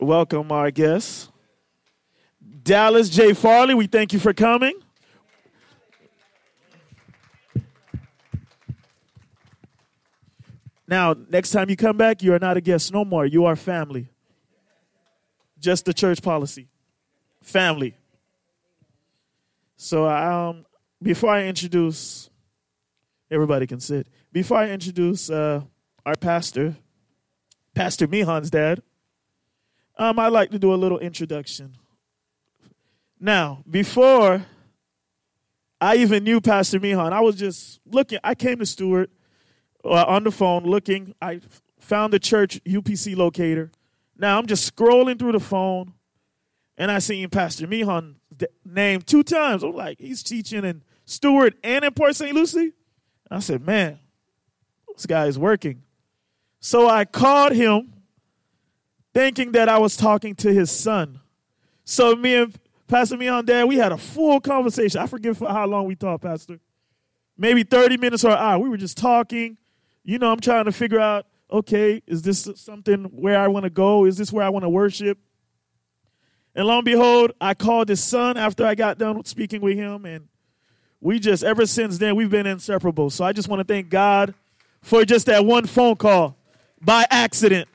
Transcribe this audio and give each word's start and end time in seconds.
welcome 0.00 0.50
our 0.50 0.70
guests. 0.70 1.28
Dallas 2.62 3.08
J. 3.08 3.34
Farley, 3.34 3.74
we 3.74 3.86
thank 3.86 4.12
you 4.12 4.18
for 4.18 4.32
coming. 4.32 4.74
Now, 10.88 11.14
next 11.28 11.50
time 11.50 11.70
you 11.70 11.76
come 11.76 11.96
back, 11.96 12.22
you 12.22 12.34
are 12.34 12.38
not 12.38 12.56
a 12.56 12.60
guest 12.60 12.92
no 12.92 13.04
more. 13.04 13.24
You 13.24 13.44
are 13.44 13.54
family. 13.54 14.08
Just 15.58 15.84
the 15.84 15.94
church 15.94 16.20
policy. 16.20 16.68
Family. 17.42 17.94
So, 19.76 20.08
um, 20.08 20.66
before 21.00 21.30
I 21.30 21.44
introduce, 21.44 22.28
everybody 23.30 23.66
can 23.66 23.78
sit. 23.78 24.08
Before 24.32 24.58
I 24.58 24.70
introduce 24.70 25.30
uh, 25.30 25.62
our 26.04 26.16
pastor, 26.16 26.76
Pastor 27.74 28.08
Mihan's 28.08 28.50
dad, 28.50 28.82
um, 30.00 30.18
I'd 30.18 30.32
like 30.32 30.50
to 30.52 30.58
do 30.58 30.72
a 30.72 30.76
little 30.76 30.98
introduction. 30.98 31.76
Now, 33.20 33.62
before 33.70 34.46
I 35.78 35.96
even 35.96 36.24
knew 36.24 36.40
Pastor 36.40 36.80
Mihan, 36.80 37.12
I 37.12 37.20
was 37.20 37.36
just 37.36 37.80
looking. 37.84 38.18
I 38.24 38.34
came 38.34 38.58
to 38.58 38.66
Stuart 38.66 39.10
uh, 39.84 40.04
on 40.06 40.24
the 40.24 40.30
phone 40.30 40.64
looking. 40.64 41.14
I 41.20 41.40
found 41.78 42.14
the 42.14 42.18
church 42.18 42.64
UPC 42.64 43.14
locator. 43.14 43.70
Now 44.16 44.38
I'm 44.38 44.46
just 44.46 44.74
scrolling 44.74 45.18
through 45.18 45.32
the 45.32 45.40
phone, 45.40 45.92
and 46.78 46.90
I 46.90 46.98
seen 46.98 47.28
Pastor 47.28 47.66
Mihan 47.66 48.14
name 48.64 49.02
two 49.02 49.22
times. 49.22 49.62
I'm 49.62 49.74
like, 49.74 50.00
he's 50.00 50.22
teaching 50.22 50.64
in 50.64 50.82
Stuart 51.04 51.54
and 51.62 51.84
in 51.84 51.92
Port 51.92 52.16
St. 52.16 52.34
Lucie. 52.34 52.72
I 53.30 53.40
said, 53.40 53.66
man, 53.66 53.98
this 54.94 55.04
guy 55.04 55.26
is 55.26 55.38
working. 55.38 55.82
So 56.58 56.88
I 56.88 57.04
called 57.04 57.52
him, 57.52 57.92
thinking 59.20 59.52
that 59.52 59.68
I 59.68 59.76
was 59.76 59.98
talking 59.98 60.34
to 60.36 60.50
his 60.50 60.70
son. 60.70 61.20
So 61.84 62.16
me 62.16 62.36
and 62.36 62.58
Pastor 62.88 63.18
Mihan 63.18 63.44
Dad, 63.44 63.64
we 63.64 63.76
had 63.76 63.92
a 63.92 63.98
full 63.98 64.40
conversation. 64.40 64.98
I 64.98 65.06
forget 65.06 65.36
for 65.36 65.46
how 65.46 65.66
long 65.66 65.84
we 65.84 65.94
talked, 65.94 66.22
Pastor. 66.22 66.58
Maybe 67.36 67.62
30 67.62 67.98
minutes 67.98 68.24
or 68.24 68.30
an 68.30 68.38
hour. 68.38 68.58
We 68.58 68.70
were 68.70 68.78
just 68.78 68.96
talking. 68.96 69.58
You 70.04 70.18
know, 70.18 70.32
I'm 70.32 70.40
trying 70.40 70.64
to 70.64 70.72
figure 70.72 70.98
out, 70.98 71.26
okay, 71.52 72.02
is 72.06 72.22
this 72.22 72.48
something 72.56 73.04
where 73.12 73.38
I 73.38 73.48
want 73.48 73.64
to 73.64 73.70
go? 73.70 74.06
Is 74.06 74.16
this 74.16 74.32
where 74.32 74.42
I 74.42 74.48
want 74.48 74.62
to 74.62 74.70
worship? 74.70 75.18
And 76.54 76.66
lo 76.66 76.78
and 76.78 76.84
behold, 76.86 77.32
I 77.42 77.52
called 77.52 77.90
his 77.90 78.02
son 78.02 78.38
after 78.38 78.64
I 78.64 78.74
got 78.74 78.96
done 78.96 79.22
speaking 79.26 79.60
with 79.60 79.76
him. 79.76 80.06
And 80.06 80.28
we 80.98 81.18
just, 81.18 81.44
ever 81.44 81.66
since 81.66 81.98
then, 81.98 82.16
we've 82.16 82.30
been 82.30 82.46
inseparable. 82.46 83.10
So 83.10 83.26
I 83.26 83.34
just 83.34 83.48
want 83.48 83.60
to 83.60 83.70
thank 83.70 83.90
God 83.90 84.32
for 84.80 85.04
just 85.04 85.26
that 85.26 85.44
one 85.44 85.66
phone 85.66 85.96
call 85.96 86.38
by 86.80 87.04
accident. 87.10 87.68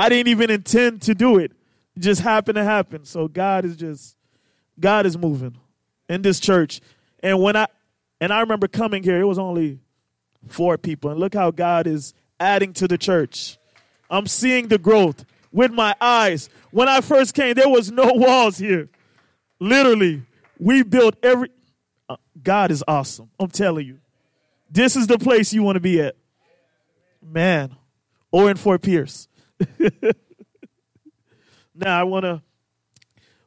I 0.00 0.08
didn't 0.08 0.28
even 0.28 0.48
intend 0.48 1.02
to 1.02 1.14
do 1.14 1.36
it. 1.36 1.52
It 1.94 2.00
just 2.00 2.22
happened 2.22 2.56
to 2.56 2.64
happen. 2.64 3.04
So 3.04 3.28
God 3.28 3.66
is 3.66 3.76
just, 3.76 4.16
God 4.78 5.04
is 5.04 5.18
moving 5.18 5.58
in 6.08 6.22
this 6.22 6.40
church. 6.40 6.80
And 7.22 7.42
when 7.42 7.54
I, 7.54 7.66
and 8.18 8.32
I 8.32 8.40
remember 8.40 8.66
coming 8.66 9.02
here, 9.02 9.20
it 9.20 9.26
was 9.26 9.38
only 9.38 9.78
four 10.48 10.78
people. 10.78 11.10
And 11.10 11.20
look 11.20 11.34
how 11.34 11.50
God 11.50 11.86
is 11.86 12.14
adding 12.40 12.72
to 12.72 12.88
the 12.88 12.96
church. 12.96 13.58
I'm 14.08 14.26
seeing 14.26 14.68
the 14.68 14.78
growth 14.78 15.26
with 15.52 15.70
my 15.70 15.94
eyes. 16.00 16.48
When 16.70 16.88
I 16.88 17.02
first 17.02 17.34
came, 17.34 17.52
there 17.52 17.68
was 17.68 17.92
no 17.92 18.10
walls 18.14 18.56
here. 18.56 18.88
Literally, 19.58 20.22
we 20.58 20.82
built 20.82 21.14
every. 21.22 21.50
Uh, 22.08 22.16
God 22.42 22.70
is 22.70 22.82
awesome. 22.88 23.28
I'm 23.38 23.50
telling 23.50 23.86
you. 23.86 23.98
This 24.70 24.96
is 24.96 25.08
the 25.08 25.18
place 25.18 25.52
you 25.52 25.62
want 25.62 25.76
to 25.76 25.80
be 25.80 26.00
at. 26.00 26.16
Man. 27.22 27.76
Or 28.32 28.50
in 28.50 28.56
Fort 28.56 28.80
Pierce. 28.80 29.28
now, 31.74 32.00
I 32.00 32.04
want 32.04 32.24
to 32.24 32.42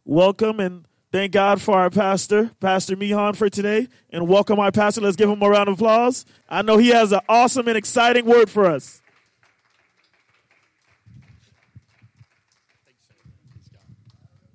welcome 0.05 0.59
and 0.59 0.85
Thank 1.13 1.31
God 1.31 1.61
for 1.61 1.77
our 1.77 1.91
pastor, 1.91 2.49
Pastor 2.59 2.95
Mihan, 2.95 3.35
for 3.35 3.47
today, 3.47 3.87
and 4.09 4.27
welcome 4.27 4.57
our 4.57 4.71
pastor. 4.71 4.99
Let's 4.99 5.15
give 5.15 5.29
him 5.29 5.43
a 5.43 5.47
round 5.47 5.69
of 5.69 5.75
applause. 5.75 6.25
I 6.49 6.63
know 6.63 6.79
he 6.79 6.89
has 6.89 7.11
an 7.11 7.19
awesome 7.29 7.67
and 7.67 7.77
exciting 7.77 8.25
word 8.25 8.49
for 8.49 8.65
us. 8.65 8.99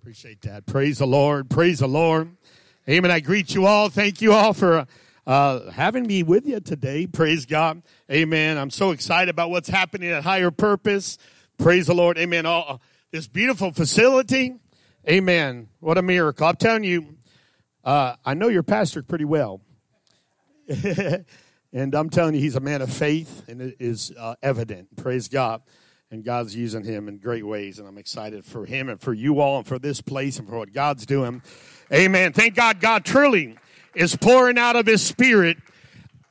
Appreciate 0.01 0.41
that. 0.43 0.67
Praise 0.67 0.99
the 0.99 1.07
Lord. 1.07 1.49
Praise 1.49 1.79
the 1.79 1.87
Lord. 1.87 2.37
Amen. 2.89 3.13
I 3.13 3.21
greet 3.21 3.55
you 3.55 3.67
all. 3.67 3.89
Thank 3.89 4.21
you 4.21 4.33
all 4.33 4.53
for 4.53 4.85
uh, 5.29 5.71
having 5.71 6.09
me 6.09 6.25
with 6.25 6.45
you 6.45 6.59
today. 6.59 7.07
Praise 7.07 7.47
God. 7.47 7.83
Amen. 8.11 8.59
I'm 8.59 8.71
so 8.71 8.91
excited 8.91 9.29
about 9.29 9.51
what's 9.51 9.69
happening 9.69 10.11
at 10.11 10.25
Higher 10.25 10.51
Purpose. 10.51 11.19
Praise 11.59 11.89
the 11.89 11.95
Lord. 11.95 12.19
Amen. 12.19 12.47
All, 12.47 12.81
this 13.11 13.27
beautiful 13.27 13.73
facility. 13.73 14.55
Amen. 15.09 15.69
What 15.81 15.99
a 15.99 16.03
miracle. 16.03 16.47
I'm 16.47 16.55
telling 16.55 16.85
you, 16.85 17.17
uh, 17.83 18.15
I 18.25 18.35
know 18.35 18.47
your 18.47 18.63
pastor 18.63 19.03
pretty 19.03 19.25
well. 19.25 19.61
and 20.69 21.95
I'm 21.97 22.11
telling 22.11 22.37
you, 22.37 22.41
he's 22.41 22.55
a 22.55 22.61
man 22.61 22.81
of 22.81 22.93
faith, 22.93 23.43
and 23.49 23.61
it 23.61 23.77
is 23.81 24.13
uh, 24.17 24.37
evident. 24.41 24.95
Praise 24.97 25.27
God. 25.27 25.63
And 26.13 26.25
God's 26.25 26.55
using 26.55 26.85
him 26.85 27.09
in 27.09 27.19
great 27.19 27.45
ways, 27.45 27.81
and 27.81 27.89
I'm 27.89 27.99
excited 27.99 28.45
for 28.45 28.65
him 28.65 28.89
and 28.89 29.01
for 29.01 29.13
you 29.13 29.41
all 29.41 29.59
and 29.59 29.67
for 29.67 29.81
this 29.81 30.01
place 30.01 30.39
and 30.39 30.49
for 30.49 30.59
what 30.59 30.73
God's 30.73 31.07
doing. 31.07 31.43
Amen. 31.93 32.33
Thank 32.33 32.55
God, 32.55 32.81
God 32.81 33.05
truly 33.05 33.57
is 33.97 34.15
pouring 34.15 34.59
out 34.59 34.77
of 34.77 34.87
his 34.87 35.03
spirit 35.03 35.59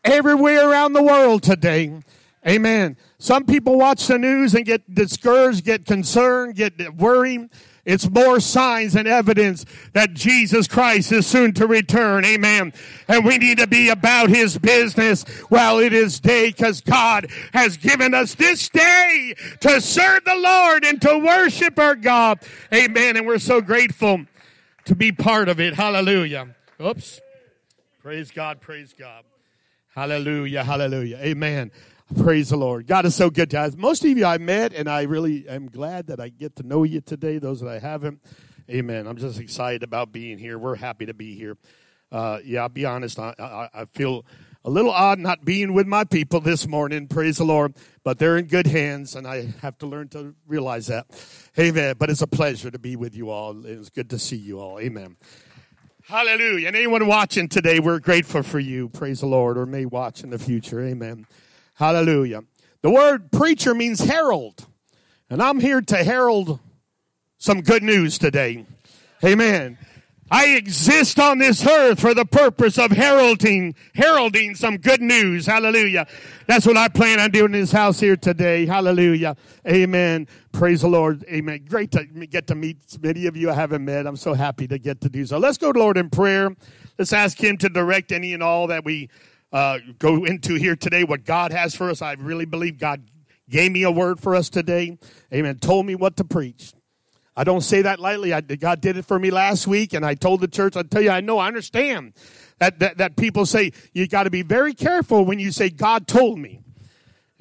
everywhere 0.05 0.69
around 0.69 0.93
the 0.93 1.03
world 1.03 1.43
today. 1.43 1.99
Amen. 2.45 2.97
Some 3.19 3.45
people 3.45 3.77
watch 3.77 4.07
the 4.07 4.17
news 4.17 4.53
and 4.53 4.65
get 4.65 4.93
discouraged, 4.93 5.65
get 5.65 5.85
concerned, 5.85 6.55
get 6.55 6.95
worried. 6.95 7.49
It's 7.87 8.09
more 8.09 8.41
signs 8.41 8.97
and 8.97 9.07
evidence 9.07 9.65
that 9.93 10.13
Jesus 10.13 10.67
Christ 10.67 11.09
is 11.13 11.25
soon 11.25 11.53
to 11.53 11.65
return. 11.65 12.25
Amen. 12.25 12.73
And 13.07 13.23
we 13.23 13.37
need 13.37 13.59
to 13.59 13.67
be 13.67 13.87
about 13.87 14.29
his 14.29 14.57
business 14.57 15.23
while 15.47 15.79
it 15.79 15.93
is 15.93 16.19
day 16.19 16.47
because 16.49 16.81
God 16.81 17.27
has 17.53 17.77
given 17.77 18.13
us 18.13 18.35
this 18.35 18.67
day 18.67 19.35
to 19.61 19.79
serve 19.79 20.25
the 20.25 20.35
Lord 20.35 20.83
and 20.83 21.01
to 21.01 21.17
worship 21.17 21.79
our 21.79 21.95
God. 21.95 22.39
Amen. 22.73 23.15
And 23.15 23.25
we're 23.25 23.39
so 23.39 23.61
grateful 23.61 24.25
to 24.83 24.93
be 24.93 25.13
part 25.13 25.47
of 25.47 25.61
it. 25.61 25.73
Hallelujah. 25.73 26.49
Oops. 26.81 27.21
Praise 28.03 28.31
God. 28.31 28.59
Praise 28.59 28.93
God. 28.97 29.23
Hallelujah. 29.95 30.65
Hallelujah. 30.65 31.19
Amen. 31.19 31.71
Praise 32.15 32.49
the 32.49 32.57
Lord. 32.57 32.87
God 32.87 33.05
is 33.05 33.15
so 33.15 33.29
good 33.29 33.49
to 33.51 33.59
us. 33.59 33.75
Most 33.75 34.05
of 34.05 34.17
you 34.17 34.25
I 34.25 34.37
met, 34.37 34.73
and 34.73 34.87
I 34.87 35.03
really 35.03 35.47
am 35.49 35.67
glad 35.67 36.07
that 36.07 36.21
I 36.21 36.29
get 36.29 36.55
to 36.55 36.63
know 36.63 36.83
you 36.83 37.01
today, 37.01 37.37
those 37.37 37.59
that 37.59 37.67
I 37.67 37.79
haven't. 37.79 38.21
Amen. 38.69 39.07
I'm 39.07 39.17
just 39.17 39.39
excited 39.41 39.83
about 39.83 40.13
being 40.13 40.37
here. 40.37 40.57
We're 40.57 40.75
happy 40.75 41.05
to 41.07 41.13
be 41.13 41.35
here. 41.35 41.57
Uh, 42.09 42.39
yeah, 42.45 42.61
I'll 42.61 42.69
be 42.69 42.85
honest. 42.85 43.19
I, 43.19 43.33
I, 43.37 43.81
I, 43.81 43.85
feel 43.93 44.25
a 44.63 44.69
little 44.69 44.91
odd 44.91 45.19
not 45.19 45.43
being 45.43 45.73
with 45.73 45.85
my 45.85 46.05
people 46.05 46.39
this 46.39 46.65
morning. 46.65 47.09
Praise 47.09 47.37
the 47.37 47.43
Lord. 47.43 47.75
But 48.05 48.19
they're 48.19 48.37
in 48.37 48.45
good 48.45 48.67
hands, 48.67 49.17
and 49.17 49.27
I 49.27 49.53
have 49.61 49.77
to 49.79 49.85
learn 49.85 50.07
to 50.09 50.33
realize 50.47 50.87
that. 50.87 51.07
Amen. 51.59 51.95
But 51.99 52.09
it's 52.09 52.21
a 52.21 52.27
pleasure 52.27 52.71
to 52.71 52.79
be 52.79 52.95
with 52.95 53.15
you 53.15 53.29
all. 53.29 53.65
It's 53.65 53.89
good 53.89 54.09
to 54.11 54.19
see 54.19 54.37
you 54.37 54.61
all. 54.61 54.79
Amen. 54.79 55.17
Hallelujah. 56.03 56.67
And 56.67 56.75
anyone 56.77 57.05
watching 57.05 57.49
today, 57.49 57.81
we're 57.81 57.99
grateful 57.99 58.43
for 58.43 58.59
you. 58.59 58.87
Praise 58.87 59.19
the 59.19 59.25
Lord, 59.25 59.57
or 59.57 59.65
may 59.65 59.85
watch 59.85 60.23
in 60.23 60.29
the 60.29 60.39
future. 60.39 60.81
Amen. 60.81 61.25
Hallelujah. 61.77 62.41
The 62.81 62.89
word 62.89 63.31
preacher 63.31 63.75
means 63.75 63.99
herald. 63.99 64.65
And 65.29 65.43
I'm 65.43 65.59
here 65.59 65.79
to 65.79 66.03
herald 66.03 66.59
some 67.37 67.61
good 67.61 67.83
news 67.83 68.17
today. 68.17 68.65
Amen. 69.23 69.77
I 70.31 70.55
exist 70.55 71.19
on 71.19 71.37
this 71.37 71.65
earth 71.65 71.99
for 71.99 72.15
the 72.15 72.25
purpose 72.25 72.79
of 72.79 72.91
heralding, 72.91 73.75
heralding 73.93 74.55
some 74.55 74.77
good 74.77 75.01
news. 75.01 75.45
Hallelujah. 75.45 76.07
That's 76.47 76.65
what 76.65 76.77
I 76.77 76.87
plan 76.87 77.19
on 77.19 77.29
doing 77.29 77.53
in 77.53 77.61
this 77.61 77.71
house 77.71 77.99
here 77.99 78.17
today. 78.17 78.65
Hallelujah. 78.65 79.37
Amen. 79.67 80.27
Praise 80.51 80.81
the 80.81 80.87
Lord. 80.87 81.23
Amen. 81.29 81.63
Great 81.69 81.91
to 81.91 82.05
get 82.05 82.47
to 82.47 82.55
meet 82.55 82.77
many 83.01 83.27
of 83.27 83.37
you 83.37 83.51
I 83.51 83.53
haven't 83.53 83.85
met. 83.85 84.07
I'm 84.07 84.17
so 84.17 84.33
happy 84.33 84.67
to 84.67 84.79
get 84.79 84.99
to 85.01 85.09
do 85.09 85.27
so. 85.27 85.37
Let's 85.37 85.59
go 85.59 85.71
to 85.71 85.77
Lord 85.77 85.97
in 85.97 86.09
prayer. 86.09 86.55
Let's 86.97 87.13
ask 87.13 87.41
Him 87.41 87.57
to 87.59 87.69
direct 87.69 88.11
any 88.11 88.33
and 88.33 88.41
all 88.41 88.65
that 88.67 88.83
we 88.83 89.09
uh, 89.51 89.79
go 89.99 90.25
into 90.25 90.55
here 90.55 90.75
today, 90.75 91.03
what 91.03 91.25
God 91.25 91.51
has 91.51 91.75
for 91.75 91.89
us. 91.89 92.01
I 92.01 92.13
really 92.13 92.45
believe 92.45 92.79
God 92.79 93.03
gave 93.49 93.71
me 93.71 93.83
a 93.83 93.91
word 93.91 94.19
for 94.19 94.35
us 94.35 94.49
today. 94.49 94.97
Amen. 95.33 95.59
Told 95.59 95.85
me 95.85 95.95
what 95.95 96.17
to 96.17 96.23
preach. 96.23 96.73
I 97.35 97.43
don't 97.43 97.61
say 97.61 97.83
that 97.83 97.99
lightly. 97.99 98.33
I, 98.33 98.41
God 98.41 98.81
did 98.81 98.97
it 98.97 99.05
for 99.05 99.19
me 99.19 99.29
last 99.29 99.67
week, 99.67 99.93
and 99.93 100.05
I 100.05 100.15
told 100.15 100.41
the 100.41 100.47
church, 100.47 100.75
I 100.75 100.81
tell 100.81 101.01
you, 101.01 101.11
I 101.11 101.21
know, 101.21 101.37
I 101.37 101.47
understand 101.47 102.13
that, 102.59 102.79
that, 102.79 102.97
that 102.97 103.15
people 103.15 103.45
say 103.45 103.71
you 103.93 104.07
got 104.07 104.23
to 104.23 104.31
be 104.31 104.41
very 104.41 104.73
careful 104.73 105.23
when 105.23 105.37
you 105.37 105.51
say, 105.51 105.69
God 105.69 106.07
told 106.07 106.39
me. 106.39 106.61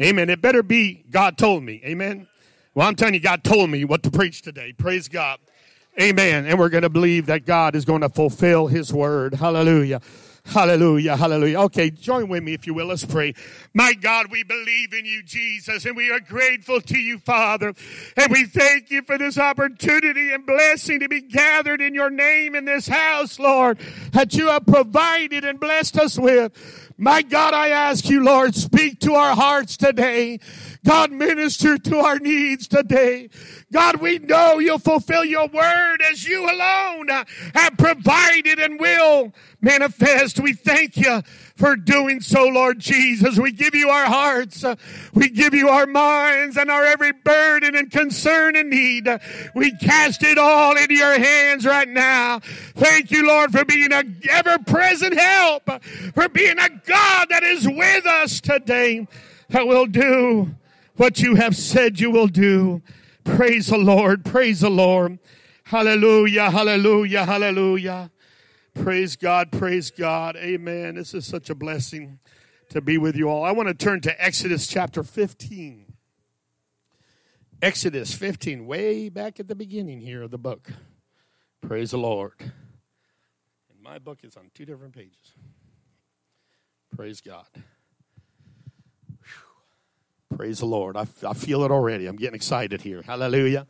Amen. 0.00 0.28
It 0.28 0.42
better 0.42 0.62
be 0.62 1.04
God 1.10 1.38
told 1.38 1.62
me. 1.62 1.80
Amen. 1.84 2.28
Well, 2.74 2.86
I'm 2.86 2.94
telling 2.94 3.14
you, 3.14 3.20
God 3.20 3.42
told 3.42 3.70
me 3.70 3.86
what 3.86 4.02
to 4.02 4.10
preach 4.10 4.42
today. 4.42 4.74
Praise 4.74 5.08
God. 5.08 5.38
Amen. 5.98 6.44
And 6.44 6.58
we're 6.58 6.68
going 6.68 6.82
to 6.82 6.90
believe 6.90 7.24
that 7.26 7.46
God 7.46 7.74
is 7.74 7.86
going 7.86 8.02
to 8.02 8.10
fulfill 8.10 8.66
his 8.66 8.92
word. 8.92 9.32
Hallelujah. 9.32 10.02
Hallelujah, 10.46 11.16
hallelujah. 11.16 11.58
Okay, 11.62 11.90
join 11.90 12.28
with 12.28 12.42
me 12.42 12.54
if 12.54 12.68
you 12.68 12.74
will. 12.74 12.86
Let's 12.86 13.04
pray. 13.04 13.34
My 13.74 13.94
God, 13.94 14.30
we 14.30 14.44
believe 14.44 14.94
in 14.94 15.04
you, 15.04 15.24
Jesus, 15.24 15.84
and 15.84 15.96
we 15.96 16.10
are 16.10 16.20
grateful 16.20 16.80
to 16.82 16.98
you, 16.98 17.18
Father. 17.18 17.74
And 18.16 18.30
we 18.30 18.44
thank 18.44 18.90
you 18.90 19.02
for 19.02 19.18
this 19.18 19.38
opportunity 19.38 20.32
and 20.32 20.46
blessing 20.46 21.00
to 21.00 21.08
be 21.08 21.20
gathered 21.20 21.80
in 21.80 21.94
your 21.94 22.10
name 22.10 22.54
in 22.54 22.64
this 22.64 22.86
house, 22.86 23.40
Lord, 23.40 23.80
that 24.12 24.34
you 24.34 24.46
have 24.46 24.64
provided 24.66 25.44
and 25.44 25.58
blessed 25.58 25.98
us 25.98 26.16
with. 26.16 26.52
My 26.96 27.22
God, 27.22 27.52
I 27.52 27.68
ask 27.70 28.08
you, 28.08 28.22
Lord, 28.24 28.54
speak 28.54 29.00
to 29.00 29.14
our 29.14 29.34
hearts 29.34 29.76
today. 29.76 30.38
God, 30.86 31.10
minister 31.10 31.76
to 31.78 31.98
our 31.98 32.20
needs 32.20 32.68
today. 32.68 33.28
God, 33.72 33.96
we 33.96 34.20
know 34.20 34.60
you'll 34.60 34.78
fulfill 34.78 35.24
your 35.24 35.48
word 35.48 36.00
as 36.08 36.24
you 36.24 36.48
alone 36.48 37.08
have 37.08 37.76
provided 37.76 38.60
and 38.60 38.78
will 38.78 39.34
manifest. 39.60 40.38
We 40.38 40.52
thank 40.52 40.96
you 40.96 41.22
for 41.56 41.74
doing 41.74 42.20
so, 42.20 42.46
Lord 42.46 42.78
Jesus. 42.78 43.36
We 43.36 43.50
give 43.50 43.74
you 43.74 43.88
our 43.88 44.04
hearts. 44.04 44.64
We 45.12 45.28
give 45.28 45.54
you 45.54 45.70
our 45.70 45.86
minds 45.86 46.56
and 46.56 46.70
our 46.70 46.84
every 46.84 47.10
burden 47.10 47.74
and 47.74 47.90
concern 47.90 48.54
and 48.54 48.70
need. 48.70 49.08
We 49.56 49.76
cast 49.78 50.22
it 50.22 50.38
all 50.38 50.76
into 50.76 50.94
your 50.94 51.18
hands 51.18 51.66
right 51.66 51.88
now. 51.88 52.38
Thank 52.76 53.10
you, 53.10 53.26
Lord, 53.26 53.50
for 53.50 53.64
being 53.64 53.92
a 53.92 54.04
ever 54.30 54.58
present 54.60 55.18
help, 55.18 55.68
for 56.14 56.28
being 56.28 56.60
a 56.60 56.68
God 56.68 57.26
that 57.30 57.42
is 57.42 57.66
with 57.66 58.06
us 58.06 58.40
today 58.40 59.08
that 59.48 59.66
will 59.66 59.86
do 59.86 60.54
what 60.96 61.20
you 61.20 61.36
have 61.36 61.56
said 61.56 62.00
you 62.00 62.10
will 62.10 62.26
do. 62.26 62.82
Praise 63.24 63.68
the 63.68 63.78
Lord. 63.78 64.24
Praise 64.24 64.60
the 64.60 64.70
Lord. 64.70 65.18
Hallelujah. 65.64 66.50
Hallelujah. 66.50 67.24
Hallelujah. 67.24 68.10
Praise 68.74 69.16
God. 69.16 69.50
Praise 69.52 69.90
God. 69.90 70.36
Amen. 70.36 70.94
This 70.94 71.14
is 71.14 71.26
such 71.26 71.50
a 71.50 71.54
blessing 71.54 72.18
to 72.68 72.80
be 72.80 72.98
with 72.98 73.16
you 73.16 73.28
all. 73.28 73.44
I 73.44 73.52
want 73.52 73.68
to 73.68 73.74
turn 73.74 74.00
to 74.02 74.24
Exodus 74.24 74.66
chapter 74.66 75.02
15. 75.02 75.86
Exodus 77.62 78.12
15, 78.12 78.66
way 78.66 79.08
back 79.08 79.40
at 79.40 79.48
the 79.48 79.54
beginning 79.54 80.00
here 80.00 80.22
of 80.22 80.30
the 80.30 80.38
book. 80.38 80.72
Praise 81.62 81.92
the 81.92 81.98
Lord. 81.98 82.34
And 82.38 83.82
my 83.82 83.98
book 83.98 84.18
is 84.22 84.36
on 84.36 84.50
two 84.54 84.66
different 84.66 84.94
pages. 84.94 85.32
Praise 86.94 87.20
God. 87.20 87.46
Praise 90.34 90.58
the 90.58 90.66
Lord. 90.66 90.96
I, 90.96 91.06
I 91.26 91.34
feel 91.34 91.62
it 91.64 91.70
already. 91.70 92.06
I'm 92.06 92.16
getting 92.16 92.34
excited 92.34 92.82
here. 92.82 93.02
Hallelujah. 93.02 93.66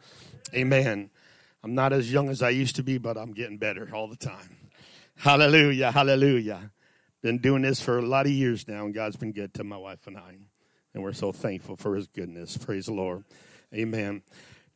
Amen. 0.54 1.10
I'm 1.62 1.74
not 1.74 1.92
as 1.92 2.12
young 2.12 2.28
as 2.28 2.42
I 2.42 2.50
used 2.50 2.76
to 2.76 2.82
be, 2.82 2.98
but 2.98 3.18
I'm 3.18 3.32
getting 3.32 3.58
better 3.58 3.88
all 3.92 4.08
the 4.08 4.16
time. 4.16 4.56
Hallelujah. 5.16 5.90
Hallelujah. 5.90 6.70
Been 7.22 7.38
doing 7.38 7.62
this 7.62 7.80
for 7.80 7.98
a 7.98 8.02
lot 8.02 8.26
of 8.26 8.32
years 8.32 8.66
now, 8.68 8.84
and 8.84 8.94
God's 8.94 9.16
been 9.16 9.32
good 9.32 9.52
to 9.54 9.64
my 9.64 9.76
wife 9.76 10.06
and 10.06 10.16
I. 10.16 10.36
And 10.94 11.02
we're 11.02 11.12
so 11.12 11.32
thankful 11.32 11.76
for 11.76 11.94
his 11.94 12.06
goodness. 12.06 12.56
Praise 12.56 12.86
the 12.86 12.92
Lord. 12.92 13.24
Amen. 13.74 14.22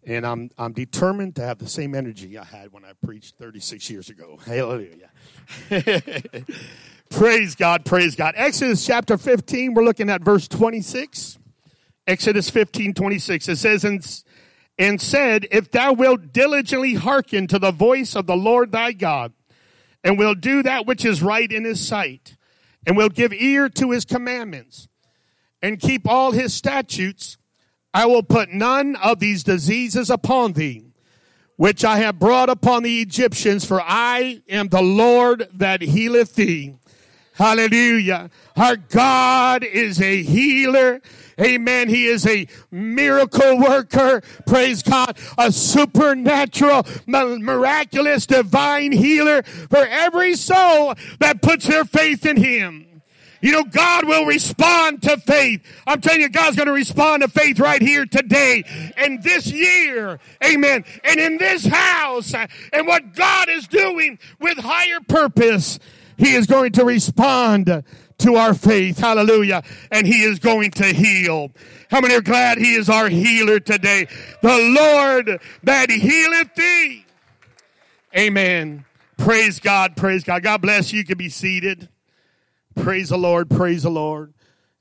And 0.05 0.27
I'm 0.27 0.50
I'm 0.59 0.73
determined 0.73 1.37
to 1.37 1.43
have 1.43 1.59
the 1.59 1.69
same 1.69 1.94
energy 1.94 2.38
I 2.38 2.44
had 2.44 2.73
when 2.73 2.85
I 2.85 2.93
preached 3.05 3.37
36 3.37 3.91
years 3.91 4.09
ago. 4.09 4.38
Hallelujah. 4.47 5.11
praise 7.11 7.55
God, 7.55 7.85
praise 7.85 8.17
God. 8.17 8.35
Exodus 8.37 8.85
chapter 8.87 9.19
15, 9.19 9.75
we're 9.75 9.85
looking 9.85 10.09
at 10.09 10.23
verse 10.23 10.49
26. 10.49 11.40
Exodus 12.11 12.51
15, 12.51 12.93
26. 12.93 13.49
It 13.49 13.57
says, 13.57 13.85
and, 13.85 14.23
and 14.77 15.01
said, 15.01 15.47
If 15.53 15.71
thou 15.71 15.93
wilt 15.93 16.33
diligently 16.33 16.95
hearken 16.95 17.47
to 17.47 17.59
the 17.61 17.71
voice 17.71 18.17
of 18.17 18.27
the 18.27 18.37
Lord 18.37 18.73
thy 18.73 18.91
God, 18.91 19.33
and 20.03 20.19
will 20.19 20.35
do 20.35 20.65
that 20.65 20.87
which 20.87 21.05
is 21.05 21.23
right 21.23 21.51
in 21.51 21.65
his 21.65 21.87
sight, 21.87 22.37
and 22.85 22.97
will 22.97 23.11
give 23.11 23.33
ear 23.33 23.69
to 23.69 23.93
his 23.93 24.05
commandments, 24.05 24.89
and 25.62 25.79
keep 25.79 26.09
all 26.09 26.33
his 26.33 26.53
statutes, 26.53 27.39
I 27.95 28.07
will 28.07 28.25
put 28.25 28.51
none 28.51 28.97
of 28.97 29.21
these 29.21 29.45
diseases 29.45 30.11
upon 30.11 30.55
thee, 30.55 30.87
which 31.55 31.85
I 31.85 31.99
have 31.99 32.19
brought 32.19 32.49
upon 32.49 32.83
the 32.83 33.03
Egyptians, 33.03 33.65
for 33.65 33.81
I 33.81 34.43
am 34.49 34.67
the 34.67 34.83
Lord 34.83 35.49
that 35.55 35.81
healeth 35.81 36.35
thee. 36.35 36.75
Hallelujah. 37.35 38.31
Our 38.56 38.77
God 38.77 39.63
is 39.63 40.03
a 40.03 40.23
healer. 40.23 41.01
Amen. 41.41 41.89
He 41.89 42.07
is 42.07 42.27
a 42.27 42.47
miracle 42.71 43.59
worker. 43.59 44.23
Praise 44.47 44.83
God. 44.83 45.17
A 45.39 45.51
supernatural, 45.51 46.87
miraculous, 47.07 48.27
divine 48.27 48.93
healer 48.93 49.43
for 49.43 49.79
every 49.79 50.35
soul 50.35 50.95
that 51.19 51.43
puts 51.43 51.67
their 51.67 51.85
faith 51.85 52.27
in 52.27 52.37
Him. 52.37 52.87
You 53.43 53.53
know, 53.53 53.65
God 53.65 54.07
will 54.07 54.27
respond 54.27 55.03
to 55.03 55.17
faith. 55.17 55.63
I'm 55.87 56.01
telling 56.01 56.21
you, 56.21 56.29
God's 56.29 56.57
going 56.57 56.67
to 56.67 56.73
respond 56.73 57.23
to 57.23 57.29
faith 57.29 57.59
right 57.59 57.81
here 57.81 58.05
today 58.05 58.65
and 58.99 59.23
this 59.23 59.47
year. 59.47 60.19
Amen. 60.45 60.85
And 61.05 61.19
in 61.19 61.39
this 61.39 61.65
house 61.65 62.35
and 62.35 62.87
what 62.87 63.15
God 63.15 63.49
is 63.49 63.67
doing 63.67 64.19
with 64.41 64.59
higher 64.59 65.01
purpose, 65.09 65.79
He 66.19 66.35
is 66.35 66.47
going 66.47 66.73
to 66.73 66.85
respond 66.85 67.83
to 68.20 68.37
our 68.37 68.55
faith. 68.55 68.99
Hallelujah. 68.99 69.62
And 69.90 70.06
he 70.06 70.22
is 70.22 70.38
going 70.38 70.70
to 70.72 70.87
heal. 70.87 71.50
How 71.90 72.00
many 72.00 72.14
are 72.14 72.20
glad 72.20 72.58
he 72.58 72.75
is 72.75 72.88
our 72.88 73.08
healer 73.08 73.61
today? 73.61 74.06
The 74.43 74.76
Lord 74.78 75.40
that 75.64 75.90
healeth 75.90 76.55
thee. 76.55 77.05
Amen. 78.17 78.84
Praise 79.19 79.61
God. 79.61 79.96
Praise 79.96 80.25
God. 80.25 80.43
God 80.43 80.62
bless 80.62 80.93
you. 80.93 81.00
You 81.00 81.05
can 81.05 81.19
be 81.19 81.28
seated. 81.28 81.88
Praise 82.75 83.11
the 83.11 83.19
Lord. 83.19 83.50
Praise 83.50 83.82
the 83.82 83.90
Lord. 83.90 84.32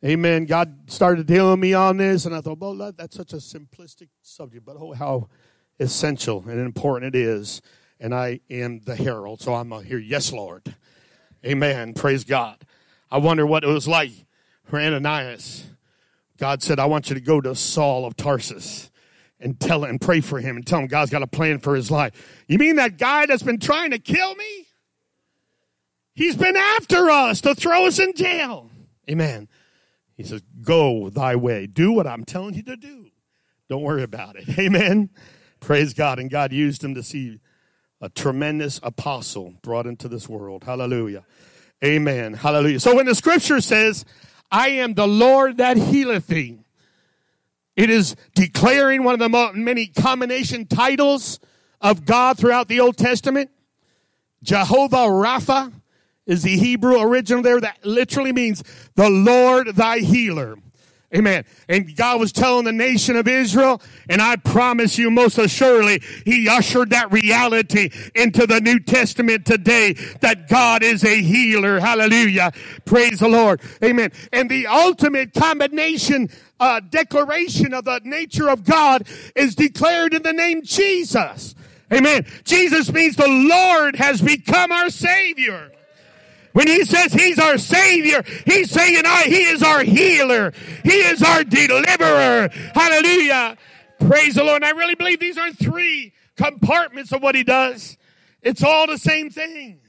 Amen. 0.03 0.45
God 0.45 0.89
started 0.89 1.27
dealing 1.27 1.59
me 1.59 1.73
on 1.73 1.97
this, 1.97 2.25
and 2.25 2.33
I 2.33 2.39
thought, 2.39 2.59
well, 2.59 2.93
that's 2.95 3.17
such 3.17 3.33
a 3.33 3.37
simplistic 3.37 4.07
subject, 4.21 4.65
but 4.65 4.77
oh, 4.79 4.93
how 4.93 5.27
essential 5.77 6.43
and 6.47 6.57
important 6.59 7.13
it 7.13 7.19
is. 7.19 7.61
And 7.99 8.15
I 8.15 8.39
am 8.49 8.79
the 8.79 8.95
herald, 8.95 9.41
so 9.41 9.53
I'm 9.53 9.71
here. 9.83 9.99
Yes, 9.99 10.31
Lord. 10.31 10.73
Amen. 11.45 11.93
Praise 11.93 12.23
God. 12.23 12.65
I 13.11 13.17
wonder 13.17 13.45
what 13.45 13.63
it 13.63 13.67
was 13.67 13.87
like 13.87 14.11
for 14.65 14.79
Ananias. 14.79 15.65
God 16.37 16.63
said, 16.63 16.79
I 16.79 16.85
want 16.85 17.09
you 17.09 17.15
to 17.15 17.21
go 17.21 17.41
to 17.41 17.55
Saul 17.55 18.05
of 18.05 18.15
Tarsus 18.15 18.89
and 19.39 19.59
tell 19.59 19.83
and 19.83 19.99
pray 19.99 20.21
for 20.21 20.39
him 20.39 20.55
and 20.55 20.65
tell 20.65 20.79
him 20.79 20.87
God's 20.87 21.11
got 21.11 21.23
a 21.23 21.27
plan 21.27 21.59
for 21.59 21.75
his 21.75 21.89
life. 21.89 22.43
You 22.47 22.57
mean 22.57 22.75
that 22.75 22.97
guy 22.97 23.25
that's 23.25 23.43
been 23.43 23.59
trying 23.59 23.91
to 23.91 23.99
kill 23.99 24.35
me? 24.35 24.67
He's 26.13 26.35
been 26.35 26.57
after 26.57 27.09
us 27.09 27.41
to 27.41 27.55
throw 27.55 27.87
us 27.87 27.99
in 27.99 28.13
jail. 28.13 28.69
Amen. 29.09 29.47
He 30.15 30.23
says, 30.23 30.43
Go 30.61 31.09
thy 31.09 31.35
way. 31.35 31.65
Do 31.65 31.93
what 31.93 32.05
I'm 32.05 32.25
telling 32.25 32.53
you 32.53 32.63
to 32.63 32.75
do. 32.75 33.07
Don't 33.69 33.83
worry 33.83 34.03
about 34.03 34.35
it. 34.35 34.49
Amen. 34.59 35.09
Praise 35.59 35.93
God. 35.93 36.19
And 36.19 36.29
God 36.29 36.51
used 36.51 36.83
him 36.83 36.93
to 36.95 37.03
see 37.03 37.39
a 38.01 38.09
tremendous 38.09 38.79
apostle 38.83 39.55
brought 39.61 39.85
into 39.85 40.07
this 40.07 40.27
world. 40.27 40.65
Hallelujah. 40.65 41.23
Amen. 41.83 42.33
Hallelujah. 42.33 42.79
So 42.79 42.95
when 42.95 43.05
the 43.05 43.15
scripture 43.15 43.61
says, 43.61 44.05
I 44.51 44.69
am 44.69 44.93
the 44.93 45.07
Lord 45.07 45.57
that 45.57 45.77
healeth 45.77 46.27
thee, 46.27 46.59
it 47.75 47.89
is 47.89 48.15
declaring 48.35 49.03
one 49.03 49.13
of 49.13 49.19
the 49.19 49.51
many 49.53 49.87
combination 49.87 50.65
titles 50.65 51.39
of 51.79 52.05
God 52.05 52.37
throughout 52.37 52.67
the 52.67 52.81
Old 52.81 52.97
Testament. 52.97 53.49
Jehovah 54.43 55.07
Rapha 55.07 55.71
is 56.25 56.43
the 56.43 56.57
Hebrew 56.57 56.99
original 56.99 57.41
there 57.41 57.61
that 57.61 57.85
literally 57.85 58.33
means 58.33 58.63
the 58.95 59.09
Lord 59.09 59.75
thy 59.75 59.99
healer. 59.99 60.57
Amen. 61.15 61.43
And 61.67 61.95
God 61.95 62.19
was 62.19 62.31
telling 62.31 62.65
the 62.65 62.71
nation 62.71 63.15
of 63.15 63.27
Israel, 63.27 63.81
and 64.07 64.21
I 64.21 64.35
promise 64.35 64.99
you 64.99 65.09
most 65.09 65.39
assuredly, 65.39 66.03
He 66.23 66.47
ushered 66.47 66.91
that 66.91 67.11
reality 67.11 67.89
into 68.13 68.45
the 68.45 68.61
New 68.61 68.79
Testament 68.79 69.43
today 69.43 69.93
that 70.21 70.47
God 70.47 70.83
is 70.83 71.03
a 71.03 71.21
healer. 71.21 71.79
Hallelujah. 71.79 72.51
Praise 72.85 73.19
the 73.19 73.27
Lord. 73.27 73.59
Amen. 73.83 74.11
And 74.31 74.51
the 74.51 74.67
ultimate 74.67 75.33
combination, 75.33 76.29
uh, 76.59 76.79
declaration 76.79 77.73
of 77.73 77.85
the 77.85 78.01
nature 78.03 78.47
of 78.47 78.63
God 78.63 79.07
is 79.35 79.55
declared 79.55 80.13
in 80.13 80.21
the 80.21 80.33
name 80.33 80.61
Jesus. 80.63 81.55
Amen. 81.91 82.27
Jesus 82.43 82.91
means 82.93 83.15
the 83.15 83.27
Lord 83.27 83.95
has 83.95 84.21
become 84.21 84.71
our 84.71 84.91
Savior. 84.91 85.71
When 86.53 86.67
he 86.67 86.83
says 86.83 87.13
he's 87.13 87.39
our 87.39 87.57
savior, 87.57 88.23
he's 88.45 88.71
saying 88.71 89.03
I, 89.05 89.23
he 89.23 89.43
is 89.43 89.61
our 89.61 89.83
healer. 89.83 90.51
He 90.83 90.93
is 90.93 91.21
our 91.21 91.43
deliverer. 91.43 92.49
Hallelujah. 92.73 93.57
Praise 93.99 94.35
the 94.35 94.43
Lord. 94.43 94.63
And 94.63 94.65
I 94.65 94.71
really 94.71 94.95
believe 94.95 95.19
these 95.19 95.37
are 95.37 95.51
three 95.51 96.13
compartments 96.35 97.11
of 97.11 97.21
what 97.21 97.35
he 97.35 97.43
does. 97.43 97.97
It's 98.41 98.63
all 98.63 98.87
the 98.87 98.97
same 98.97 99.29
thing. 99.29 99.79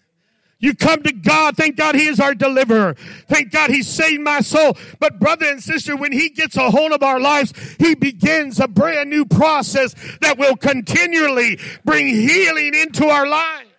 You 0.60 0.74
come 0.74 1.02
to 1.04 1.12
God. 1.12 1.56
Thank 1.56 1.76
God 1.76 1.94
He 1.94 2.06
is 2.06 2.20
our 2.20 2.34
deliverer. 2.34 2.94
Thank 3.28 3.50
God 3.50 3.70
He 3.70 3.82
saved 3.82 4.20
my 4.20 4.40
soul. 4.40 4.76
But 4.98 5.18
brother 5.18 5.46
and 5.46 5.62
sister, 5.62 5.96
when 5.96 6.12
He 6.12 6.28
gets 6.28 6.56
a 6.56 6.70
hold 6.70 6.92
of 6.92 7.02
our 7.02 7.18
lives, 7.18 7.54
He 7.78 7.94
begins 7.94 8.60
a 8.60 8.68
brand 8.68 9.08
new 9.08 9.24
process 9.24 9.94
that 10.20 10.36
will 10.36 10.56
continually 10.56 11.58
bring 11.84 12.06
healing 12.06 12.74
into 12.74 13.06
our 13.06 13.26
lives. 13.26 13.70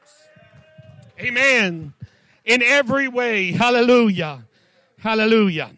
Amen. 1.19 1.93
In 2.45 2.62
every 2.62 3.07
way. 3.07 3.51
Hallelujah. 3.51 4.45
Hallelujah. 5.00 5.71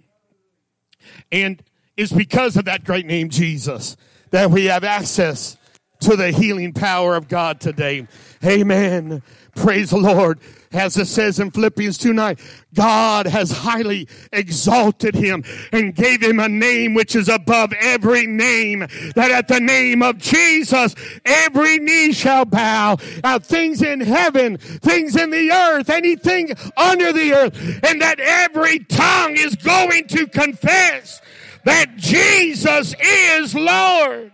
And 1.31 1.61
it's 1.97 2.11
because 2.11 2.57
of 2.57 2.65
that 2.65 2.83
great 2.83 3.05
name, 3.05 3.29
Jesus, 3.29 3.97
that 4.31 4.49
we 4.51 4.65
have 4.65 4.83
access 4.83 5.57
to 6.01 6.15
the 6.15 6.31
healing 6.31 6.73
power 6.73 7.15
of 7.15 7.27
God 7.27 7.59
today. 7.59 8.07
Amen. 8.43 9.21
Praise 9.55 9.91
the 9.91 9.97
Lord. 9.97 10.39
As 10.71 10.97
it 10.97 11.05
says 11.05 11.39
in 11.39 11.51
Philippians 11.51 11.99
2 11.99 12.13
9, 12.13 12.35
God 12.73 13.27
has 13.27 13.51
highly 13.51 14.07
exalted 14.31 15.13
him 15.13 15.43
and 15.71 15.93
gave 15.93 16.23
him 16.23 16.39
a 16.39 16.49
name 16.49 16.95
which 16.95 17.15
is 17.15 17.29
above 17.29 17.71
every 17.73 18.25
name, 18.25 18.79
that 19.15 19.29
at 19.29 19.47
the 19.47 19.59
name 19.59 20.01
of 20.01 20.17
Jesus, 20.17 20.95
every 21.23 21.77
knee 21.77 22.11
shall 22.11 22.45
bow. 22.45 22.97
Now, 23.23 23.37
things 23.37 23.83
in 23.83 24.01
heaven, 24.01 24.57
things 24.57 25.15
in 25.15 25.29
the 25.29 25.51
earth, 25.51 25.91
anything 25.91 26.53
under 26.75 27.13
the 27.13 27.33
earth, 27.33 27.79
and 27.83 28.01
that 28.01 28.19
every 28.19 28.79
tongue 28.79 29.35
is 29.37 29.55
going 29.55 30.07
to 30.07 30.25
confess 30.25 31.21
that 31.65 31.95
Jesus 31.97 32.95
is 32.99 33.53
Lord 33.53 34.31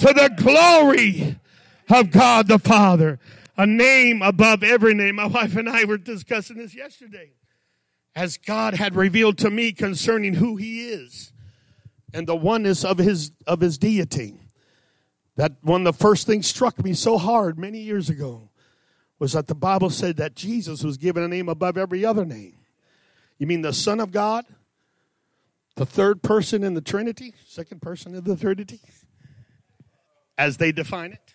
to 0.00 0.06
the 0.12 0.30
glory 0.36 1.36
of 1.88 2.10
God 2.10 2.46
the 2.46 2.58
Father. 2.58 3.18
A 3.60 3.66
name 3.66 4.22
above 4.22 4.62
every 4.62 4.94
name. 4.94 5.16
My 5.16 5.26
wife 5.26 5.54
and 5.54 5.68
I 5.68 5.84
were 5.84 5.98
discussing 5.98 6.56
this 6.56 6.74
yesterday. 6.74 7.32
As 8.16 8.38
God 8.38 8.72
had 8.72 8.96
revealed 8.96 9.36
to 9.36 9.50
me 9.50 9.72
concerning 9.72 10.32
who 10.32 10.56
He 10.56 10.88
is 10.88 11.34
and 12.14 12.26
the 12.26 12.34
oneness 12.34 12.86
of 12.86 12.96
His, 12.96 13.32
of 13.46 13.60
His 13.60 13.76
deity. 13.76 14.40
That 15.36 15.56
one 15.60 15.86
of 15.86 15.94
the 15.94 16.02
first 16.02 16.26
things 16.26 16.46
struck 16.46 16.82
me 16.82 16.94
so 16.94 17.18
hard 17.18 17.58
many 17.58 17.80
years 17.80 18.08
ago 18.08 18.48
was 19.18 19.34
that 19.34 19.46
the 19.46 19.54
Bible 19.54 19.90
said 19.90 20.16
that 20.16 20.34
Jesus 20.34 20.82
was 20.82 20.96
given 20.96 21.22
a 21.22 21.28
name 21.28 21.50
above 21.50 21.76
every 21.76 22.02
other 22.02 22.24
name. 22.24 22.56
You 23.36 23.46
mean 23.46 23.60
the 23.60 23.74
Son 23.74 24.00
of 24.00 24.10
God? 24.10 24.46
The 25.76 25.84
third 25.84 26.22
person 26.22 26.64
in 26.64 26.72
the 26.72 26.80
Trinity? 26.80 27.34
Second 27.46 27.82
person 27.82 28.14
in 28.14 28.24
the 28.24 28.36
Trinity? 28.36 28.80
As 30.38 30.56
they 30.56 30.72
define 30.72 31.12
it? 31.12 31.29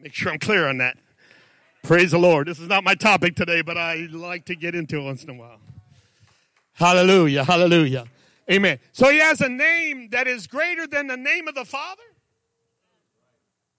Make 0.00 0.14
sure 0.14 0.32
I'm 0.32 0.38
clear 0.38 0.66
on 0.66 0.78
that. 0.78 0.96
Praise 1.82 2.10
the 2.10 2.18
Lord. 2.18 2.48
This 2.48 2.58
is 2.58 2.68
not 2.68 2.84
my 2.84 2.94
topic 2.94 3.36
today, 3.36 3.62
but 3.62 3.76
I 3.76 4.08
like 4.10 4.46
to 4.46 4.54
get 4.54 4.74
into 4.74 4.98
it 4.98 5.02
once 5.02 5.24
in 5.24 5.30
a 5.30 5.34
while. 5.34 5.60
Hallelujah. 6.72 7.44
Hallelujah. 7.44 8.06
Amen. 8.50 8.78
So 8.92 9.10
he 9.10 9.18
has 9.18 9.40
a 9.40 9.48
name 9.48 10.08
that 10.10 10.26
is 10.26 10.46
greater 10.46 10.86
than 10.86 11.06
the 11.06 11.16
name 11.16 11.48
of 11.48 11.54
the 11.54 11.64
Father? 11.64 12.02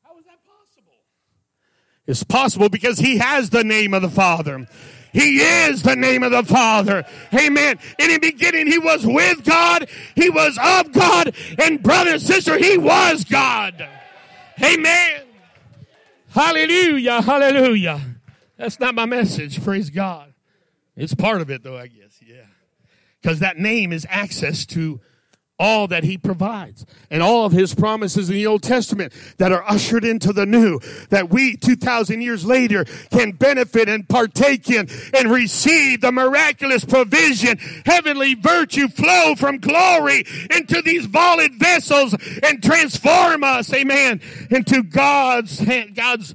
How 0.03 0.17
is 0.17 0.25
that 0.25 0.39
possible? 0.45 0.93
It's 2.05 2.23
possible 2.23 2.69
because 2.69 2.99
he 2.99 3.17
has 3.17 3.49
the 3.49 3.63
name 3.63 3.93
of 3.93 4.01
the 4.01 4.09
Father. 4.09 4.67
He 5.13 5.39
is 5.39 5.83
the 5.83 5.95
name 5.95 6.23
of 6.23 6.31
the 6.31 6.43
Father. 6.43 7.03
Amen. 7.33 7.79
In 7.99 8.09
the 8.11 8.19
beginning, 8.19 8.67
he 8.67 8.77
was 8.77 9.05
with 9.05 9.43
God. 9.43 9.89
He 10.15 10.29
was 10.29 10.57
of 10.61 10.91
God. 10.93 11.35
And 11.59 11.83
brother 11.83 12.11
and 12.11 12.21
sister, 12.21 12.57
he 12.57 12.77
was 12.77 13.25
God. 13.25 13.87
Amen. 14.63 15.20
Hallelujah, 16.31 17.21
hallelujah. 17.21 17.99
That's 18.57 18.79
not 18.79 18.95
my 18.95 19.05
message, 19.05 19.61
praise 19.61 19.89
God. 19.89 20.33
It's 20.95 21.13
part 21.13 21.41
of 21.41 21.49
it 21.49 21.63
though, 21.63 21.77
I 21.77 21.87
guess, 21.87 22.19
yeah. 22.25 22.45
Because 23.21 23.39
that 23.39 23.57
name 23.57 23.91
is 23.91 24.07
access 24.09 24.65
to 24.67 25.01
all 25.61 25.87
that 25.87 26.03
he 26.03 26.17
provides 26.17 26.87
and 27.11 27.21
all 27.21 27.45
of 27.45 27.51
his 27.51 27.75
promises 27.75 28.27
in 28.29 28.35
the 28.35 28.47
Old 28.47 28.63
Testament 28.63 29.13
that 29.37 29.51
are 29.51 29.63
ushered 29.69 30.03
into 30.03 30.33
the 30.33 30.47
new 30.47 30.79
that 31.09 31.29
we 31.29 31.55
2000 31.55 32.19
years 32.19 32.43
later 32.43 32.83
can 33.11 33.31
benefit 33.31 33.87
and 33.87 34.09
partake 34.09 34.71
in 34.71 34.89
and 35.13 35.31
receive 35.31 36.01
the 36.01 36.11
miraculous 36.11 36.83
provision 36.83 37.59
heavenly 37.85 38.33
virtue 38.33 38.87
flow 38.87 39.35
from 39.35 39.59
glory 39.59 40.25
into 40.49 40.81
these 40.81 41.05
vaulted 41.05 41.53
vessels 41.59 42.15
and 42.41 42.63
transform 42.63 43.43
us 43.43 43.71
amen 43.71 44.19
into 44.49 44.81
God's 44.81 45.63
God's 45.93 46.33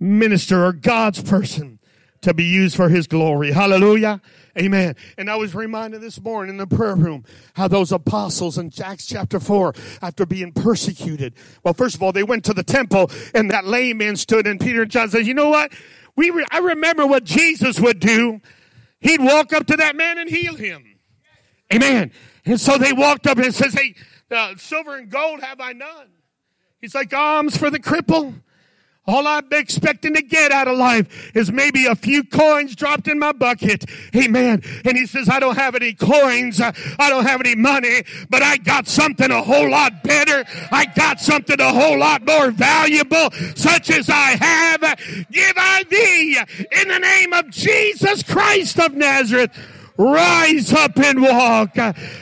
minister 0.00 0.64
or 0.64 0.72
God's 0.72 1.22
person 1.22 1.78
to 2.22 2.32
be 2.32 2.44
used 2.44 2.74
for 2.74 2.88
his 2.88 3.06
glory. 3.06 3.52
Hallelujah 3.52 4.22
Amen. 4.56 4.94
And 5.18 5.28
I 5.28 5.36
was 5.36 5.54
reminded 5.54 6.00
this 6.00 6.20
morning 6.20 6.50
in 6.50 6.56
the 6.58 6.66
prayer 6.66 6.94
room 6.94 7.24
how 7.54 7.66
those 7.66 7.90
apostles 7.90 8.56
in 8.56 8.70
Acts 8.82 9.06
chapter 9.06 9.40
4, 9.40 9.74
after 10.00 10.24
being 10.24 10.52
persecuted, 10.52 11.34
well, 11.64 11.74
first 11.74 11.96
of 11.96 12.02
all, 12.02 12.12
they 12.12 12.22
went 12.22 12.44
to 12.44 12.54
the 12.54 12.62
temple 12.62 13.10
and 13.34 13.50
that 13.50 13.66
lame 13.66 13.98
man 13.98 14.16
stood 14.16 14.46
and 14.46 14.60
Peter 14.60 14.82
and 14.82 14.90
John 14.90 15.10
said, 15.10 15.26
you 15.26 15.34
know 15.34 15.48
what? 15.48 15.72
We 16.16 16.30
re- 16.30 16.46
I 16.52 16.58
remember 16.58 17.06
what 17.06 17.24
Jesus 17.24 17.80
would 17.80 17.98
do. 17.98 18.40
He'd 19.00 19.20
walk 19.20 19.52
up 19.52 19.66
to 19.66 19.76
that 19.76 19.96
man 19.96 20.18
and 20.18 20.30
heal 20.30 20.54
him. 20.54 20.84
Amen. 21.72 22.12
And 22.46 22.60
so 22.60 22.78
they 22.78 22.92
walked 22.92 23.26
up 23.26 23.38
and 23.38 23.52
says, 23.54 23.74
hey, 23.74 23.94
uh, 24.30 24.54
silver 24.56 24.96
and 24.96 25.10
gold 25.10 25.40
have 25.40 25.60
I 25.60 25.72
none. 25.72 26.08
He's 26.80 26.94
like, 26.94 27.12
alms 27.12 27.56
for 27.56 27.70
the 27.70 27.78
cripple 27.78 28.34
all 29.06 29.26
I'm 29.26 29.52
expecting 29.52 30.14
to 30.14 30.22
get 30.22 30.50
out 30.50 30.66
of 30.66 30.78
life 30.78 31.36
is 31.36 31.52
maybe 31.52 31.86
a 31.86 31.94
few 31.94 32.24
coins 32.24 32.74
dropped 32.74 33.06
in 33.06 33.18
my 33.18 33.32
bucket. 33.32 33.84
Amen. 34.16 34.62
And 34.84 34.96
he 34.96 35.06
says, 35.06 35.28
I 35.28 35.40
don't 35.40 35.56
have 35.56 35.74
any 35.74 35.92
coins. 35.92 36.60
I 36.60 36.72
don't 37.10 37.24
have 37.24 37.40
any 37.40 37.54
money, 37.54 38.02
but 38.30 38.42
I 38.42 38.56
got 38.56 38.88
something 38.88 39.30
a 39.30 39.42
whole 39.42 39.70
lot 39.70 40.02
better. 40.02 40.44
I 40.72 40.86
got 40.86 41.20
something 41.20 41.60
a 41.60 41.72
whole 41.72 41.98
lot 41.98 42.24
more 42.26 42.50
valuable, 42.50 43.30
such 43.54 43.90
as 43.90 44.08
I 44.08 44.36
have. 44.40 44.80
Give 45.30 45.52
I 45.56 45.84
thee 45.90 46.38
in 46.80 46.88
the 46.88 46.98
name 46.98 47.32
of 47.32 47.50
Jesus 47.50 48.22
Christ 48.22 48.78
of 48.80 48.94
Nazareth 48.94 49.50
rise 49.96 50.72
up 50.72 50.98
and 50.98 51.22
walk. 51.22 51.76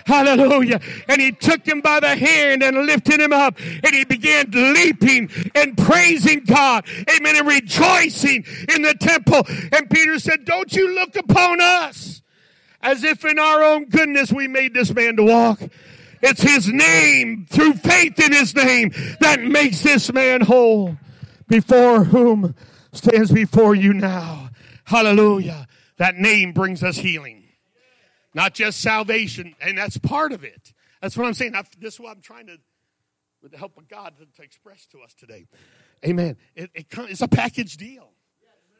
Hallelujah. 0.06 0.80
And 1.08 1.20
he 1.20 1.32
took 1.32 1.66
him 1.66 1.80
by 1.80 2.00
the 2.00 2.14
hand 2.14 2.62
and 2.62 2.86
lifted 2.86 3.20
him 3.20 3.32
up 3.32 3.58
and 3.58 3.94
he 3.94 4.04
began 4.04 4.50
leaping 4.50 5.30
and 5.54 5.76
praising 5.76 6.44
God. 6.44 6.86
Amen. 7.16 7.36
And 7.36 7.46
rejoicing 7.46 8.44
in 8.74 8.82
the 8.82 8.94
temple. 8.98 9.46
And 9.72 9.88
Peter 9.88 10.18
said, 10.18 10.44
don't 10.44 10.72
you 10.72 10.94
look 10.94 11.16
upon 11.16 11.60
us 11.60 12.22
as 12.82 13.04
if 13.04 13.24
in 13.24 13.38
our 13.38 13.62
own 13.62 13.86
goodness 13.86 14.32
we 14.32 14.48
made 14.48 14.74
this 14.74 14.92
man 14.92 15.16
to 15.16 15.22
walk. 15.22 15.60
It's 16.20 16.42
his 16.42 16.68
name 16.68 17.46
through 17.50 17.74
faith 17.74 18.18
in 18.20 18.32
his 18.32 18.54
name 18.54 18.92
that 19.20 19.40
makes 19.40 19.82
this 19.82 20.12
man 20.12 20.42
whole 20.42 20.96
before 21.48 22.04
whom 22.04 22.54
stands 22.92 23.32
before 23.32 23.74
you 23.74 23.92
now. 23.92 24.50
Hallelujah. 24.84 25.66
That 25.96 26.16
name 26.16 26.52
brings 26.52 26.82
us 26.82 26.96
healing 26.96 27.41
not 28.34 28.54
just 28.54 28.80
salvation, 28.80 29.54
and 29.60 29.78
that's 29.78 29.98
part 29.98 30.32
of 30.32 30.44
it. 30.44 30.72
That's 31.00 31.16
what 31.16 31.26
I'm 31.26 31.34
saying. 31.34 31.54
I, 31.54 31.62
this 31.78 31.94
is 31.94 32.00
what 32.00 32.16
I'm 32.16 32.22
trying 32.22 32.46
to, 32.46 32.58
with 33.42 33.52
the 33.52 33.58
help 33.58 33.76
of 33.76 33.88
God, 33.88 34.14
to, 34.18 34.26
to 34.26 34.42
express 34.42 34.86
to 34.86 35.00
us 35.00 35.14
today. 35.14 35.46
Amen. 36.06 36.36
It, 36.54 36.70
it, 36.74 36.86
it's 36.90 37.22
a 37.22 37.28
package 37.28 37.76
deal. 37.76 38.10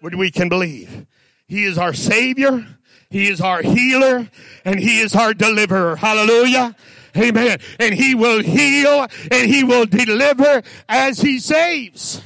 Where 0.01 0.17
we 0.17 0.33
can 0.33 0.49
believe. 0.49 1.07
He 1.47 1.65
is 1.65 1.79
our 1.79 1.93
Savior. 1.93 2.67
He 3.09 3.29
is 3.29 3.41
our 3.41 3.63
healer 3.63 4.29
and 4.65 4.81
He 4.81 4.99
is 4.99 5.15
our 5.15 5.33
deliverer. 5.33 5.95
Hallelujah. 5.95 6.75
Amen. 7.17 7.61
And 7.79 7.95
He 7.95 8.17
will 8.17 8.43
heal 8.43 9.07
and 9.31 9.49
He 9.49 9.63
will 9.63 9.87
deliver 9.87 10.63
as 10.89 11.21
He 11.21 11.39
saves. 11.39 12.21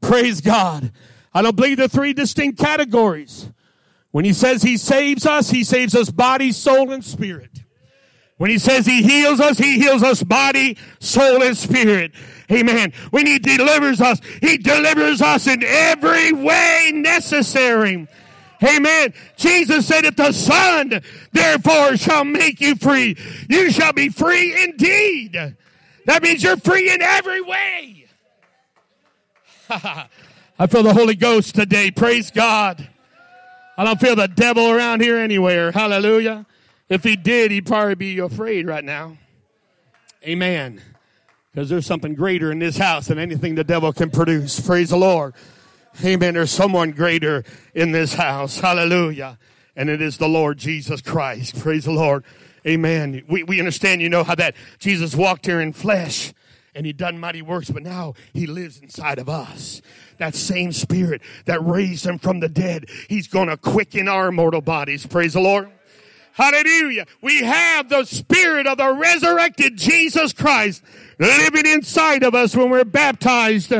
Praise 0.00 0.40
God. 0.40 0.90
I 1.32 1.42
don't 1.42 1.54
believe 1.54 1.76
the 1.76 1.88
three 1.88 2.14
distinct 2.14 2.58
categories. 2.58 3.48
When 4.18 4.24
he 4.24 4.32
says 4.32 4.64
he 4.64 4.76
saves 4.78 5.26
us, 5.26 5.48
he 5.50 5.62
saves 5.62 5.94
us 5.94 6.10
body, 6.10 6.50
soul, 6.50 6.90
and 6.90 7.04
spirit. 7.04 7.62
When 8.36 8.50
he 8.50 8.58
says 8.58 8.84
he 8.84 9.00
heals 9.00 9.38
us, 9.38 9.58
he 9.58 9.78
heals 9.78 10.02
us 10.02 10.24
body, 10.24 10.76
soul, 10.98 11.40
and 11.40 11.56
spirit. 11.56 12.10
Amen. 12.50 12.92
When 13.12 13.28
he 13.28 13.38
delivers 13.38 14.00
us, 14.00 14.20
he 14.42 14.58
delivers 14.58 15.22
us 15.22 15.46
in 15.46 15.62
every 15.62 16.32
way 16.32 16.90
necessary. 16.92 18.08
Amen. 18.60 19.14
Jesus 19.36 19.86
said, 19.86 20.04
if 20.04 20.16
the 20.16 20.32
Son 20.32 21.00
therefore 21.30 21.96
shall 21.96 22.24
make 22.24 22.60
you 22.60 22.74
free, 22.74 23.16
you 23.48 23.70
shall 23.70 23.92
be 23.92 24.08
free 24.08 24.64
indeed. 24.64 25.54
That 26.06 26.24
means 26.24 26.42
you're 26.42 26.56
free 26.56 26.92
in 26.92 27.02
every 27.02 27.40
way. 27.40 28.06
I 29.70 30.66
feel 30.68 30.82
the 30.82 30.92
Holy 30.92 31.14
Ghost 31.14 31.54
today. 31.54 31.92
Praise 31.92 32.32
God. 32.32 32.88
I 33.78 33.84
don't 33.84 34.00
feel 34.00 34.16
the 34.16 34.26
devil 34.26 34.72
around 34.72 35.02
here 35.02 35.16
anywhere. 35.18 35.70
Hallelujah. 35.70 36.46
If 36.88 37.04
he 37.04 37.14
did, 37.14 37.52
he'd 37.52 37.64
probably 37.64 37.94
be 37.94 38.18
afraid 38.18 38.66
right 38.66 38.82
now. 38.82 39.16
Amen. 40.24 40.82
Because 41.52 41.68
there's 41.68 41.86
something 41.86 42.16
greater 42.16 42.50
in 42.50 42.58
this 42.58 42.76
house 42.76 43.06
than 43.06 43.20
anything 43.20 43.54
the 43.54 43.62
devil 43.62 43.92
can 43.92 44.10
produce. 44.10 44.58
Praise 44.58 44.90
the 44.90 44.96
Lord. 44.96 45.34
Amen. 46.04 46.34
There's 46.34 46.50
someone 46.50 46.90
greater 46.90 47.44
in 47.72 47.92
this 47.92 48.14
house. 48.14 48.58
Hallelujah. 48.58 49.38
And 49.76 49.88
it 49.88 50.02
is 50.02 50.18
the 50.18 50.28
Lord 50.28 50.58
Jesus 50.58 51.00
Christ. 51.00 51.60
Praise 51.60 51.84
the 51.84 51.92
Lord. 51.92 52.24
Amen. 52.66 53.22
We, 53.28 53.44
we 53.44 53.60
understand, 53.60 54.02
you 54.02 54.08
know, 54.08 54.24
how 54.24 54.34
that 54.34 54.56
Jesus 54.80 55.14
walked 55.14 55.46
here 55.46 55.60
in 55.60 55.72
flesh 55.72 56.32
and 56.78 56.86
he 56.86 56.92
done 56.92 57.18
mighty 57.18 57.42
works, 57.42 57.68
but 57.70 57.82
now 57.82 58.14
he 58.32 58.46
lives 58.46 58.78
inside 58.78 59.18
of 59.18 59.28
us. 59.28 59.82
That 60.18 60.36
same 60.36 60.70
spirit 60.70 61.22
that 61.46 61.60
raised 61.60 62.06
him 62.06 62.20
from 62.20 62.38
the 62.38 62.48
dead, 62.48 62.88
he's 63.08 63.26
going 63.26 63.48
to 63.48 63.56
quicken 63.56 64.06
our 64.06 64.30
mortal 64.30 64.60
bodies. 64.60 65.04
Praise 65.04 65.32
the 65.32 65.40
Lord. 65.40 65.72
Hallelujah. 66.34 67.06
We 67.20 67.42
have 67.42 67.88
the 67.88 68.04
spirit 68.04 68.68
of 68.68 68.78
the 68.78 68.94
resurrected 68.94 69.76
Jesus 69.76 70.32
Christ 70.32 70.84
living 71.18 71.66
inside 71.66 72.22
of 72.22 72.36
us 72.36 72.54
when 72.54 72.70
we're 72.70 72.84
baptized 72.84 73.72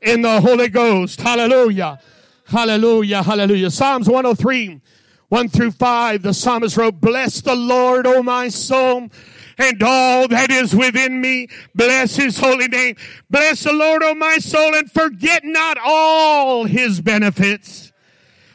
in 0.00 0.22
the 0.22 0.40
Holy 0.40 0.68
Ghost. 0.68 1.20
Hallelujah. 1.20 1.98
Hallelujah. 2.44 3.24
Hallelujah. 3.24 3.72
Psalms 3.72 4.06
103, 4.06 4.80
1 5.28 5.48
through 5.48 5.72
5. 5.72 6.22
The 6.22 6.32
psalmist 6.32 6.76
wrote, 6.76 7.00
Bless 7.00 7.40
the 7.40 7.56
Lord, 7.56 8.06
O 8.06 8.22
my 8.22 8.46
soul 8.46 9.10
and 9.58 9.82
all 9.82 10.28
that 10.28 10.50
is 10.50 10.74
within 10.74 11.20
me. 11.20 11.48
Bless 11.74 12.16
his 12.16 12.38
holy 12.38 12.68
name. 12.68 12.96
Bless 13.30 13.64
the 13.64 13.72
Lord, 13.72 14.02
O 14.02 14.14
my 14.14 14.38
soul, 14.38 14.74
and 14.74 14.90
forget 14.90 15.44
not 15.44 15.78
all 15.84 16.64
his 16.64 17.00
benefits. 17.00 17.92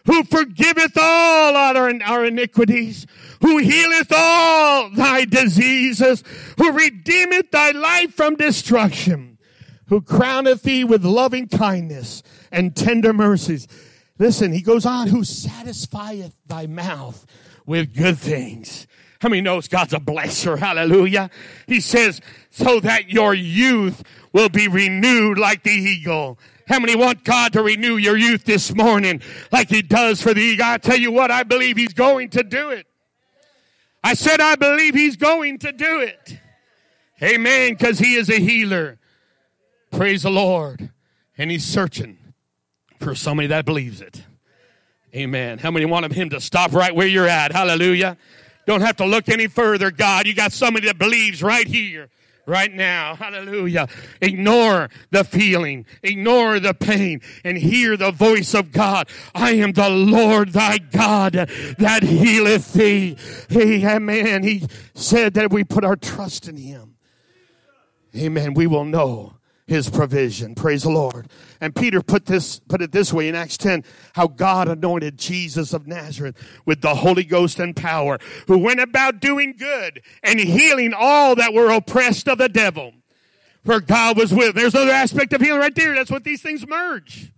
Who 0.06 0.24
forgiveth 0.24 0.98
all 0.98 1.56
our, 1.56 1.91
our 2.03 2.25
iniquities, 2.25 3.06
who 3.41 3.58
healeth 3.58 4.12
all 4.12 4.89
thy 4.89 5.25
diseases, 5.25 6.24
who 6.58 6.72
redeemeth 6.72 7.51
thy 7.51 7.72
life 7.72 8.13
from 8.15 8.36
destruction, 8.36 9.38
who 9.88 10.01
crowneth 10.01 10.63
thee 10.63 10.84
with 10.84 11.06
loving 11.06 11.48
kindness 11.48 12.24
and 12.51 12.75
tender 12.75 13.13
mercies. 13.13 13.68
Listen, 14.18 14.51
he 14.51 14.62
goes 14.62 14.86
on, 14.86 15.08
who 15.08 15.24
satisfieth 15.24 16.34
thy 16.48 16.65
mouth 16.65 17.25
with 17.65 17.96
good 17.96 18.18
things 18.18 18.88
how 19.19 19.29
many 19.29 19.41
knows 19.41 19.67
God's 19.67 19.93
a 19.93 19.99
blesser? 19.99 20.57
Hallelujah. 20.57 21.29
He 21.67 21.81
says, 21.81 22.21
so 22.51 22.79
that 22.79 23.09
your 23.09 23.33
youth 23.33 24.03
will 24.31 24.49
be 24.49 24.67
renewed 24.67 25.38
like 25.38 25.63
the 25.63 25.71
eagle. 25.71 26.39
How 26.67 26.79
many 26.79 26.95
want 26.95 27.23
God 27.23 27.53
to 27.53 27.63
renew 27.63 27.97
your 27.97 28.15
youth 28.15 28.45
this 28.45 28.73
morning 28.73 29.21
like 29.51 29.69
he 29.69 29.81
does 29.81 30.21
for 30.21 30.33
the 30.33 30.41
eagle? 30.41 30.65
I 30.65 30.77
tell 30.77 30.97
you 30.97 31.11
what, 31.11 31.31
I 31.31 31.43
believe 31.43 31.77
he's 31.77 31.93
going 31.93 32.29
to 32.31 32.43
do 32.43 32.69
it. 32.69 32.85
I 34.03 34.13
said, 34.13 34.39
I 34.39 34.55
believe 34.55 34.93
he's 34.93 35.17
going 35.17 35.57
to 35.59 35.71
do 35.71 36.01
it. 36.01 36.39
Amen. 37.21 37.73
Because 37.73 37.99
he 37.99 38.15
is 38.15 38.29
a 38.29 38.39
healer. 38.39 38.97
Praise 39.91 40.23
the 40.23 40.29
Lord. 40.29 40.91
And 41.38 41.51
he's 41.51 41.65
searching 41.65 42.17
for 42.99 43.15
somebody 43.15 43.47
that 43.47 43.65
believes 43.65 43.99
it. 43.99 44.23
Amen. 45.13 45.57
How 45.57 45.71
many 45.71 45.85
want 45.85 46.13
him 46.13 46.29
to 46.29 46.39
stop 46.39 46.71
right 46.71 46.95
where 46.95 47.07
you're 47.07 47.27
at? 47.27 47.51
Hallelujah. 47.51 48.15
Don't 48.69 48.81
have 48.81 48.97
to 48.97 49.05
look 49.05 49.29
any 49.29 49.47
further, 49.47 49.89
God. 49.89 50.27
You 50.27 50.35
got 50.35 50.51
somebody 50.51 50.85
that 50.85 50.99
believes 50.99 51.41
right 51.41 51.65
here 51.65 52.07
right 52.45 52.71
now. 52.71 53.15
Hallelujah. 53.15 53.88
Ignore 54.21 54.91
the 55.09 55.23
feeling, 55.23 55.88
ignore 56.03 56.59
the 56.59 56.75
pain, 56.75 57.21
and 57.43 57.57
hear 57.57 57.97
the 57.97 58.11
voice 58.11 58.53
of 58.53 58.71
God. 58.71 59.09
I 59.33 59.53
am 59.53 59.71
the 59.71 59.89
Lord 59.89 60.49
thy 60.49 60.77
God 60.77 61.33
that 61.33 62.03
healeth 62.03 62.73
thee. 62.73 63.17
Hey, 63.49 63.83
amen. 63.88 64.43
He 64.43 64.67
said 64.93 65.33
that 65.33 65.51
we 65.51 65.63
put 65.63 65.83
our 65.83 65.95
trust 65.95 66.47
in 66.47 66.55
him, 66.55 66.93
amen, 68.15 68.53
we 68.53 68.67
will 68.67 68.85
know 68.85 69.38
his 69.69 69.89
provision. 69.89 70.55
Praise 70.55 70.83
the 70.83 70.89
Lord. 70.89 71.27
And 71.61 71.75
Peter 71.75 72.01
put 72.01 72.25
this, 72.25 72.59
put 72.59 72.81
it 72.81 72.91
this 72.91 73.13
way 73.13 73.27
in 73.27 73.35
Acts 73.35 73.55
10, 73.57 73.83
how 74.13 74.27
God 74.27 74.67
anointed 74.67 75.17
Jesus 75.17 75.73
of 75.73 75.85
Nazareth 75.85 76.35
with 76.65 76.81
the 76.81 76.95
Holy 76.95 77.23
Ghost 77.23 77.59
and 77.59 77.75
power, 77.75 78.17
who 78.47 78.57
went 78.57 78.79
about 78.79 79.19
doing 79.19 79.53
good 79.57 80.01
and 80.23 80.39
healing 80.39 80.93
all 80.93 81.35
that 81.35 81.53
were 81.53 81.69
oppressed 81.69 82.27
of 82.27 82.39
the 82.39 82.49
devil. 82.49 82.93
For 83.63 83.79
God 83.79 84.17
was 84.17 84.33
with. 84.33 84.55
There's 84.55 84.73
another 84.73 84.91
aspect 84.91 85.33
of 85.33 85.41
healing 85.41 85.59
right 85.59 85.75
there. 85.75 85.93
That's 85.93 86.09
what 86.09 86.23
these 86.23 86.41
things 86.41 86.65
merge. 86.65 87.31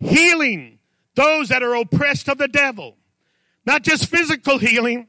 Healing 0.00 0.78
those 1.14 1.50
that 1.50 1.62
are 1.62 1.74
oppressed 1.74 2.28
of 2.28 2.38
the 2.38 2.48
devil. 2.48 2.96
Not 3.66 3.82
just 3.82 4.06
physical 4.06 4.58
healing, 4.58 5.08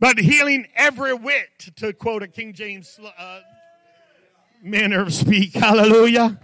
but 0.00 0.18
healing 0.18 0.66
every 0.74 1.14
whit, 1.14 1.70
to 1.76 1.92
quote 1.92 2.22
a 2.22 2.28
King 2.28 2.52
James 2.52 2.98
uh, 3.16 3.40
manner 4.62 5.02
of 5.02 5.12
speak. 5.12 5.54
Hallelujah. 5.54 6.38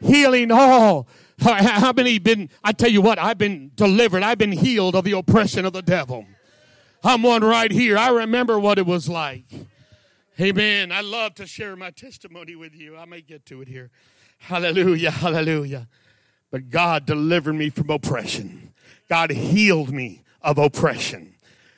Healing 0.00 0.50
all. 0.50 1.08
How 1.38 1.92
many 1.92 2.18
been, 2.18 2.48
I 2.64 2.72
tell 2.72 2.90
you 2.90 3.02
what, 3.02 3.18
I've 3.18 3.38
been 3.38 3.70
delivered. 3.74 4.22
I've 4.22 4.38
been 4.38 4.52
healed 4.52 4.94
of 4.94 5.04
the 5.04 5.12
oppression 5.12 5.64
of 5.64 5.72
the 5.72 5.82
devil. 5.82 6.24
I'm 7.04 7.22
one 7.22 7.44
right 7.44 7.70
here. 7.70 7.98
I 7.98 8.08
remember 8.08 8.58
what 8.58 8.78
it 8.78 8.86
was 8.86 9.08
like. 9.08 9.44
Amen. 10.40 10.92
I 10.92 11.02
love 11.02 11.34
to 11.36 11.46
share 11.46 11.76
my 11.76 11.90
testimony 11.90 12.56
with 12.56 12.74
you. 12.74 12.96
I 12.96 13.04
may 13.04 13.20
get 13.20 13.46
to 13.46 13.62
it 13.62 13.68
here. 13.68 13.90
Hallelujah. 14.38 15.10
Hallelujah. 15.10 15.88
But 16.50 16.68
God 16.70 17.06
delivered 17.06 17.54
me 17.54 17.70
from 17.70 17.90
oppression. 17.90 18.72
God 19.08 19.30
healed 19.30 19.92
me 19.92 20.22
of 20.42 20.58
oppression. 20.58 21.35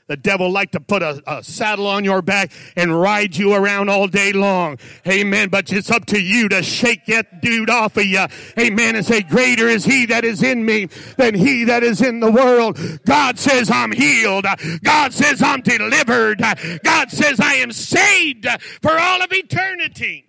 The 0.08 0.16
devil 0.16 0.50
like 0.50 0.70
to 0.70 0.80
put 0.80 1.02
a, 1.02 1.22
a, 1.26 1.44
saddle 1.44 1.86
on 1.86 2.02
your 2.02 2.22
back 2.22 2.50
and 2.76 2.98
ride 2.98 3.36
you 3.36 3.52
around 3.52 3.90
all 3.90 4.08
day 4.08 4.32
long. 4.32 4.78
Amen. 5.06 5.50
But 5.50 5.70
it's 5.70 5.90
up 5.90 6.06
to 6.06 6.20
you 6.20 6.48
to 6.48 6.62
shake 6.62 7.04
that 7.06 7.42
dude 7.42 7.68
off 7.68 7.98
of 7.98 8.06
you. 8.06 8.24
Amen. 8.58 8.96
And 8.96 9.04
say, 9.04 9.20
greater 9.20 9.68
is 9.68 9.84
he 9.84 10.06
that 10.06 10.24
is 10.24 10.42
in 10.42 10.64
me 10.64 10.86
than 11.18 11.34
he 11.34 11.64
that 11.64 11.82
is 11.82 12.00
in 12.00 12.20
the 12.20 12.30
world. 12.30 12.78
God 13.04 13.38
says 13.38 13.70
I'm 13.70 13.92
healed. 13.92 14.46
God 14.82 15.12
says 15.12 15.42
I'm 15.42 15.60
delivered. 15.60 16.38
God 16.82 17.10
says 17.10 17.38
I 17.38 17.56
am 17.56 17.70
saved 17.70 18.46
for 18.80 18.98
all 18.98 19.20
of 19.20 19.30
eternity. 19.30 20.24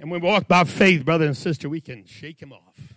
And 0.00 0.08
when 0.08 0.20
we 0.20 0.28
walk 0.28 0.46
by 0.46 0.62
faith, 0.62 1.04
brother 1.04 1.26
and 1.26 1.36
sister, 1.36 1.68
we 1.68 1.80
can 1.80 2.04
shake 2.06 2.40
him 2.40 2.52
off. 2.52 2.94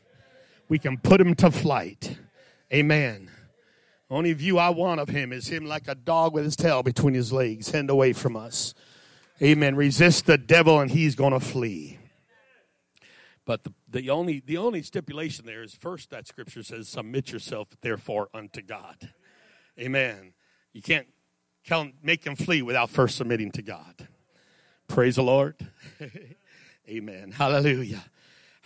We 0.67 0.77
can 0.77 0.97
put 0.97 1.19
him 1.19 1.33
to 1.35 1.49
flight. 1.49 2.17
Amen. 2.71 3.28
Only 4.09 4.33
view 4.33 4.57
I 4.57 4.69
want 4.69 4.99
of 4.99 5.09
him 5.09 5.31
is 5.31 5.47
him 5.47 5.65
like 5.65 5.87
a 5.87 5.95
dog 5.95 6.33
with 6.33 6.43
his 6.43 6.55
tail 6.55 6.81
between 6.81 7.13
his 7.13 7.31
legs, 7.31 7.69
hand 7.69 7.89
away 7.89 8.13
from 8.13 8.35
us. 8.35 8.73
Amen. 9.41 9.75
Resist 9.75 10.25
the 10.25 10.37
devil 10.37 10.79
and 10.79 10.89
he's 10.89 11.15
going 11.15 11.33
to 11.33 11.39
flee. 11.39 11.99
But 13.45 13.63
the, 13.63 13.73
the, 13.87 14.09
only, 14.09 14.41
the 14.45 14.57
only 14.57 14.81
stipulation 14.81 15.45
there 15.45 15.63
is 15.63 15.73
first 15.73 16.09
that 16.09 16.27
scripture 16.27 16.63
says, 16.63 16.87
submit 16.87 17.31
yourself 17.31 17.69
therefore 17.81 18.29
unto 18.33 18.61
God. 18.61 19.09
Amen. 19.79 20.33
You 20.73 20.81
can't 20.81 21.07
make 22.03 22.25
him 22.25 22.35
flee 22.35 22.61
without 22.61 22.89
first 22.89 23.15
submitting 23.15 23.51
to 23.53 23.61
God. 23.61 24.07
Praise 24.87 25.15
the 25.15 25.23
Lord. 25.23 25.55
Amen. 26.89 27.31
Hallelujah. 27.31 28.03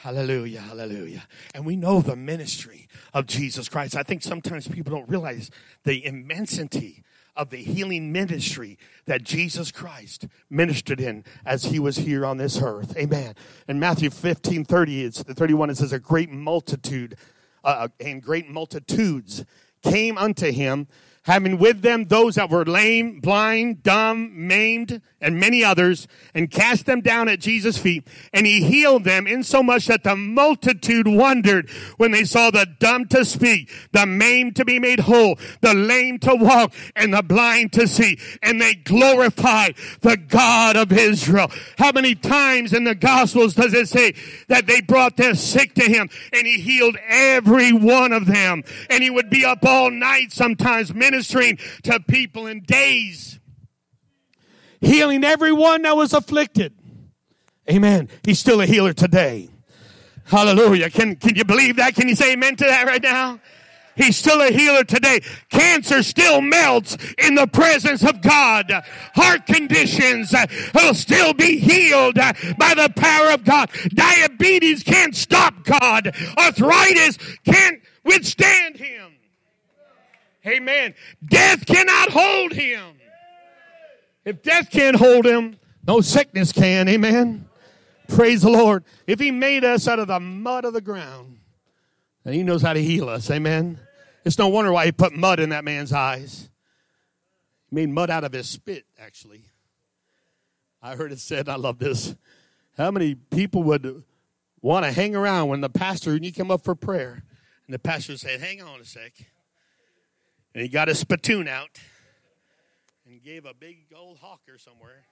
Hallelujah, 0.04 0.60
hallelujah. 0.60 1.24
And 1.56 1.66
we 1.66 1.78
know 1.78 2.02
the 2.02 2.18
ministry 2.18 2.89
of 3.13 3.26
Jesus 3.26 3.70
Christ. 3.70 3.96
I 3.96 4.04
think 4.04 4.22
sometimes 4.22 4.68
people 4.68 4.94
don't 4.94 5.08
realize 5.08 5.50
the 5.86 6.06
immensity 6.06 7.04
of 7.38 7.52
the 7.52 7.63
healing 7.63 8.12
ministry 8.12 8.78
that 9.06 9.24
Jesus 9.24 9.72
Christ 9.72 10.28
ministered 10.50 11.00
in 11.00 11.24
as 11.46 11.63
he 11.63 11.80
was 11.80 11.96
here 11.96 12.26
on 12.26 12.36
this 12.36 12.62
earth. 12.62 12.98
Amen. 12.98 13.36
In 13.70 13.80
Matthew 13.80 14.10
15 14.10 14.66
30, 14.66 15.06
it's 15.06 15.24
31, 15.24 15.70
it 15.70 15.78
says, 15.78 15.94
A 15.94 16.00
great 16.00 16.30
multitude 16.30 17.16
uh, 17.63 17.88
and 18.02 18.22
great 18.22 18.50
multitudes 18.50 19.46
came 19.84 20.18
unto 20.18 20.52
him 20.52 20.86
having 21.24 21.58
with 21.58 21.82
them 21.82 22.06
those 22.06 22.36
that 22.36 22.50
were 22.50 22.66
lame, 22.66 23.20
blind, 23.20 23.82
dumb, 23.84 24.48
maimed, 24.48 25.02
and 25.22 25.40
many 25.40 25.64
others, 25.64 26.08
and 26.34 26.52
cast 26.52 26.86
them 26.86 27.00
down 27.00 27.30
at 27.30 27.40
Jesus' 27.40 27.78
feet. 27.78 28.06
And 28.34 28.46
he 28.46 28.64
healed 28.64 29.06
them 29.06 29.26
insomuch 29.26 29.88
that 29.88 30.04
the 30.04 30.18
multitude 30.18 31.08
wondered 31.08 31.70
when 31.98 32.12
they 32.12 32.26
saw 32.26 32.52
the 32.52 32.68
dumb 32.80 33.08
to 33.08 33.24
speak, 33.24 33.72
the 33.94 34.06
maimed 34.06 34.58
to 34.58 34.66
be 34.66 34.80
made 34.80 35.00
whole, 35.00 35.40
the 35.62 35.74
lame 35.74 36.20
to 36.20 36.36
walk, 36.36 36.74
and 36.96 37.14
the 37.14 37.24
blind 37.24 37.72
to 37.74 37.88
see. 37.88 38.20
And 38.42 38.60
they 38.60 38.76
glorified 38.76 39.76
the 40.02 40.18
God 40.18 40.76
of 40.76 40.92
Israel. 40.92 41.50
How 41.78 41.94
many 41.94 42.16
times 42.16 42.74
in 42.74 42.84
the 42.84 42.96
Gospels 42.96 43.54
does 43.54 43.74
it 43.74 43.88
say 43.88 44.14
that 44.50 44.68
they 44.68 44.82
brought 44.82 45.16
their 45.16 45.36
sick 45.36 45.74
to 45.76 45.84
him 45.84 46.10
and 46.34 46.46
he 46.46 46.60
healed 46.60 46.98
every 47.08 47.72
one 47.72 48.12
of 48.12 48.26
them? 48.26 48.64
And 48.90 49.02
he 49.02 49.10
would 49.10 49.30
be 49.30 49.46
up 49.46 49.64
all 49.64 49.90
night 49.90 50.34
sometimes, 50.34 50.94
ministering 51.13 51.60
to 51.84 51.99
people 51.99 52.47
in 52.47 52.62
days, 52.62 53.39
healing 54.82 55.23
everyone 55.23 55.84
that 55.84 55.95
was 55.95 56.12
afflicted. 56.12 56.73
Amen. 57.69 58.10
He's 58.23 58.39
still 58.39 58.62
a 58.62 58.65
healer 58.65 58.93
today. 58.93 59.49
Hallelujah. 60.26 60.89
Can, 60.89 61.15
can 61.15 61.36
you 61.36 61.45
believe 61.45 61.76
that? 61.76 61.93
Can 61.93 62.08
you 62.08 62.15
say 62.15 62.34
amen 62.34 62.56
to 62.56 62.65
that 62.65 62.88
right 62.88 63.02
now? 63.02 63.39
He's 63.95 64.17
still 64.17 64.41
a 64.41 64.49
healer 64.49 64.84
today. 64.84 65.19
Cancer 65.52 66.02
still 66.02 66.41
melts 66.41 66.97
in 67.19 67.36
the 67.36 67.45
presence 67.45 68.04
of 68.04 68.23
God. 68.23 68.71
Heart 69.13 69.45
conditions 69.45 70.34
will 70.73 70.95
still 70.95 71.36
be 71.36 71.60
healed 71.60 72.15
by 72.15 72.73
the 72.73 72.91
power 72.95 73.34
of 73.34 73.43
God. 73.43 73.69
Diabetes 73.89 74.82
can't 74.82 75.15
stop 75.15 75.63
God. 75.63 76.15
Arthritis 76.39 77.19
can't 77.45 77.84
withstand 78.04 78.78
Him. 78.78 79.12
Amen. 80.45 80.93
Death 81.25 81.65
cannot 81.65 82.10
hold 82.10 82.51
him. 82.51 82.95
If 84.25 84.41
death 84.41 84.69
can't 84.69 84.95
hold 84.95 85.25
him, 85.25 85.58
no 85.86 86.01
sickness 86.01 86.51
can. 86.51 86.88
Amen. 86.88 87.45
Praise 88.08 88.41
the 88.41 88.49
Lord. 88.49 88.84
If 89.08 89.19
He 89.19 89.32
made 89.32 89.63
us 89.63 89.88
out 89.88 89.99
of 89.99 90.08
the 90.08 90.19
mud 90.19 90.65
of 90.65 90.73
the 90.73 90.82
ground, 90.82 91.39
then 92.23 92.34
He 92.34 92.43
knows 92.43 92.62
how 92.62 92.73
to 92.73 92.82
heal 92.82 93.10
us. 93.10 93.29
Amen. 93.29 93.79
It's 94.25 94.38
no 94.38 94.47
wonder 94.47 94.71
why 94.71 94.86
He 94.86 94.91
put 94.91 95.13
mud 95.13 95.39
in 95.39 95.49
that 95.49 95.63
man's 95.63 95.91
eyes. 95.91 96.49
He 97.69 97.75
made 97.75 97.89
mud 97.89 98.10
out 98.10 98.23
of 98.23 98.34
his 98.34 98.47
spit, 98.47 98.86
actually. 98.99 99.45
I 100.82 100.95
heard 100.95 101.12
it 101.12 101.19
said, 101.19 101.49
I 101.49 101.56
love 101.56 101.79
this. 101.79 102.15
How 102.77 102.91
many 102.91 103.15
people 103.15 103.63
would 103.63 104.03
want 104.62 104.86
to 104.86 104.91
hang 104.91 105.15
around 105.15 105.49
when 105.49 105.62
the 105.62 105.69
pastor, 105.69 106.12
and 106.12 106.25
you 106.25 106.34
come 106.34 106.51
up 106.51 106.63
for 106.63 106.75
prayer, 106.75 107.23
and 107.67 107.73
the 107.73 107.79
pastor 107.79 108.17
said, 108.17 108.41
Hang 108.41 108.62
on 108.62 108.82
a 108.82 108.86
sec. 108.86 109.13
And 110.54 110.62
he 110.62 110.70
got 110.70 110.88
his 110.88 111.00
spittoon 111.00 111.48
out 111.48 111.80
and 113.08 113.22
gave 113.24 113.46
a 113.46 113.54
big 113.54 113.86
old 113.96 114.18
hawker 114.20 114.58
somewhere 114.58 115.04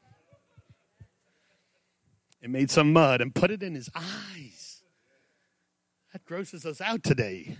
and 2.41 2.51
made 2.51 2.69
some 2.69 2.93
mud 2.93 3.21
and 3.21 3.33
put 3.33 3.51
it 3.51 3.63
in 3.63 3.75
his 3.75 3.89
eyes. 3.95 4.81
That 6.13 6.25
grosses 6.25 6.65
us 6.65 6.81
out 6.81 7.03
today. 7.03 7.57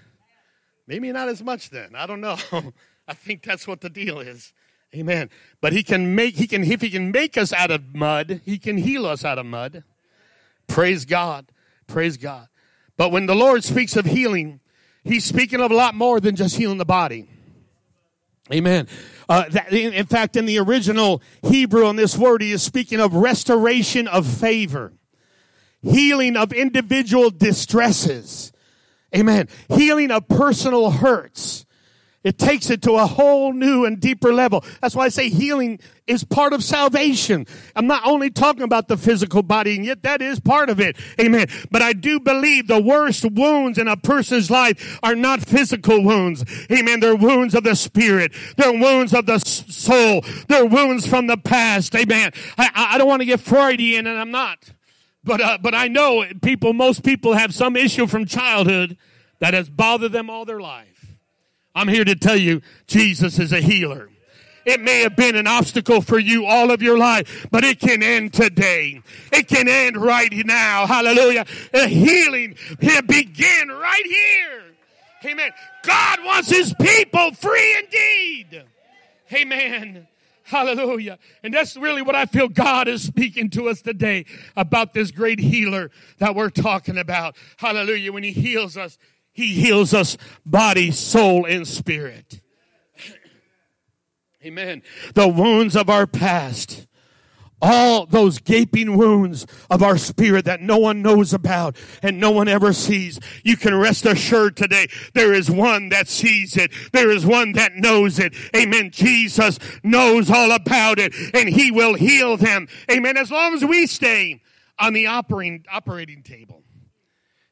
Maybe 0.88 1.12
not 1.12 1.30
as 1.30 1.44
much 1.44 1.70
then. 1.70 1.96
I 1.96 2.06
don't 2.06 2.22
know. 2.22 2.38
I 3.08 3.13
think 3.13 3.44
that's 3.44 3.67
what 3.67 3.82
the 3.82 3.89
deal 3.89 4.20
is. 4.20 4.54
Amen. 4.94 5.30
But 5.62 5.74
he 5.74 5.84
can 5.84 6.15
make 6.15 6.36
he 6.36 6.48
can 6.48 6.63
if 6.63 6.82
he 6.82 6.89
can 6.89 7.12
make 7.12 7.38
us 7.38 7.54
out 7.54 7.72
of 7.72 7.96
mud, 7.96 8.41
he 8.44 8.58
can 8.58 8.78
heal 8.78 9.06
us 9.06 9.24
out 9.24 9.38
of 9.38 9.46
mud. 9.46 9.84
Praise 10.67 11.06
God. 11.06 11.48
Praise 11.88 12.17
God. 12.17 12.48
But 12.98 13.12
when 13.12 13.26
the 13.26 13.36
Lord 13.36 13.63
speaks 13.63 13.96
of 13.96 14.06
healing, 14.06 14.60
he's 15.04 15.24
speaking 15.24 15.62
of 15.62 15.72
a 15.72 15.76
lot 15.76 15.96
more 15.96 16.20
than 16.20 16.36
just 16.36 16.58
healing 16.58 16.78
the 16.78 16.86
body. 16.86 17.30
Amen. 18.54 18.88
Uh, 19.30 19.48
that, 19.50 19.72
in 19.72 20.06
fact, 20.08 20.36
in 20.36 20.46
the 20.46 20.60
original 20.60 21.22
Hebrew 21.44 21.86
on 21.86 21.96
this 21.96 22.18
word, 22.18 22.42
he 22.42 22.52
is 22.52 22.62
speaking 22.62 23.00
of 23.00 23.14
restoration 23.14 24.08
of 24.08 24.28
favor, 24.28 24.94
healing 25.82 26.36
of 26.36 26.52
individual 26.52 27.30
distresses. 27.30 28.52
Amen. 29.16 29.48
Healing 29.70 30.12
of 30.12 30.28
personal 30.28 30.92
hurts. 30.92 31.66
It 32.23 32.38
takes 32.38 32.69
it 32.69 32.84
to 32.84 32.93
a 32.93 33.07
whole 33.07 33.51
new 33.51 33.86
and 33.86 33.99
deeper 33.99 34.31
level. 34.31 34.63
That's 34.79 34.95
why 34.95 35.05
I 35.05 35.10
say 35.10 35.29
healing 35.29 35.79
is 36.05 36.23
part 36.23 36.53
of 36.53 36.63
salvation. 36.63 37.47
I'm 37.75 37.88
not 37.88 38.05
only 38.05 38.29
talking 38.29 38.62
about 38.62 38.88
the 38.88 38.97
physical 38.97 39.41
body, 39.41 39.75
and 39.75 39.84
yet 39.84 40.03
that 40.03 40.21
is 40.21 40.39
part 40.39 40.69
of 40.69 40.79
it. 40.79 40.97
Amen. 41.19 41.47
But 41.71 41.81
I 41.81 41.93
do 41.93 42.19
believe 42.19 42.67
the 42.67 42.79
worst 42.79 43.25
wounds 43.25 43.79
in 43.79 43.88
a 43.88 43.97
person's 43.97 44.51
life 44.51 44.99
are 45.01 45.15
not 45.15 45.41
physical 45.41 46.03
wounds. 46.03 46.45
Amen. 46.71 46.99
They're 46.99 47.15
wounds 47.15 47.55
of 47.55 47.63
the 47.63 47.75
spirit. 47.75 48.34
They're 48.55 48.71
wounds 48.71 49.15
of 49.15 49.25
the 49.25 49.39
soul. 49.39 50.23
They're 50.47 50.65
wounds 50.65 51.07
from 51.07 51.25
the 51.25 51.38
past. 51.38 51.95
Amen. 51.95 52.34
I, 52.55 52.69
I 52.75 52.97
don't 52.99 53.07
want 53.07 53.21
to 53.21 53.25
get 53.25 53.39
Freudian, 53.39 54.05
and 54.05 54.19
I'm 54.19 54.31
not. 54.31 54.71
But, 55.23 55.41
uh, 55.41 55.57
but 55.60 55.73
I 55.73 55.88
know 55.88 56.25
people, 56.43 56.73
most 56.73 57.03
people 57.03 57.34
have 57.34 57.53
some 57.53 57.75
issue 57.75 58.05
from 58.05 58.25
childhood 58.25 58.97
that 59.39 59.55
has 59.55 59.69
bothered 59.69 60.12
them 60.12 60.29
all 60.29 60.45
their 60.45 60.60
life. 60.60 60.90
I'm 61.73 61.88
here 61.88 62.05
to 62.05 62.15
tell 62.15 62.38
you 62.38 62.62
Jesus 62.88 63.39
is 63.39 63.51
a 63.51 63.62
healer. 63.62 64.10
It 64.65 64.79
may 64.79 65.01
have 65.01 65.15
been 65.15 65.36
an 65.36 65.47
obstacle 65.47 66.01
for 66.01 66.19
you 66.19 66.45
all 66.45 66.69
of 66.71 66.81
your 66.81 66.97
life, 66.97 67.47
but 67.49 67.63
it 67.63 67.79
can 67.79 68.03
end 68.03 68.34
today. 68.34 69.01
It 69.31 69.47
can 69.47 69.67
end 69.67 69.97
right 69.97 70.31
now. 70.45 70.86
Hallelujah. 70.86 71.45
The 71.71 71.88
healing 71.88 72.55
can 72.79 73.05
begin 73.07 73.69
right 73.69 74.05
here. 74.05 74.63
Amen. 75.25 75.51
God 75.84 76.19
wants 76.23 76.49
his 76.49 76.73
people 76.79 77.31
free 77.34 77.77
indeed. 77.79 78.65
Amen. 79.34 80.07
Hallelujah. 80.43 81.17
And 81.43 81.53
that's 81.53 81.77
really 81.77 82.01
what 82.01 82.15
I 82.15 82.25
feel 82.25 82.49
God 82.49 82.88
is 82.88 83.03
speaking 83.03 83.49
to 83.51 83.69
us 83.69 83.81
today 83.81 84.25
about 84.57 84.93
this 84.93 85.10
great 85.10 85.39
healer 85.39 85.91
that 86.17 86.36
we're 86.36 86.49
talking 86.49 86.97
about. 86.97 87.38
Hallelujah. 87.57 88.12
When 88.12 88.23
he 88.23 88.31
heals 88.31 88.75
us, 88.75 88.97
he 89.34 89.48
heals 89.54 89.94
us 89.94 90.17
body, 90.46 90.91
soul, 90.91 91.46
and 91.46 91.67
spirit. 91.67 92.41
Amen. 94.46 94.82
The 95.13 95.28
wounds 95.28 95.76
of 95.76 95.89
our 95.89 96.08
past 96.08 96.88
all 97.62 98.06
those 98.06 98.39
gaping 98.39 98.98
wounds 98.98 99.46
of 99.70 99.84
our 99.84 99.98
spirit 99.98 100.46
that 100.46 100.62
no 100.62 100.78
one 100.78 101.02
knows 101.02 101.34
about 101.34 101.76
and 102.02 102.20
no 102.20 102.32
one 102.32 102.48
ever 102.48 102.74
sees. 102.74 103.20
You 103.44 103.56
can 103.56 103.76
rest 103.76 104.06
assured 104.06 104.58
today 104.58 104.88
there 105.13 105.34
is 105.34 105.50
one 105.52 105.89
that 105.89 106.08
sees 106.08 106.58
it. 106.58 106.72
There 106.91 107.12
is 107.12 107.26
one 107.26 107.54
that 107.54 107.76
knows 107.76 108.20
it. 108.20 108.34
Amen. 108.56 108.89
Jesus 108.91 109.60
knows 109.84 110.30
all 110.30 110.52
about 110.52 110.98
it 111.00 111.13
and 111.34 111.48
he 111.50 111.72
will 111.72 111.94
heal 111.94 112.38
them. 112.38 112.67
Amen. 112.89 113.17
As 113.17 113.32
long 113.32 113.54
as 113.54 113.63
we 113.63 113.86
stay 113.86 114.41
on 114.80 114.94
the 114.94 115.08
operating, 115.08 115.65
operating 115.72 116.24
table 116.24 116.63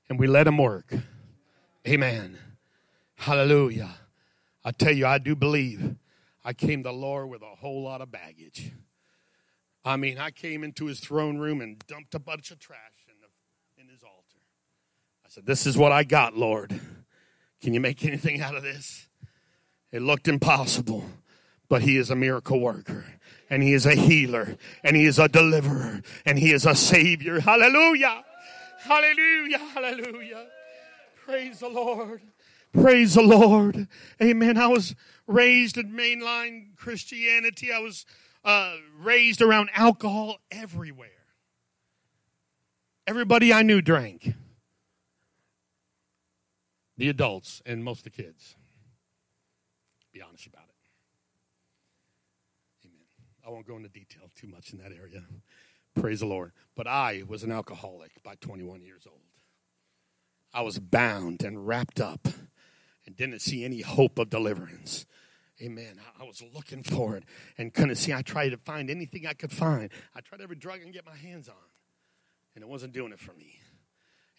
and 0.10 0.18
we 0.18 0.28
let 0.28 0.48
him 0.48 0.58
work. 0.58 0.92
Amen. 1.90 2.38
Hallelujah. 3.16 3.90
I 4.64 4.70
tell 4.70 4.92
you, 4.92 5.08
I 5.08 5.18
do 5.18 5.36
believe 5.36 5.96
I 6.46 6.54
came 6.54 6.84
to 6.84 6.90
the 6.90 6.94
Lord 6.94 7.30
with 7.32 7.42
a 7.42 7.56
whole 7.56 7.82
lot 7.82 8.02
of 8.02 8.12
baggage. 8.12 8.72
I 9.84 9.98
mean, 9.98 10.20
I 10.20 10.30
came 10.30 10.64
into 10.64 10.86
his 10.86 11.00
throne 11.00 11.40
room 11.40 11.62
and 11.62 11.84
dumped 11.88 12.14
a 12.14 12.20
bunch 12.20 12.52
of 12.52 12.60
trash 12.60 13.08
in, 13.08 13.16
the, 13.22 13.82
in 13.82 13.90
his 13.90 14.04
altar. 14.04 14.38
I 15.26 15.30
said, 15.30 15.48
This 15.48 15.66
is 15.66 15.80
what 15.80 15.92
I 15.92 16.04
got, 16.04 16.38
Lord. 16.38 16.80
Can 17.60 17.74
you 17.74 17.80
make 17.80 18.06
anything 18.06 18.40
out 18.40 18.54
of 18.54 18.62
this? 18.62 19.08
It 19.92 20.04
looked 20.04 20.28
impossible, 20.28 21.06
but 21.70 21.82
he 21.82 21.98
is 21.98 22.12
a 22.12 22.16
miracle 22.16 22.60
worker, 22.60 23.04
and 23.50 23.64
he 23.64 23.74
is 23.74 23.88
a 23.88 23.96
healer, 23.96 24.58
and 24.84 24.96
he 24.96 25.08
is 25.08 25.18
a 25.18 25.28
deliverer, 25.28 26.04
and 26.24 26.38
he 26.38 26.52
is 26.52 26.68
a 26.68 26.76
savior. 26.76 27.40
Hallelujah! 27.40 28.24
Hallelujah! 28.78 29.58
Hallelujah! 29.58 30.46
Praise 31.30 31.60
the 31.60 31.70
Lord. 31.70 32.22
Praise 32.74 33.14
the 33.14 33.22
Lord. 33.22 33.88
Amen. 34.20 34.58
I 34.58 34.66
was 34.66 34.96
raised 35.28 35.78
in 35.78 35.92
mainline 35.92 36.76
Christianity. 36.76 37.72
I 37.72 37.78
was 37.78 38.04
uh, 38.44 38.74
raised 39.00 39.40
around 39.40 39.70
alcohol 39.76 40.38
everywhere. 40.50 41.10
Everybody 43.06 43.54
I 43.54 43.62
knew 43.62 43.80
drank. 43.80 44.34
The 46.98 47.10
adults 47.10 47.62
and 47.64 47.84
most 47.84 48.00
of 48.00 48.06
the 48.06 48.24
kids. 48.24 48.56
Be 50.12 50.24
honest 50.24 50.48
about 50.48 50.64
it. 50.64 50.76
Amen. 52.88 53.06
I 53.46 53.52
won't 53.52 53.68
go 53.68 53.76
into 53.76 53.90
detail 53.90 54.32
too 54.36 54.48
much 54.48 54.74
in 54.74 54.80
that 54.80 54.94
area. 54.94 55.22
Praise 55.94 56.22
the 56.22 56.26
Lord. 56.26 56.54
But 56.76 56.88
I 56.88 57.22
was 57.28 57.44
an 57.44 57.52
alcoholic 57.52 58.24
by 58.24 58.34
21 58.42 58.82
years 58.82 59.04
old. 59.08 59.29
I 60.54 60.62
was 60.62 60.80
bound 60.80 61.44
and 61.44 61.68
wrapped 61.68 62.00
up 62.00 62.28
and 63.06 63.16
didn't 63.16 63.40
see 63.40 63.64
any 63.64 63.82
hope 63.82 64.20
of 64.20 64.30
deliverance. 64.30 65.06
Amen. 65.62 66.00
I 66.20 66.24
was 66.24 66.42
looking 66.54 66.84
for 66.84 67.16
it 67.18 67.24
and 67.58 67.74
couldn't 67.74 67.96
see. 67.96 68.14
I 68.14 68.22
tried 68.22 68.50
to 68.50 68.58
find 68.58 68.90
anything 68.90 69.28
I 69.28 69.34
could 69.34 69.52
find. 69.52 69.92
I 70.16 70.22
tried 70.22 70.42
every 70.42 70.56
drug 70.56 70.80
I 70.80 70.84
can 70.84 70.92
get 70.92 71.06
my 71.06 71.16
hands 71.16 71.50
on, 71.50 71.56
and 72.56 72.64
it 72.64 72.68
wasn't 72.68 72.94
doing 72.94 73.12
it 73.12 73.20
for 73.20 73.34
me. 73.34 73.60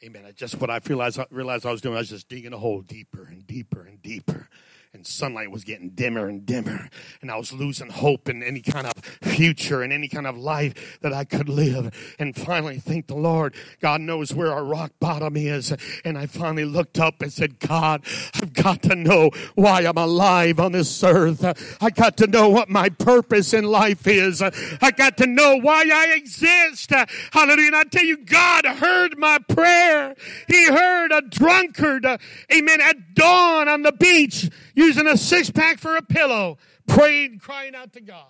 Amen. 0.03 0.25
I 0.27 0.33
just 0.33 0.59
what 0.61 0.71
I 0.71 0.81
realized, 0.87 1.19
I 1.19 1.27
realized 1.31 1.67
I 1.67 1.73
was 1.73 1.83
doing, 1.83 1.95
I 1.95 1.99
was 1.99 2.09
just 2.09 2.29
digging 2.29 2.55
a 2.55 2.59
hole 2.59 2.81
deeper 2.81 3.25
and 3.25 3.47
deeper 3.47 3.85
and 3.85 4.01
deeper 4.01 4.49
and 4.93 5.07
sunlight 5.07 5.53
was 5.53 5.63
getting 5.63 5.91
dimmer 5.91 6.27
and 6.27 6.45
dimmer 6.45 6.89
and 7.23 7.31
i 7.31 7.37
was 7.37 7.53
losing 7.53 7.89
hope 7.89 8.29
in 8.29 8.43
any 8.43 8.61
kind 8.61 8.89
of 8.89 8.93
future 9.23 9.83
and 9.83 9.93
any 9.93 10.09
kind 10.09 10.27
of 10.27 10.37
life 10.37 10.99
that 11.01 11.13
i 11.13 11.25
could 11.25 11.49
live. 11.49 11.95
And 12.19 12.35
finally 12.35 12.79
thank 12.79 13.07
the 13.07 13.15
lord 13.15 13.55
god 13.81 14.01
knows 14.01 14.35
where 14.35 14.53
our 14.53 14.65
rock 14.65 14.93
bottom 14.99 15.37
is. 15.37 15.73
And 16.05 16.19
i 16.19 16.27
finally 16.27 16.65
looked 16.65 16.99
up 16.99 17.23
and 17.23 17.33
said 17.33 17.61
god 17.61 18.05
i've 18.35 18.53
got 18.53 18.83
to 18.83 18.97
know 18.97 19.31
why 19.55 19.87
i'm 19.87 19.97
alive 19.97 20.59
on 20.59 20.73
this 20.73 21.05
earth. 21.05 21.45
I 21.81 21.91
got 21.91 22.17
to 22.19 22.27
know 22.27 22.49
what 22.49 22.69
my 22.69 22.89
purpose 22.89 23.55
in 23.55 23.65
life 23.65 24.09
is. 24.09 24.43
I 24.43 24.91
got 24.91 25.17
to 25.19 25.27
know 25.27 25.57
why 25.57 25.85
i 25.93 26.15
exist. 26.17 26.91
Hallelujah. 27.33 27.69
And 27.69 27.77
i 27.77 27.85
tell 27.85 28.05
you 28.05 28.17
god 28.17 28.65
heard 28.67 29.17
my 29.19 29.39
prayer. 29.39 30.17
He 30.49 30.67
heard 30.67 31.13
a 31.13 31.23
drunkard 31.23 32.05
amen 32.53 32.81
at 32.81 33.15
dawn 33.15 33.69
on 33.69 33.83
the 33.83 33.93
beach 33.93 34.51
using 34.75 35.07
a 35.07 35.17
six 35.17 35.51
pack 35.51 35.79
for 35.79 35.97
a 35.97 36.03
pillow, 36.03 36.59
praying, 36.87 37.39
crying 37.39 37.75
out 37.75 37.93
to 37.95 38.01
God. 38.01 38.27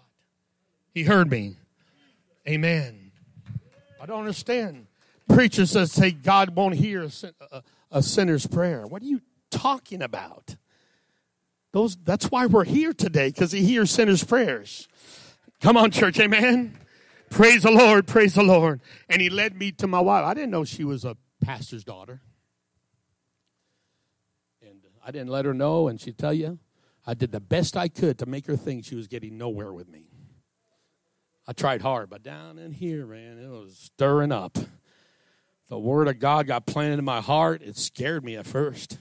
He 0.92 1.04
heard 1.04 1.30
me. 1.30 1.56
Amen. 2.48 3.12
I 4.00 4.06
don't 4.06 4.20
understand. 4.20 4.86
Preachers 5.28 5.72
that 5.72 5.88
say 5.88 6.10
God 6.10 6.56
won't 6.56 6.74
hear 6.74 7.08
a, 7.52 7.62
a 7.90 8.02
sinner's 8.02 8.46
prayer. 8.46 8.86
What 8.86 9.02
are 9.02 9.06
you 9.06 9.20
talking 9.50 10.02
about? 10.02 10.56
Those, 11.72 11.96
that's 11.96 12.30
why 12.30 12.46
we're 12.46 12.64
here 12.64 12.92
today, 12.92 13.28
because 13.28 13.52
he 13.52 13.62
hears 13.62 13.90
sinners' 13.90 14.24
prayers. 14.24 14.88
Come 15.60 15.76
on, 15.76 15.92
church, 15.92 16.18
amen. 16.18 16.76
Praise 17.28 17.62
the 17.62 17.70
Lord, 17.70 18.08
praise 18.08 18.34
the 18.34 18.42
Lord. 18.42 18.80
And 19.08 19.22
he 19.22 19.30
led 19.30 19.56
me 19.56 19.70
to 19.72 19.86
my 19.86 20.00
wife. 20.00 20.24
I 20.24 20.34
didn't 20.34 20.50
know 20.50 20.64
she 20.64 20.82
was 20.82 21.04
a 21.04 21.16
pastor's 21.40 21.84
daughter. 21.84 22.20
I 25.10 25.12
didn't 25.12 25.30
let 25.30 25.44
her 25.44 25.52
know, 25.52 25.88
and 25.88 26.00
she'd 26.00 26.18
tell 26.18 26.32
you, 26.32 26.60
I 27.04 27.14
did 27.14 27.32
the 27.32 27.40
best 27.40 27.76
I 27.76 27.88
could 27.88 28.16
to 28.20 28.26
make 28.26 28.46
her 28.46 28.54
think 28.54 28.84
she 28.84 28.94
was 28.94 29.08
getting 29.08 29.36
nowhere 29.36 29.72
with 29.72 29.88
me. 29.88 30.04
I 31.48 31.52
tried 31.52 31.82
hard, 31.82 32.08
but 32.08 32.22
down 32.22 32.60
in 32.60 32.70
here, 32.70 33.06
man, 33.06 33.36
it 33.36 33.48
was 33.48 33.76
stirring 33.76 34.30
up. 34.30 34.56
the 35.68 35.80
Word 35.80 36.06
of 36.06 36.20
God 36.20 36.46
got 36.46 36.64
planted 36.64 37.00
in 37.00 37.04
my 37.04 37.20
heart, 37.20 37.60
it 37.60 37.76
scared 37.76 38.24
me 38.24 38.36
at 38.36 38.46
first. 38.46 38.98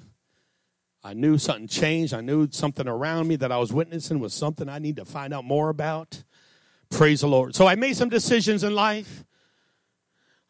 I 1.04 1.14
knew 1.14 1.38
something 1.38 1.68
changed. 1.68 2.16
I 2.16 2.22
knew 2.22 2.48
something 2.50 2.88
around 2.88 3.28
me 3.28 3.36
that 3.36 3.52
I 3.52 3.60
was 3.60 3.72
witnessing 3.72 4.20
was 4.20 4.34
something 4.34 4.68
I 4.68 4.80
need 4.80 4.96
to 4.96 5.06
find 5.06 5.32
out 5.32 5.46
more 5.46 5.70
about. 5.70 6.24
Praise 6.90 7.22
the 7.22 7.28
Lord. 7.28 7.54
So 7.54 7.68
I 7.68 7.76
made 7.76 7.98
some 7.98 8.10
decisions 8.10 8.64
in 8.64 8.74
life. 8.74 9.26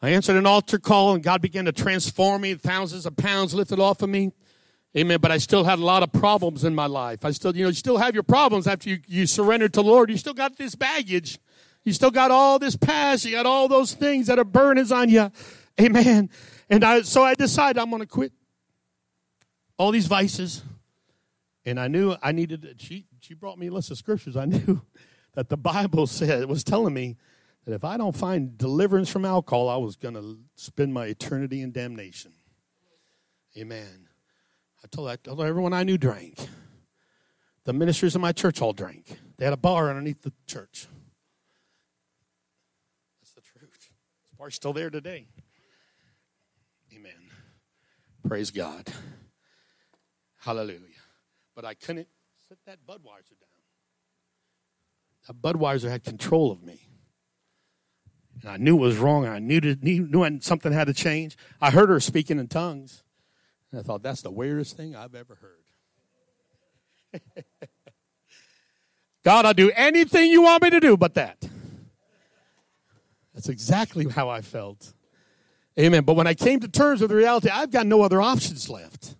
I 0.01 0.11
answered 0.11 0.37
an 0.37 0.45
altar 0.45 0.79
call, 0.79 1.15
and 1.15 1.21
God 1.21 1.41
began 1.41 1.65
to 1.65 1.73
transform 1.73 2.43
me. 2.43 2.55
Thousands 2.55 3.05
of 3.05 3.17
pounds 3.17 3.53
lifted 3.53 3.81
off 3.81 4.01
of 4.01 4.09
me. 4.09 4.31
Amen. 4.97 5.19
But 5.21 5.31
I 5.31 5.37
still 5.37 5.63
had 5.63 5.79
a 5.79 5.85
lot 5.85 6.03
of 6.03 6.11
problems 6.11 6.63
in 6.63 6.73
my 6.73 6.87
life. 6.87 7.23
I 7.23 7.31
still, 7.31 7.55
you 7.55 7.63
know, 7.63 7.69
you 7.69 7.75
still 7.75 7.97
have 7.97 8.13
your 8.13 8.23
problems 8.23 8.67
after 8.67 8.89
you, 8.89 8.99
you 9.07 9.27
surrender 9.27 9.69
to 9.69 9.81
the 9.81 9.83
Lord. 9.83 10.09
You 10.09 10.17
still 10.17 10.33
got 10.33 10.57
this 10.57 10.75
baggage. 10.75 11.39
You 11.83 11.93
still 11.93 12.11
got 12.11 12.31
all 12.31 12.59
this 12.59 12.75
past. 12.75 13.25
You 13.25 13.31
got 13.31 13.45
all 13.45 13.67
those 13.67 13.93
things 13.93 14.27
that 14.27 14.39
are 14.39 14.43
burdens 14.43 14.91
on 14.91 15.09
you. 15.09 15.31
Amen. 15.79 16.29
And 16.69 16.83
I, 16.83 17.01
so 17.01 17.23
I 17.23 17.35
decided 17.35 17.79
I'm 17.79 17.89
going 17.89 18.01
to 18.01 18.07
quit 18.07 18.33
all 19.77 19.91
these 19.91 20.07
vices. 20.07 20.63
And 21.65 21.79
I 21.79 21.87
knew 21.87 22.15
I 22.21 22.31
needed, 22.31 22.75
she, 22.79 23.05
she 23.21 23.33
brought 23.33 23.57
me 23.57 23.67
a 23.67 23.71
list 23.71 23.91
of 23.91 23.97
scriptures. 23.97 24.35
I 24.35 24.45
knew 24.45 24.81
that 25.35 25.49
the 25.49 25.57
Bible 25.57 26.07
said, 26.07 26.45
was 26.45 26.63
telling 26.63 26.93
me 26.93 27.17
that 27.65 27.73
if 27.73 27.83
I 27.83 27.97
don't 27.97 28.15
find 28.15 28.57
deliverance 28.57 29.09
from 29.09 29.25
alcohol, 29.25 29.69
I 29.69 29.77
was 29.77 29.95
going 29.95 30.15
to 30.15 30.39
spend 30.55 30.93
my 30.93 31.05
eternity 31.05 31.61
in 31.61 31.71
damnation. 31.71 32.33
Amen. 33.57 34.08
I 34.83 34.87
told, 34.87 35.09
I 35.09 35.17
told 35.17 35.41
everyone 35.41 35.73
I 35.73 35.83
knew 35.83 35.97
drank. 35.97 36.37
The 37.65 37.73
ministers 37.73 38.15
in 38.15 38.21
my 38.21 38.31
church 38.31 38.61
all 38.61 38.73
drank. 38.73 39.19
They 39.37 39.45
had 39.45 39.53
a 39.53 39.57
bar 39.57 39.89
underneath 39.89 40.21
the 40.21 40.33
church. 40.47 40.87
That's 43.21 43.33
the 43.33 43.41
truth. 43.41 43.89
The 44.31 44.37
bar's 44.37 44.55
still 44.55 44.73
there 44.73 44.89
today. 44.89 45.27
Amen. 46.95 47.11
Praise 48.27 48.51
God. 48.51 48.87
Hallelujah. 50.37 50.79
But 51.55 51.65
I 51.65 51.73
couldn't 51.73 52.07
sit 52.47 52.57
that 52.65 52.79
Budweiser 52.87 53.37
down. 53.39 53.49
That 55.27 55.41
Budweiser 55.41 55.89
had 55.89 56.03
control 56.03 56.51
of 56.51 56.63
me. 56.63 56.87
And 58.41 58.49
I 58.49 58.57
knew 58.57 58.77
it 58.77 58.79
was 58.79 58.97
wrong. 58.97 59.27
I 59.27 59.39
knew, 59.39 59.59
to, 59.59 59.75
knew, 59.75 60.07
knew 60.07 60.39
something 60.41 60.71
had 60.71 60.87
to 60.87 60.93
change. 60.93 61.37
I 61.61 61.71
heard 61.71 61.89
her 61.89 61.99
speaking 61.99 62.39
in 62.39 62.47
tongues. 62.47 63.03
And 63.71 63.79
I 63.79 63.83
thought, 63.83 64.01
that's 64.01 64.21
the 64.21 64.31
weirdest 64.31 64.75
thing 64.77 64.95
I've 64.95 65.15
ever 65.15 65.37
heard. 67.13 67.23
God, 69.23 69.45
I'll 69.45 69.53
do 69.53 69.71
anything 69.75 70.29
you 70.31 70.41
want 70.41 70.63
me 70.63 70.69
to 70.71 70.79
do 70.79 70.97
but 70.97 71.15
that. 71.15 71.47
That's 73.33 73.49
exactly 73.49 74.07
how 74.07 74.29
I 74.29 74.41
felt. 74.41 74.93
Amen. 75.79 76.03
But 76.03 76.15
when 76.15 76.27
I 76.27 76.33
came 76.33 76.59
to 76.59 76.67
terms 76.67 77.01
with 77.01 77.09
the 77.09 77.15
reality, 77.15 77.49
I've 77.49 77.71
got 77.71 77.85
no 77.85 78.01
other 78.01 78.21
options 78.21 78.69
left. 78.69 79.15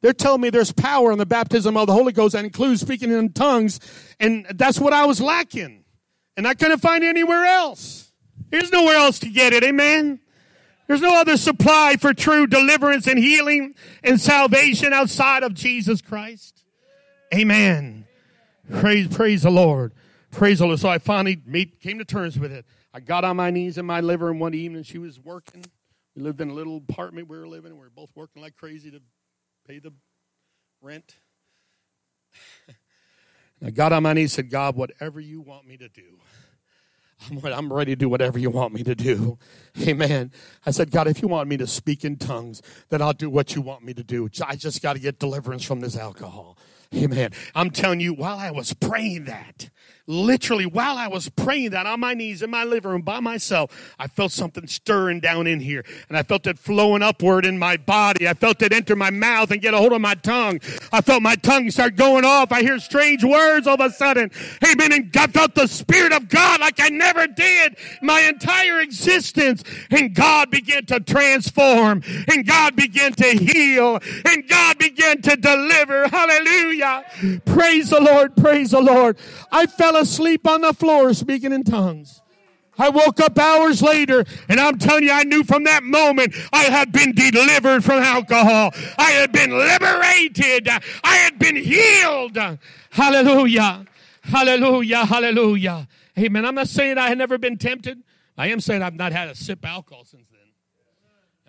They're 0.00 0.12
telling 0.12 0.40
me 0.40 0.50
there's 0.50 0.72
power 0.72 1.12
in 1.12 1.18
the 1.18 1.26
baptism 1.26 1.76
of 1.76 1.86
the 1.86 1.92
Holy 1.92 2.12
Ghost 2.12 2.32
that 2.32 2.44
includes 2.44 2.80
speaking 2.80 3.12
in 3.12 3.32
tongues, 3.32 3.78
and 4.18 4.46
that's 4.50 4.80
what 4.80 4.92
I 4.92 5.06
was 5.06 5.20
lacking. 5.20 5.84
And 6.36 6.48
I 6.48 6.54
couldn't 6.54 6.80
find 6.80 7.04
anywhere 7.04 7.44
else. 7.44 8.10
There's 8.50 8.72
nowhere 8.72 8.96
else 8.96 9.20
to 9.20 9.28
get 9.28 9.52
it. 9.52 9.62
Amen. 9.62 10.18
There's 10.92 11.00
no 11.00 11.18
other 11.18 11.38
supply 11.38 11.96
for 11.98 12.12
true 12.12 12.46
deliverance 12.46 13.06
and 13.06 13.18
healing 13.18 13.74
and 14.04 14.20
salvation 14.20 14.92
outside 14.92 15.42
of 15.42 15.54
Jesus 15.54 16.02
Christ. 16.02 16.64
Amen. 17.32 18.04
Praise, 18.70 19.08
praise 19.08 19.40
the 19.40 19.50
Lord. 19.50 19.94
Praise 20.30 20.58
the 20.58 20.66
Lord. 20.66 20.80
So 20.80 20.90
I 20.90 20.98
finally 20.98 21.40
made, 21.46 21.80
came 21.80 21.96
to 21.96 22.04
terms 22.04 22.38
with 22.38 22.52
it. 22.52 22.66
I 22.92 23.00
got 23.00 23.24
on 23.24 23.38
my 23.38 23.50
knees 23.50 23.78
in 23.78 23.86
my 23.86 24.02
living 24.02 24.26
room 24.26 24.38
one 24.38 24.52
evening. 24.52 24.82
She 24.82 24.98
was 24.98 25.18
working. 25.18 25.64
We 26.14 26.20
lived 26.20 26.42
in 26.42 26.50
a 26.50 26.52
little 26.52 26.76
apartment 26.86 27.26
we 27.26 27.38
were 27.38 27.48
living. 27.48 27.72
We 27.72 27.78
were 27.78 27.88
both 27.88 28.10
working 28.14 28.42
like 28.42 28.54
crazy 28.56 28.90
to 28.90 29.00
pay 29.66 29.78
the 29.78 29.94
rent. 30.82 31.16
I 33.64 33.70
got 33.70 33.94
on 33.94 34.02
my 34.02 34.12
knees 34.12 34.36
and 34.36 34.44
said, 34.44 34.50
God, 34.50 34.76
whatever 34.76 35.20
you 35.20 35.40
want 35.40 35.66
me 35.66 35.78
to 35.78 35.88
do, 35.88 36.18
I'm 37.44 37.72
ready 37.72 37.92
to 37.92 37.96
do 37.96 38.08
whatever 38.08 38.38
you 38.38 38.50
want 38.50 38.74
me 38.74 38.82
to 38.82 38.94
do. 38.94 39.38
Amen. 39.80 40.32
I 40.66 40.70
said, 40.70 40.90
God, 40.90 41.08
if 41.08 41.22
you 41.22 41.28
want 41.28 41.48
me 41.48 41.56
to 41.58 41.66
speak 41.66 42.04
in 42.04 42.16
tongues, 42.16 42.62
then 42.88 43.02
I'll 43.02 43.12
do 43.12 43.30
what 43.30 43.54
you 43.54 43.62
want 43.62 43.84
me 43.84 43.94
to 43.94 44.02
do. 44.02 44.28
I 44.46 44.56
just 44.56 44.82
got 44.82 44.94
to 44.94 44.98
get 44.98 45.18
deliverance 45.18 45.64
from 45.64 45.80
this 45.80 45.96
alcohol. 45.96 46.58
Amen. 46.94 47.30
I'm 47.54 47.70
telling 47.70 48.00
you, 48.00 48.12
while 48.12 48.38
I 48.38 48.50
was 48.50 48.74
praying 48.74 49.24
that, 49.24 49.70
literally 50.06 50.66
while 50.66 50.96
I 50.96 51.08
was 51.08 51.28
praying 51.28 51.70
that 51.70 51.86
on 51.86 52.00
my 52.00 52.14
knees 52.14 52.42
in 52.42 52.50
my 52.50 52.64
living 52.64 52.90
room 52.90 53.02
by 53.02 53.20
myself, 53.20 53.94
I 53.98 54.06
felt 54.08 54.32
something 54.32 54.66
stirring 54.66 55.20
down 55.20 55.46
in 55.46 55.60
here 55.60 55.84
and 56.08 56.16
I 56.16 56.22
felt 56.22 56.46
it 56.46 56.58
flowing 56.58 57.02
upward 57.02 57.44
in 57.44 57.58
my 57.58 57.76
body. 57.76 58.28
I 58.28 58.34
felt 58.34 58.62
it 58.62 58.72
enter 58.72 58.96
my 58.96 59.10
mouth 59.10 59.50
and 59.50 59.60
get 59.60 59.74
a 59.74 59.78
hold 59.78 59.92
of 59.92 60.00
my 60.00 60.14
tongue. 60.14 60.60
I 60.92 61.00
felt 61.00 61.22
my 61.22 61.36
tongue 61.36 61.70
start 61.70 61.96
going 61.96 62.24
off. 62.24 62.52
I 62.52 62.62
hear 62.62 62.78
strange 62.78 63.24
words 63.24 63.66
all 63.66 63.74
of 63.74 63.80
a 63.80 63.90
sudden. 63.90 64.30
Amen. 64.64 64.92
And 64.92 65.16
I 65.16 65.26
felt 65.26 65.54
the 65.54 65.66
Spirit 65.66 66.12
of 66.12 66.28
God 66.28 66.60
like 66.60 66.80
I 66.80 66.88
never 66.88 67.26
did 67.26 67.76
my 68.00 68.20
entire 68.20 68.80
existence. 68.80 69.62
And 69.90 70.14
God 70.14 70.50
began 70.50 70.86
to 70.86 71.00
transform 71.00 72.02
and 72.28 72.46
God 72.46 72.76
began 72.76 73.12
to 73.14 73.28
heal 73.28 73.98
and 74.24 74.48
God 74.48 74.78
began 74.78 75.22
to 75.22 75.36
deliver. 75.36 76.08
Praise 77.44 77.90
the 77.90 78.00
Lord. 78.00 78.36
Praise 78.36 78.70
the 78.70 78.80
Lord. 78.80 79.16
I 79.50 79.66
fell 79.66 79.96
asleep 79.96 80.46
on 80.46 80.62
the 80.62 80.72
floor 80.72 81.14
speaking 81.14 81.52
in 81.52 81.64
tongues. 81.64 82.20
I 82.78 82.88
woke 82.88 83.20
up 83.20 83.38
hours 83.38 83.82
later, 83.82 84.24
and 84.48 84.58
I'm 84.58 84.78
telling 84.78 85.04
you, 85.04 85.12
I 85.12 85.24
knew 85.24 85.44
from 85.44 85.64
that 85.64 85.82
moment 85.82 86.34
I 86.52 86.64
had 86.64 86.90
been 86.90 87.12
delivered 87.12 87.84
from 87.84 88.02
alcohol. 88.02 88.70
I 88.98 89.10
had 89.10 89.30
been 89.30 89.50
liberated. 89.50 90.68
I 90.68 91.16
had 91.16 91.38
been 91.38 91.56
healed. 91.56 92.38
Hallelujah. 92.90 93.84
Hallelujah. 94.22 95.04
Hallelujah. 95.04 95.86
Amen. 96.18 96.46
I'm 96.46 96.54
not 96.54 96.68
saying 96.68 96.98
I 96.98 97.08
had 97.08 97.18
never 97.18 97.38
been 97.38 97.58
tempted. 97.58 98.02
I 98.38 98.48
am 98.48 98.60
saying 98.60 98.82
I've 98.82 98.94
not 98.94 99.12
had 99.12 99.28
a 99.28 99.34
sip 99.34 99.60
of 99.60 99.66
alcohol 99.66 100.04
since 100.04 100.28
then. 100.30 100.40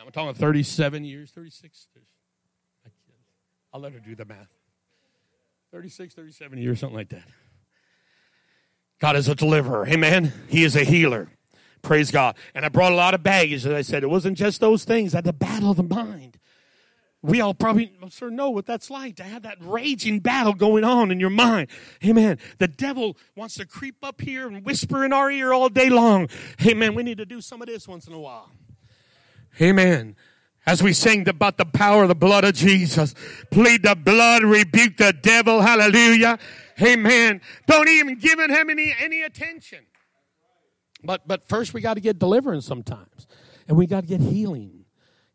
I'm 0.05 0.11
talking 0.11 0.33
37 0.33 1.05
years, 1.05 1.31
36. 1.31 1.87
I'll 3.73 3.79
let 3.79 3.93
her 3.93 3.99
do 3.99 4.15
the 4.15 4.25
math. 4.25 4.49
36, 5.73 6.13
37 6.13 6.59
years, 6.59 6.79
something 6.79 6.95
like 6.95 7.09
that. 7.09 7.27
God 9.01 9.15
is 9.15 9.27
a 9.27 9.33
deliverer. 9.33 9.87
Amen. 9.87 10.31
He 10.47 10.63
is 10.63 10.75
a 10.75 10.83
healer. 10.83 11.29
Praise 11.81 12.11
God. 12.11 12.35
And 12.53 12.63
I 12.63 12.69
brought 12.69 12.91
a 12.91 12.95
lot 12.95 13.15
of 13.15 13.23
baggage, 13.23 13.65
as 13.65 13.73
I 13.73 13.81
said. 13.81 14.03
It 14.03 14.09
wasn't 14.09 14.37
just 14.37 14.61
those 14.61 14.83
things. 14.85 15.15
I 15.15 15.17
had 15.17 15.23
the 15.23 15.33
battle 15.33 15.71
of 15.71 15.77
the 15.77 15.83
mind. 15.83 16.37
We 17.23 17.41
all 17.41 17.55
probably 17.55 17.91
sort 18.09 18.33
of 18.33 18.37
know 18.37 18.51
what 18.51 18.67
that's 18.67 18.91
like 18.91 19.15
to 19.15 19.23
have 19.23 19.41
that 19.43 19.57
raging 19.61 20.19
battle 20.19 20.53
going 20.53 20.83
on 20.83 21.09
in 21.09 21.19
your 21.19 21.31
mind. 21.31 21.69
Amen. 22.05 22.37
The 22.59 22.67
devil 22.67 23.17
wants 23.35 23.55
to 23.55 23.65
creep 23.65 23.95
up 24.03 24.21
here 24.21 24.47
and 24.47 24.63
whisper 24.63 25.03
in 25.03 25.11
our 25.11 25.31
ear 25.31 25.53
all 25.53 25.69
day 25.69 25.89
long. 25.89 26.29
Amen. 26.63 26.93
We 26.93 27.01
need 27.01 27.17
to 27.17 27.25
do 27.25 27.41
some 27.41 27.63
of 27.63 27.67
this 27.67 27.87
once 27.87 28.05
in 28.05 28.13
a 28.13 28.19
while. 28.19 28.51
Amen. 29.59 30.15
As 30.65 30.81
we 30.81 30.93
sing 30.93 31.27
about 31.27 31.57
the 31.57 31.65
power 31.65 32.03
of 32.03 32.09
the 32.09 32.15
blood 32.15 32.45
of 32.45 32.53
Jesus, 32.53 33.13
plead 33.51 33.83
the 33.83 33.95
blood, 33.95 34.43
rebuke 34.43 34.97
the 34.97 35.13
devil. 35.13 35.61
Hallelujah. 35.61 36.39
Amen. 36.81 37.41
Don't 37.67 37.89
even 37.89 38.17
give 38.17 38.39
him 38.39 38.69
any, 38.69 38.95
any 38.99 39.23
attention. 39.23 39.85
But, 41.03 41.27
but 41.27 41.47
first, 41.47 41.73
we 41.73 41.81
got 41.81 41.95
to 41.95 41.99
get 41.99 42.17
deliverance 42.17 42.65
sometimes. 42.65 43.27
And 43.67 43.77
we 43.77 43.87
got 43.87 44.01
to 44.01 44.07
get 44.07 44.21
healing. 44.21 44.85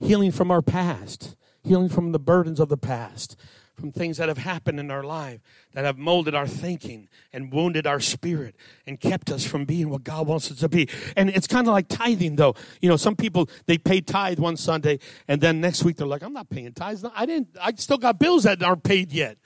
Healing 0.01 0.31
from 0.31 0.51
our 0.51 0.63
past, 0.63 1.37
healing 1.65 1.89
from 1.89 2.13
the 2.13 2.21
burdens 2.21 2.61
of 2.61 2.69
the 2.69 2.77
past, 2.77 3.37
from 3.79 3.93
things 3.93 4.17
that 4.17 4.29
have 4.29 4.39
happened 4.39 4.81
in 4.81 4.91
our 4.91 5.05
life 5.05 5.41
that 5.73 5.85
have 5.85 5.99
molded 5.99 6.35
our 6.35 6.47
thinking 6.47 7.09
and 7.33 7.53
wounded 7.53 7.87
our 7.87 8.01
spirit 8.01 8.57
and 8.87 8.99
kept 8.99 9.31
us 9.31 9.47
from 9.47 9.65
being 9.65 9.89
what 9.89 10.03
God 10.03 10.27
wants 10.27 10.51
us 10.51 10.59
to 10.59 10.69
be. 10.69 10.89
And 11.17 11.31
it's 11.31 11.47
kind 11.47 11.69
of 11.69 11.73
like 11.73 11.87
tithing, 11.89 12.37
though. 12.37 12.55
You 12.81 12.89
know, 12.89 12.97
some 12.97 13.15
people 13.15 13.49
they 13.67 13.79
pay 13.79 14.01
tithe 14.01 14.39
one 14.39 14.57
Sunday, 14.57 14.99
and 15.29 15.41
then 15.41 15.61
next 15.61 15.85
week 15.85 15.97
they're 15.97 16.07
like, 16.07 16.23
"I'm 16.23 16.33
not 16.33 16.51
paying 16.51 16.73
tithes. 16.73 17.05
I 17.15 17.27
didn't. 17.27 17.57
I 17.61 17.73
still 17.77 17.99
got 17.99 18.19
bills 18.19 18.43
that 18.43 18.63
aren't 18.63 18.83
paid 18.83 19.13
yet." 19.13 19.39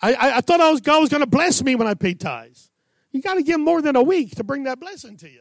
I, 0.00 0.12
I, 0.14 0.36
I 0.36 0.40
thought 0.40 0.60
I 0.60 0.70
was, 0.70 0.80
God 0.80 1.00
was 1.00 1.08
going 1.08 1.22
to 1.22 1.26
bless 1.26 1.62
me 1.62 1.74
when 1.74 1.86
I 1.86 1.94
paid 1.94 2.20
tithes. 2.20 2.70
You 3.10 3.22
got 3.22 3.34
to 3.34 3.42
give 3.42 3.60
more 3.60 3.80
than 3.80 3.96
a 3.96 4.02
week 4.02 4.36
to 4.36 4.44
bring 4.44 4.64
that 4.64 4.78
blessing 4.78 5.16
to 5.18 5.30
you. 5.30 5.40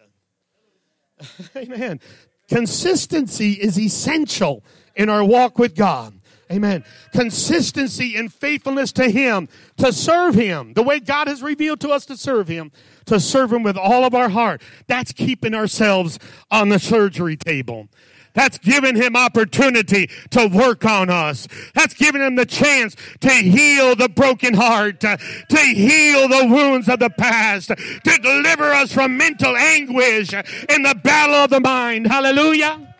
Amen. 1.55 1.99
Consistency 2.47 3.53
is 3.53 3.79
essential 3.79 4.63
in 4.95 5.09
our 5.09 5.23
walk 5.23 5.59
with 5.59 5.75
God. 5.75 6.13
Amen. 6.51 6.83
Consistency 7.11 8.15
and 8.15 8.31
faithfulness 8.31 8.91
to 8.93 9.09
Him, 9.09 9.47
to 9.77 9.91
serve 9.93 10.35
Him, 10.35 10.73
the 10.73 10.83
way 10.83 10.99
God 10.99 11.27
has 11.27 11.41
revealed 11.41 11.79
to 11.81 11.89
us 11.89 12.05
to 12.07 12.17
serve 12.17 12.47
Him, 12.47 12.71
to 13.05 13.19
serve 13.19 13.51
Him 13.51 13.63
with 13.63 13.77
all 13.77 14.03
of 14.03 14.13
our 14.13 14.29
heart. 14.29 14.61
That's 14.87 15.11
keeping 15.11 15.53
ourselves 15.53 16.19
on 16.51 16.69
the 16.69 16.79
surgery 16.79 17.37
table. 17.37 17.87
That's 18.33 18.57
giving 18.57 18.95
him 18.95 19.15
opportunity 19.15 20.09
to 20.31 20.47
work 20.47 20.85
on 20.85 21.09
us. 21.09 21.47
That's 21.75 21.93
giving 21.93 22.21
him 22.21 22.35
the 22.35 22.45
chance 22.45 22.95
to 23.21 23.29
heal 23.29 23.95
the 23.95 24.09
broken 24.09 24.55
heart, 24.55 25.01
to, 25.01 25.17
to 25.49 25.59
heal 25.59 26.27
the 26.27 26.47
wounds 26.47 26.89
of 26.89 26.99
the 26.99 27.11
past, 27.11 27.67
to 27.67 28.17
deliver 28.21 28.71
us 28.71 28.91
from 28.91 29.17
mental 29.17 29.55
anguish 29.55 30.33
in 30.33 30.81
the 30.81 30.99
battle 31.03 31.35
of 31.35 31.51
the 31.51 31.59
mind. 31.59 32.07
Hallelujah. 32.07 32.92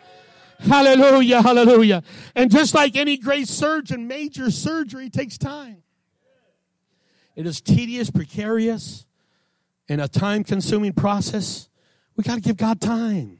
Hallelujah, 0.66 1.42
hallelujah. 1.42 2.02
And 2.34 2.50
just 2.50 2.74
like 2.74 2.96
any 2.96 3.16
great 3.16 3.48
surgeon, 3.48 4.08
major 4.08 4.50
surgery 4.50 5.10
takes 5.10 5.36
time. 5.38 5.82
It 7.36 7.46
is 7.46 7.60
tedious, 7.60 8.10
precarious, 8.10 9.06
and 9.88 10.00
a 10.00 10.08
time 10.08 10.44
consuming 10.44 10.92
process. 10.92 11.68
We 12.16 12.24
got 12.24 12.36
to 12.36 12.40
give 12.40 12.56
God 12.56 12.80
time. 12.80 13.38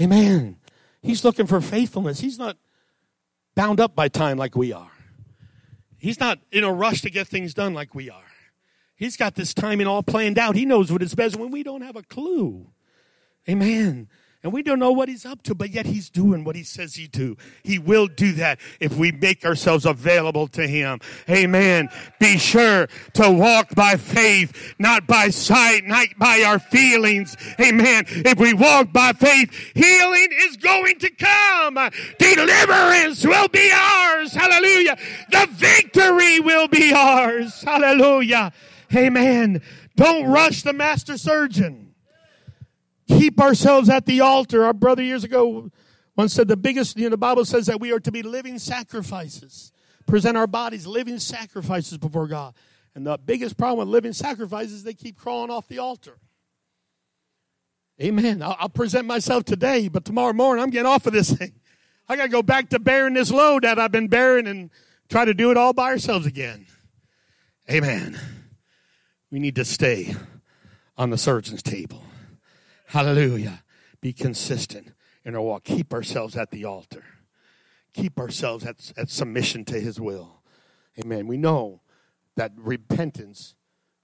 Amen. 0.00 0.56
He's 1.02 1.24
looking 1.24 1.46
for 1.46 1.60
faithfulness. 1.60 2.20
He's 2.20 2.38
not 2.38 2.56
bound 3.54 3.80
up 3.80 3.94
by 3.94 4.08
time 4.08 4.38
like 4.38 4.56
we 4.56 4.72
are. 4.72 4.90
He's 5.98 6.18
not 6.18 6.38
in 6.50 6.64
a 6.64 6.72
rush 6.72 7.02
to 7.02 7.10
get 7.10 7.28
things 7.28 7.54
done 7.54 7.74
like 7.74 7.94
we 7.94 8.10
are. 8.10 8.22
He's 8.96 9.16
got 9.16 9.34
this 9.34 9.52
timing 9.52 9.86
all 9.86 10.02
planned 10.02 10.38
out. 10.38 10.54
He 10.54 10.64
knows 10.64 10.92
what 10.92 11.02
is 11.02 11.14
best 11.14 11.36
when 11.36 11.50
we 11.50 11.62
don't 11.62 11.82
have 11.82 11.96
a 11.96 12.02
clue. 12.02 12.68
Amen. 13.48 14.08
And 14.42 14.52
we 14.52 14.64
don't 14.64 14.80
know 14.80 14.90
what 14.90 15.08
he's 15.08 15.24
up 15.24 15.42
to, 15.44 15.54
but 15.54 15.70
yet 15.70 15.86
he's 15.86 16.10
doing 16.10 16.42
what 16.42 16.56
he 16.56 16.64
says 16.64 16.96
he 16.96 17.06
do. 17.06 17.36
He 17.62 17.78
will 17.78 18.08
do 18.08 18.32
that 18.32 18.58
if 18.80 18.96
we 18.96 19.12
make 19.12 19.44
ourselves 19.44 19.86
available 19.86 20.48
to 20.48 20.66
him. 20.66 20.98
Amen. 21.30 21.88
Be 22.18 22.38
sure 22.38 22.88
to 23.14 23.30
walk 23.30 23.72
by 23.76 23.94
faith, 23.94 24.74
not 24.80 25.06
by 25.06 25.28
sight, 25.28 25.84
not 25.84 26.08
by 26.18 26.42
our 26.42 26.58
feelings. 26.58 27.36
Amen. 27.60 28.04
If 28.08 28.40
we 28.40 28.52
walk 28.52 28.92
by 28.92 29.12
faith, 29.12 29.52
healing 29.74 30.28
is 30.32 30.56
going 30.56 30.98
to 30.98 31.10
come. 31.10 31.74
Deliverance 32.18 33.24
will 33.24 33.48
be 33.48 33.70
ours. 33.72 34.34
Hallelujah. 34.34 34.98
The 35.30 35.48
victory 35.52 36.40
will 36.40 36.66
be 36.66 36.92
ours. 36.92 37.62
Hallelujah. 37.62 38.52
Amen. 38.92 39.62
Don't 39.94 40.26
rush 40.26 40.62
the 40.62 40.72
master 40.72 41.16
surgeon 41.16 41.91
keep 43.18 43.40
ourselves 43.40 43.88
at 43.88 44.06
the 44.06 44.20
altar. 44.20 44.64
Our 44.64 44.72
brother 44.72 45.02
years 45.02 45.24
ago 45.24 45.70
once 46.16 46.34
said 46.34 46.48
the 46.48 46.56
biggest, 46.56 46.96
you 46.96 47.04
know, 47.04 47.10
the 47.10 47.16
Bible 47.16 47.44
says 47.44 47.66
that 47.66 47.80
we 47.80 47.92
are 47.92 48.00
to 48.00 48.12
be 48.12 48.22
living 48.22 48.58
sacrifices, 48.58 49.72
present 50.06 50.36
our 50.36 50.46
bodies 50.46 50.86
living 50.86 51.18
sacrifices 51.18 51.98
before 51.98 52.26
God. 52.26 52.54
And 52.94 53.06
the 53.06 53.18
biggest 53.18 53.56
problem 53.56 53.88
with 53.88 53.92
living 53.92 54.12
sacrifices 54.12 54.82
they 54.82 54.92
keep 54.92 55.16
crawling 55.16 55.50
off 55.50 55.66
the 55.68 55.78
altar. 55.78 56.18
Amen. 58.00 58.42
I'll, 58.42 58.56
I'll 58.58 58.68
present 58.68 59.06
myself 59.06 59.44
today, 59.44 59.88
but 59.88 60.04
tomorrow 60.04 60.32
morning 60.32 60.62
I'm 60.62 60.70
getting 60.70 60.86
off 60.86 61.06
of 61.06 61.12
this 61.12 61.32
thing. 61.32 61.54
I 62.08 62.16
got 62.16 62.24
to 62.24 62.28
go 62.28 62.42
back 62.42 62.68
to 62.70 62.78
bearing 62.78 63.14
this 63.14 63.30
load 63.30 63.62
that 63.62 63.78
I've 63.78 63.92
been 63.92 64.08
bearing 64.08 64.46
and 64.46 64.70
try 65.08 65.24
to 65.24 65.32
do 65.32 65.50
it 65.50 65.56
all 65.56 65.72
by 65.72 65.90
ourselves 65.90 66.26
again. 66.26 66.66
Amen. 67.70 68.18
We 69.30 69.38
need 69.38 69.56
to 69.56 69.64
stay 69.64 70.14
on 70.98 71.10
the 71.10 71.16
surgeon's 71.16 71.62
table. 71.62 72.04
Hallelujah. 72.92 73.62
Be 74.02 74.12
consistent 74.12 74.92
in 75.24 75.34
our 75.34 75.40
walk. 75.40 75.64
Keep 75.64 75.94
ourselves 75.94 76.36
at 76.36 76.50
the 76.50 76.66
altar. 76.66 77.02
Keep 77.94 78.18
ourselves 78.18 78.66
at, 78.66 78.92
at 78.98 79.08
submission 79.08 79.64
to 79.64 79.80
His 79.80 79.98
will. 79.98 80.42
Amen. 81.00 81.26
We 81.26 81.38
know 81.38 81.80
that 82.36 82.52
repentance, 82.54 83.54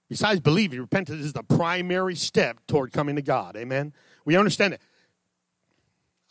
besides 0.09 0.39
believing, 0.39 0.79
repentance 0.79 1.23
is 1.23 1.33
the 1.33 1.43
primary 1.43 2.15
step 2.15 2.65
toward 2.65 2.91
coming 2.91 3.15
to 3.17 3.21
God. 3.21 3.55
Amen. 3.55 3.93
We 4.25 4.35
understand 4.35 4.73
it. 4.73 4.81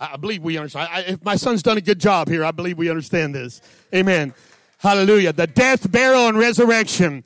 I 0.00 0.16
believe 0.16 0.42
we 0.42 0.56
understand. 0.56 0.88
I, 0.90 1.00
if 1.02 1.24
my 1.24 1.36
son's 1.36 1.62
done 1.62 1.78
a 1.78 1.80
good 1.80 2.00
job 2.00 2.28
here, 2.28 2.44
I 2.44 2.50
believe 2.50 2.76
we 2.76 2.90
understand 2.90 3.36
this. 3.36 3.60
Amen. 3.94 4.34
Hallelujah. 4.78 5.32
The 5.32 5.46
death, 5.46 5.88
burial, 5.92 6.26
and 6.26 6.36
resurrection 6.36 7.22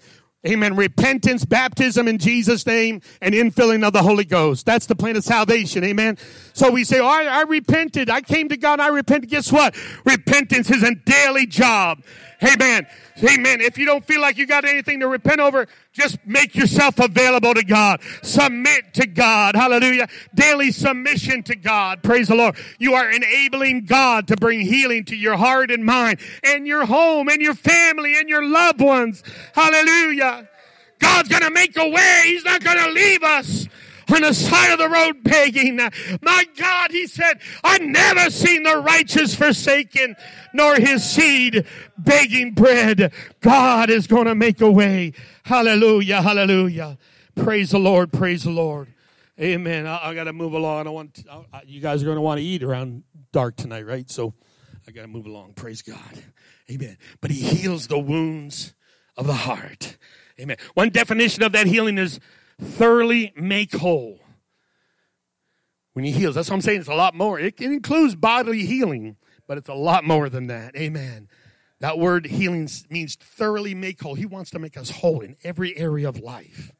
Amen. 0.47 0.75
Repentance, 0.75 1.45
baptism 1.45 2.09
in 2.09 2.19
Jesus' 2.19 2.67
name, 2.67 3.01
and 3.21 3.33
infilling 3.33 3.87
of 3.87 3.93
the 3.93 4.03
Holy 4.03 4.25
Ghost. 4.25 4.67
That's 4.67 4.87
the 4.87 4.97
plan 4.97 5.17
of 5.17 5.23
salvation. 5.23 5.85
Amen. 5.85 6.19
So 6.53 6.71
we 6.71 6.83
say, 6.83 6.99
oh, 6.99 7.07
I, 7.07 7.25
I 7.27 7.43
repented. 7.43 8.11
I 8.11 8.23
came 8.23 8.49
to 8.49 8.57
God. 8.57 8.81
I 8.81 8.89
repented. 8.89 9.31
Guess 9.31 9.53
what? 9.53 9.77
Repentance 10.05 10.69
is 10.71 10.83
a 10.83 10.97
daily 10.97 11.47
job. 11.47 12.03
Amen. 12.43 12.89
Amen. 13.19 13.61
If 13.61 13.79
you 13.79 13.85
don't 13.85 14.05
feel 14.05 14.21
like 14.21 14.39
you 14.39 14.47
got 14.47 14.65
anything 14.65 15.01
to 15.01 15.09
repent 15.09 15.41
over, 15.41 15.67
just 15.93 16.19
make 16.27 16.55
yourself 16.55 16.99
available 16.99 17.55
to 17.55 17.65
God. 17.65 18.01
Submit 18.23 18.95
to 18.95 19.07
God. 19.07 19.55
Hallelujah. 19.55 20.09
Daily 20.35 20.73
submission 20.73 21.43
to 21.45 21.57
God. 21.57 22.03
Praise 22.03 22.29
the 22.29 22.35
Lord. 22.35 22.57
You 22.79 22.95
are 22.95 23.11
enabling 23.11 23.85
God 23.85 24.29
to 24.29 24.37
bring 24.37 24.61
healing 24.61 25.05
to 25.07 25.17
your 25.17 25.37
heart 25.37 25.71
and 25.71 25.85
mind 25.85 26.21
and 26.43 26.67
your 26.67 26.87
home 26.87 27.29
and 27.29 27.41
your 27.41 27.55
family 27.55 28.17
and 28.19 28.29
your 28.29 28.47
loved 28.47 28.81
ones. 28.81 29.23
Hallelujah. 29.55 30.49
God's 30.99 31.29
going 31.29 31.43
to 31.43 31.51
make 31.51 31.77
a 31.77 31.89
way. 31.89 32.23
He's 32.27 32.45
not 32.45 32.63
going 32.63 32.79
to 32.79 32.91
leave 32.91 33.23
us 33.23 33.67
on 34.13 34.23
the 34.23 34.35
side 34.35 34.73
of 34.73 34.79
the 34.79 34.89
road 34.89 35.23
begging. 35.23 35.77
My 36.21 36.45
God, 36.57 36.91
he 36.91 37.07
said, 37.07 37.41
I've 37.65 37.83
never 37.83 38.31
seen 38.31 38.63
the 38.63 38.79
righteous 38.79 39.35
forsaken, 39.35 40.17
nor 40.53 40.77
his 40.77 41.05
seed 41.05 41.67
begging 41.99 42.53
bread. 42.53 43.13
God 43.41 43.91
is 43.91 44.07
going 44.07 44.27
to 44.27 44.35
make 44.35 44.61
a 44.61 44.71
way. 44.71 45.13
Hallelujah, 45.45 46.23
hallelujah. 46.23 46.99
Praise 47.35 47.71
the 47.71 47.79
Lord, 47.79 48.13
praise 48.13 48.45
the 48.45 48.51
Lord. 48.51 48.89
Amen. 49.41 49.87
I, 49.87 50.11
I 50.11 50.15
got 50.15 50.25
to 50.25 50.33
move 50.33 50.53
along. 50.53 50.87
I 50.87 50.91
want 50.91 51.15
to, 51.15 51.31
I, 51.53 51.63
you 51.67 51.81
guys 51.81 52.03
are 52.03 52.07
going 52.07 52.17
to 52.17 52.23
want 52.23 52.39
to 52.39 52.45
eat 52.45 52.63
around 52.63 53.03
dark 53.33 53.57
tonight, 53.57 53.87
right? 53.87 54.09
So 54.11 54.35
I 54.87 54.91
got 54.93 55.03
to 55.03 55.09
move 55.09 55.27
along. 55.27 55.55
Praise 55.55 55.83
God. 55.83 56.23
Amen. 56.71 56.97
But 57.21 57.31
he 57.31 57.41
heals 57.41 57.87
the 57.89 57.99
wounds 57.99 58.75
of 59.17 59.27
the 59.27 59.33
heart. 59.33 59.97
Amen. 60.39 60.57
One 60.75 60.91
definition 60.91 61.43
of 61.43 61.53
that 61.53 61.67
healing 61.67 61.99
is 61.99 62.21
thoroughly 62.61 63.33
make 63.37 63.75
whole. 63.75 64.21
When 65.93 66.05
he 66.05 66.13
heals, 66.13 66.35
that's 66.35 66.49
what 66.49 66.57
I'm 66.57 66.63
saying. 66.63 66.81
It's 66.81 66.89
a 66.89 66.95
lot 66.95 67.15
more. 67.15 67.39
It, 67.39 67.61
includes 67.61 68.15
bodily 68.15 68.65
healing, 68.65 69.17
but 69.47 69.59
it's 69.59 69.69
a 69.69 69.75
lot 69.75 70.05
more 70.05 70.29
than 70.29 70.47
that. 70.47 70.75
Amen. 70.77 71.29
That 71.81 71.99
word 71.99 72.27
healing 72.27 72.69
means 72.89 73.17
thoroughly 73.17 73.75
make 73.75 74.01
whole. 74.01 74.15
He 74.15 74.25
wants 74.27 74.51
to 74.53 74.59
make 74.59 74.77
us 74.77 74.91
whole 74.91 75.21
in 75.21 75.37
every 75.43 75.77
area 75.77 76.09
of 76.09 76.21
life. 76.21 76.73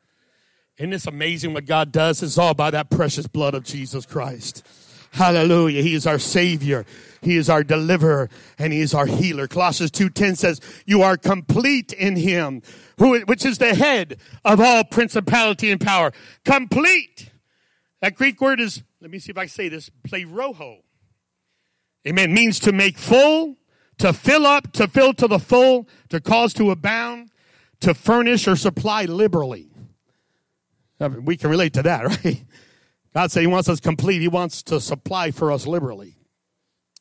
Isn't 0.79 0.91
this 0.91 1.07
amazing 1.07 1.53
what 1.53 1.67
God 1.67 1.93
does? 1.93 2.23
It's 2.23 2.39
all 2.39 2.55
by 2.55 2.71
that 2.71 2.89
precious 2.89 3.27
blood 3.27 3.55
of 3.55 3.65
Jesus 3.65 4.07
Christ. 4.07 4.67
Hallelujah. 5.13 5.83
He 5.83 5.95
is 5.95 6.07
our 6.07 6.19
Savior. 6.19 6.87
He 7.21 7.37
is 7.37 7.51
our 7.51 7.63
deliverer 7.63 8.31
and 8.59 8.73
He 8.73 8.81
is 8.81 8.95
our 8.95 9.05
healer. 9.07 9.47
Colossians 9.47 9.91
2.10 9.91 10.37
says, 10.39 10.61
you 10.87 11.03
are 11.03 11.19
complete 11.19 11.93
in 11.93 12.17
Him, 12.17 12.63
who, 12.99 13.21
which 13.21 13.45
is 13.45 13.59
the 13.59 13.75
head 13.75 14.17
of 14.45 14.59
all 14.59 14.85
principality 14.85 15.71
and 15.71 15.81
power. 15.81 16.13
Complete. 16.47 17.31
That 18.01 18.17
Greek 18.17 18.41
word 18.41 18.59
is, 18.59 18.83
let 19.01 19.11
me 19.11 19.19
see 19.19 19.31
if 19.31 19.39
I 19.39 19.47
say 19.47 19.69
this, 19.69 19.91
pleroo. 20.09 20.79
Amen. 22.09 22.33
Means 22.33 22.59
to 22.61 22.73
make 22.73 22.97
full, 22.97 23.59
to 23.99 24.15
fill 24.15 24.47
up, 24.47 24.73
to 24.73 24.89
fill 24.89 25.13
to 25.15 25.29
the 25.29 25.39
full, 25.39 25.89
to 26.09 26.21
cause 26.21 26.55
to 26.55 26.71
abound, 26.71 27.31
to 27.81 27.93
furnish 27.93 28.49
or 28.49 28.57
supply 28.57 29.05
liberally. 29.05 29.69
We 30.99 31.37
can 31.37 31.51
relate 31.51 31.75
to 31.75 31.83
that, 31.83 32.05
right? 32.25 32.45
God 33.15 33.31
said 33.31 33.41
He 33.41 33.47
wants 33.47 33.69
us 33.69 33.81
complete. 33.81 34.21
He 34.21 34.29
wants 34.29 34.63
to 34.65 34.81
supply 34.81 35.31
for 35.31 35.53
us 35.53 35.67
liberally. 35.67 36.17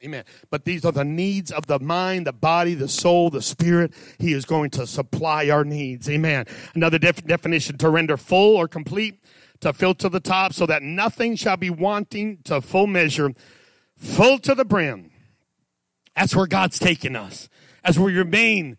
Amen. 0.03 0.23
But 0.49 0.65
these 0.65 0.83
are 0.83 0.91
the 0.91 1.05
needs 1.05 1.51
of 1.51 1.67
the 1.67 1.79
mind, 1.79 2.25
the 2.25 2.33
body, 2.33 2.73
the 2.73 2.87
soul, 2.87 3.29
the 3.29 3.41
spirit. 3.41 3.93
He 4.17 4.33
is 4.33 4.45
going 4.45 4.71
to 4.71 4.87
supply 4.87 5.49
our 5.49 5.63
needs. 5.63 6.09
Amen. 6.09 6.45
Another 6.73 6.97
def- 6.97 7.23
definition 7.25 7.77
to 7.77 7.89
render 7.89 8.17
full 8.17 8.57
or 8.57 8.67
complete, 8.67 9.23
to 9.59 9.73
fill 9.73 9.93
to 9.95 10.09
the 10.09 10.19
top, 10.19 10.53
so 10.53 10.65
that 10.65 10.81
nothing 10.81 11.35
shall 11.35 11.57
be 11.57 11.69
wanting 11.69 12.39
to 12.45 12.61
full 12.61 12.87
measure, 12.87 13.33
full 13.95 14.39
to 14.39 14.55
the 14.55 14.65
brim. 14.65 15.11
That's 16.15 16.35
where 16.35 16.47
God's 16.47 16.79
taking 16.79 17.15
us. 17.15 17.47
As 17.83 17.99
we 17.99 18.17
remain 18.17 18.77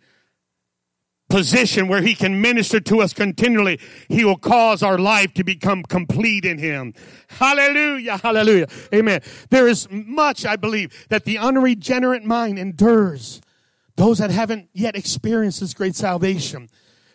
position 1.32 1.88
where 1.88 2.02
he 2.02 2.14
can 2.14 2.42
minister 2.42 2.78
to 2.78 3.00
us 3.00 3.14
continually, 3.14 3.80
he 4.08 4.22
will 4.22 4.36
cause 4.36 4.82
our 4.82 4.98
life 4.98 5.32
to 5.32 5.42
become 5.42 5.82
complete 5.82 6.44
in 6.44 6.58
him. 6.58 6.92
Hallelujah, 7.28 8.18
hallelujah. 8.18 8.66
Amen. 8.94 9.22
There 9.48 9.66
is 9.66 9.88
much, 9.90 10.44
I 10.44 10.56
believe, 10.56 11.06
that 11.08 11.24
the 11.24 11.38
unregenerate 11.38 12.22
mind 12.22 12.58
endures. 12.58 13.40
Those 13.96 14.18
that 14.18 14.30
haven't 14.30 14.68
yet 14.74 14.94
experienced 14.94 15.60
this 15.60 15.72
great 15.72 15.96
salvation, 15.96 16.68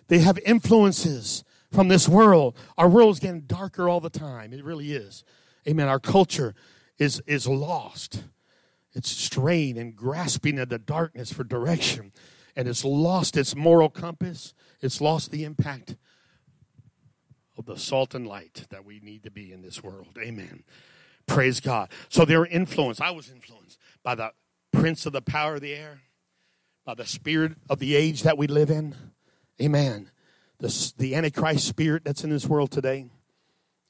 they 0.08 0.20
have 0.20 0.40
influences 0.40 1.44
from 1.72 1.88
this 1.88 2.10
world. 2.10 2.58
Our 2.76 2.90
world 2.90 3.12
is 3.12 3.20
getting 3.20 3.42
darker 3.42 3.88
all 3.88 4.00
the 4.00 4.10
time. 4.10 4.52
It 4.52 4.64
really 4.64 4.94
is. 4.94 5.24
Amen. 5.68 5.88
Our 5.88 6.00
culture 6.00 6.56
is, 6.98 7.22
is 7.28 7.48
lost. 7.48 8.24
It's 8.94 9.12
straying 9.12 9.78
and 9.78 9.96
grasping 9.96 10.58
at 10.58 10.70
the 10.70 10.80
darkness 10.80 11.32
for 11.32 11.44
direction 11.44 12.14
and 12.58 12.68
it's 12.68 12.84
lost 12.84 13.38
its 13.38 13.56
moral 13.56 13.88
compass. 13.88 14.54
It's 14.82 15.00
lost 15.00 15.32
the 15.32 15.44
impact 15.44 15.96
of 17.56 17.66
the 17.66 17.78
salt 17.78 18.16
and 18.16 18.28
light 18.28 18.66
that 18.72 18.84
we 18.84 19.00
need 19.00 19.24
to 19.24 19.32
be 19.32 19.54
in 19.54 19.62
this 19.62 19.84
world. 19.84 20.18
Amen. 20.20 20.64
Praise 21.28 21.60
God. 21.60 21.90
So 22.10 22.26
they 22.26 22.36
were 22.36 22.48
influenced. 22.48 23.00
I 23.00 23.12
was 23.12 23.30
influenced 23.30 23.78
by 24.04 24.16
the 24.16 24.32
prince 24.72 25.06
of 25.06 25.14
the 25.14 25.22
power 25.22 25.56
of 25.56 25.62
the 25.62 25.74
air, 25.74 26.02
by 26.84 26.96
the 26.96 27.06
spirit 27.06 27.54
of 27.70 27.78
the 27.78 27.96
age 27.96 28.24
that 28.24 28.38
we 28.38 28.48
live 28.48 28.72
in. 28.72 28.96
Amen. 29.62 30.10
The, 30.58 30.94
the 30.98 31.14
Antichrist 31.16 31.68
spirit 31.68 32.04
that's 32.06 32.24
in 32.24 32.32
this 32.32 32.48
world 32.48 32.72
today. 32.72 33.06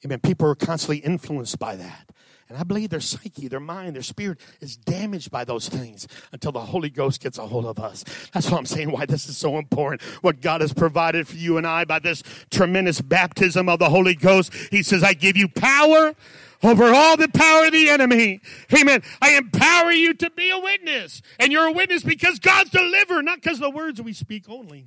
Amen. 0.04 0.20
People 0.20 0.46
are 0.46 0.54
constantly 0.54 0.98
influenced 0.98 1.58
by 1.58 1.74
that. 1.76 2.10
And 2.48 2.56
I 2.56 2.62
believe 2.62 2.88
their 2.88 3.00
psyche, 3.00 3.48
their 3.48 3.60
mind, 3.60 3.94
their 3.94 4.02
spirit 4.02 4.40
is 4.60 4.76
damaged 4.76 5.30
by 5.30 5.44
those 5.44 5.68
things 5.68 6.08
until 6.32 6.50
the 6.50 6.60
Holy 6.60 6.88
Ghost 6.88 7.20
gets 7.20 7.36
a 7.36 7.46
hold 7.46 7.66
of 7.66 7.78
us. 7.78 8.04
That's 8.32 8.50
why 8.50 8.56
I'm 8.56 8.64
saying 8.64 8.90
why 8.90 9.04
this 9.04 9.28
is 9.28 9.36
so 9.36 9.58
important. 9.58 10.00
What 10.22 10.40
God 10.40 10.62
has 10.62 10.72
provided 10.72 11.28
for 11.28 11.36
you 11.36 11.58
and 11.58 11.66
I 11.66 11.84
by 11.84 11.98
this 11.98 12.22
tremendous 12.50 13.02
baptism 13.02 13.68
of 13.68 13.78
the 13.78 13.90
Holy 13.90 14.14
Ghost. 14.14 14.54
He 14.70 14.82
says, 14.82 15.04
I 15.04 15.12
give 15.12 15.36
you 15.36 15.48
power 15.48 16.14
over 16.62 16.84
all 16.84 17.18
the 17.18 17.28
power 17.28 17.66
of 17.66 17.72
the 17.72 17.90
enemy. 17.90 18.40
Amen. 18.72 19.02
I 19.20 19.36
empower 19.36 19.92
you 19.92 20.14
to 20.14 20.30
be 20.30 20.50
a 20.50 20.58
witness. 20.58 21.20
And 21.38 21.52
you're 21.52 21.66
a 21.66 21.72
witness 21.72 22.02
because 22.02 22.38
God's 22.38 22.70
delivered, 22.70 23.22
not 23.22 23.42
because 23.42 23.58
the 23.58 23.70
words 23.70 24.00
we 24.00 24.14
speak 24.14 24.48
only, 24.48 24.86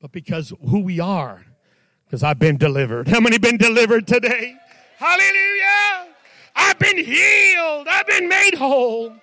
but 0.00 0.10
because 0.10 0.52
who 0.68 0.80
we 0.80 0.98
are. 0.98 1.46
Because 2.06 2.24
I've 2.24 2.40
been 2.40 2.56
delivered. 2.56 3.06
How 3.06 3.20
many 3.20 3.38
been 3.38 3.56
delivered 3.56 4.08
today? 4.08 4.56
Hallelujah. 4.98 6.09
I've 6.54 6.78
been 6.78 6.98
healed. 6.98 7.88
I've 7.88 8.06
been 8.06 8.28
made 8.28 8.54
whole. 8.54 9.14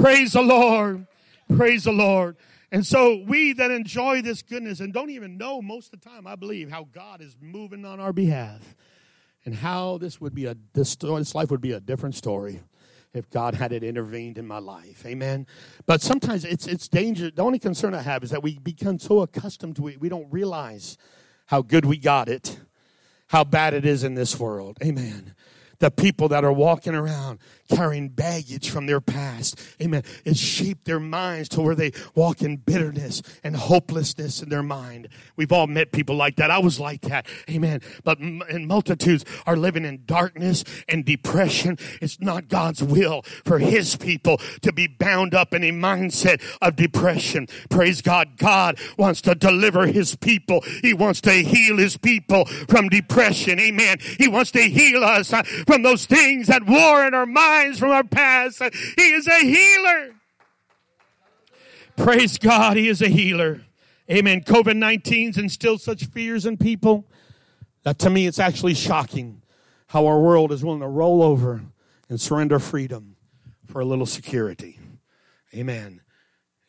Praise 0.00 0.32
the 0.32 0.42
Lord. 0.42 1.06
Praise 1.56 1.84
the 1.84 1.92
Lord. 1.92 2.36
And 2.70 2.86
so 2.86 3.22
we 3.26 3.54
that 3.54 3.70
enjoy 3.70 4.20
this 4.20 4.42
goodness 4.42 4.80
and 4.80 4.92
don't 4.92 5.10
even 5.10 5.38
know 5.38 5.62
most 5.62 5.92
of 5.92 6.00
the 6.00 6.08
time, 6.08 6.26
I 6.26 6.36
believe, 6.36 6.70
how 6.70 6.86
God 6.92 7.22
is 7.22 7.36
moving 7.40 7.84
on 7.84 7.98
our 7.98 8.12
behalf 8.12 8.76
and 9.44 9.54
how 9.54 9.96
this 9.98 10.20
would 10.20 10.34
be 10.34 10.44
a 10.44 10.56
this, 10.74 10.96
this 10.96 11.34
life 11.34 11.50
would 11.50 11.62
be 11.62 11.72
a 11.72 11.80
different 11.80 12.14
story 12.14 12.60
if 13.14 13.30
God 13.30 13.54
had 13.54 13.72
it 13.72 13.82
intervened 13.82 14.36
in 14.36 14.46
my 14.46 14.58
life. 14.58 15.06
Amen. 15.06 15.46
But 15.86 16.02
sometimes 16.02 16.44
it's 16.44 16.66
it's 16.66 16.88
danger. 16.88 17.30
The 17.30 17.42
only 17.42 17.58
concern 17.58 17.94
I 17.94 18.02
have 18.02 18.22
is 18.22 18.30
that 18.30 18.42
we 18.42 18.58
become 18.58 18.98
so 18.98 19.20
accustomed 19.20 19.76
to 19.76 19.88
it, 19.88 19.98
we 19.98 20.10
don't 20.10 20.30
realize 20.30 20.98
how 21.46 21.62
good 21.62 21.86
we 21.86 21.96
got 21.96 22.28
it, 22.28 22.60
how 23.28 23.44
bad 23.44 23.72
it 23.72 23.86
is 23.86 24.04
in 24.04 24.14
this 24.14 24.38
world. 24.38 24.76
Amen 24.84 25.34
the 25.80 25.90
people 25.90 26.28
that 26.28 26.44
are 26.44 26.52
walking 26.52 26.94
around 26.94 27.38
carrying 27.68 28.08
baggage 28.08 28.70
from 28.70 28.86
their 28.86 29.00
past. 29.00 29.60
Amen. 29.80 30.02
It 30.24 30.36
shaped 30.36 30.84
their 30.84 31.00
minds 31.00 31.48
to 31.50 31.60
where 31.60 31.74
they 31.74 31.92
walk 32.14 32.42
in 32.42 32.56
bitterness 32.56 33.22
and 33.44 33.56
hopelessness 33.56 34.42
in 34.42 34.48
their 34.48 34.62
mind. 34.62 35.08
We've 35.36 35.52
all 35.52 35.66
met 35.66 35.92
people 35.92 36.16
like 36.16 36.36
that. 36.36 36.50
I 36.50 36.58
was 36.58 36.80
like 36.80 37.02
that. 37.02 37.26
Amen. 37.50 37.80
But 38.04 38.18
and 38.18 38.66
multitudes 38.66 39.24
are 39.46 39.56
living 39.56 39.84
in 39.84 40.04
darkness 40.06 40.64
and 40.88 41.04
depression. 41.04 41.78
It's 42.00 42.20
not 42.20 42.48
God's 42.48 42.82
will 42.82 43.22
for 43.44 43.58
his 43.58 43.96
people 43.96 44.38
to 44.62 44.72
be 44.72 44.86
bound 44.86 45.34
up 45.34 45.54
in 45.54 45.62
a 45.64 45.72
mindset 45.72 46.42
of 46.60 46.76
depression. 46.76 47.46
Praise 47.68 48.02
God. 48.02 48.36
God 48.36 48.78
wants 48.96 49.20
to 49.22 49.34
deliver 49.34 49.86
his 49.86 50.16
people. 50.16 50.62
He 50.82 50.92
wants 50.92 51.20
to 51.22 51.32
heal 51.32 51.76
his 51.76 51.96
people 51.96 52.44
from 52.46 52.88
depression. 52.88 53.60
Amen. 53.60 53.98
He 54.00 54.28
wants 54.28 54.50
to 54.52 54.62
heal 54.62 55.04
us 55.04 55.32
uh, 55.32 55.42
from 55.42 55.82
those 55.82 56.06
things 56.06 56.46
that 56.48 56.66
war 56.66 57.06
in 57.06 57.14
our 57.14 57.26
minds 57.58 57.78
from 57.78 57.90
our 57.90 58.04
past. 58.04 58.62
He 58.96 59.02
is 59.02 59.26
a 59.26 59.40
healer. 59.40 60.14
Praise 61.96 62.38
God, 62.38 62.76
He 62.76 62.88
is 62.88 63.02
a 63.02 63.08
healer. 63.08 63.62
Amen. 64.10 64.42
COVID 64.42 64.78
19's 64.78 65.36
instilled 65.36 65.82
such 65.82 66.06
fears 66.06 66.46
in 66.46 66.56
people 66.56 67.04
that 67.82 67.98
to 67.98 68.10
me 68.10 68.26
it's 68.26 68.38
actually 68.38 68.74
shocking 68.74 69.42
how 69.88 70.06
our 70.06 70.20
world 70.20 70.52
is 70.52 70.64
willing 70.64 70.80
to 70.80 70.88
roll 70.88 71.22
over 71.22 71.62
and 72.08 72.20
surrender 72.20 72.58
freedom 72.58 73.16
for 73.66 73.80
a 73.80 73.84
little 73.84 74.06
security. 74.06 74.78
Amen. 75.54 76.00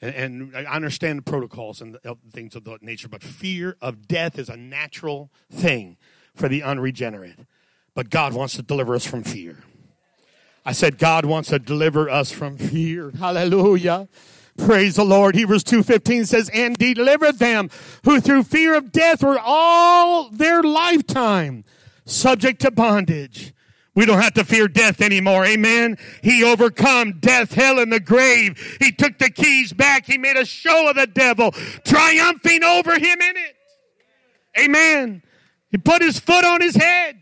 And, 0.01 0.15
and 0.15 0.57
I 0.57 0.63
understand 0.73 1.19
the 1.19 1.23
protocols 1.23 1.81
and 1.81 1.95
the 1.95 2.11
uh, 2.11 2.15
things 2.33 2.55
of 2.55 2.63
that 2.65 2.81
nature, 2.81 3.07
but 3.07 3.21
fear 3.21 3.77
of 3.81 4.07
death 4.07 4.37
is 4.39 4.49
a 4.49 4.57
natural 4.57 5.31
thing 5.51 5.97
for 6.35 6.49
the 6.49 6.63
unregenerate. 6.63 7.39
But 7.93 8.09
God 8.09 8.33
wants 8.33 8.55
to 8.55 8.61
deliver 8.61 8.95
us 8.95 9.05
from 9.05 9.23
fear. 9.23 9.63
I 10.65 10.71
said, 10.71 10.97
God 10.97 11.25
wants 11.25 11.49
to 11.49 11.59
deliver 11.59 12.09
us 12.09 12.31
from 12.31 12.57
fear. 12.57 13.11
Hallelujah. 13.19 14.07
Praise 14.57 14.95
the 14.95 15.05
Lord. 15.05 15.35
Hebrews 15.35 15.63
2.15 15.63 16.27
says, 16.27 16.49
and 16.53 16.77
deliver 16.77 17.31
them 17.31 17.69
who 18.03 18.19
through 18.19 18.43
fear 18.43 18.75
of 18.75 18.91
death 18.91 19.23
were 19.23 19.39
all 19.41 20.29
their 20.29 20.61
lifetime 20.61 21.63
subject 22.05 22.61
to 22.61 22.71
bondage. 22.71 23.53
We 23.95 24.05
don't 24.05 24.21
have 24.21 24.35
to 24.35 24.43
fear 24.43 24.67
death 24.67 25.01
anymore. 25.01 25.45
Amen. 25.45 25.97
He 26.21 26.43
overcome 26.43 27.19
death, 27.19 27.53
hell, 27.53 27.79
and 27.79 27.91
the 27.91 27.99
grave. 27.99 28.77
He 28.79 28.91
took 28.91 29.17
the 29.17 29.29
keys 29.29 29.73
back. 29.73 30.05
He 30.05 30.17
made 30.17 30.37
a 30.37 30.45
show 30.45 30.89
of 30.89 30.95
the 30.95 31.07
devil, 31.07 31.51
triumphing 31.83 32.63
over 32.63 32.93
him 32.93 33.21
in 33.21 33.37
it. 33.37 33.55
Amen. 34.57 35.23
He 35.69 35.77
put 35.77 36.01
his 36.01 36.19
foot 36.19 36.45
on 36.45 36.61
his 36.61 36.75
head. 36.75 37.19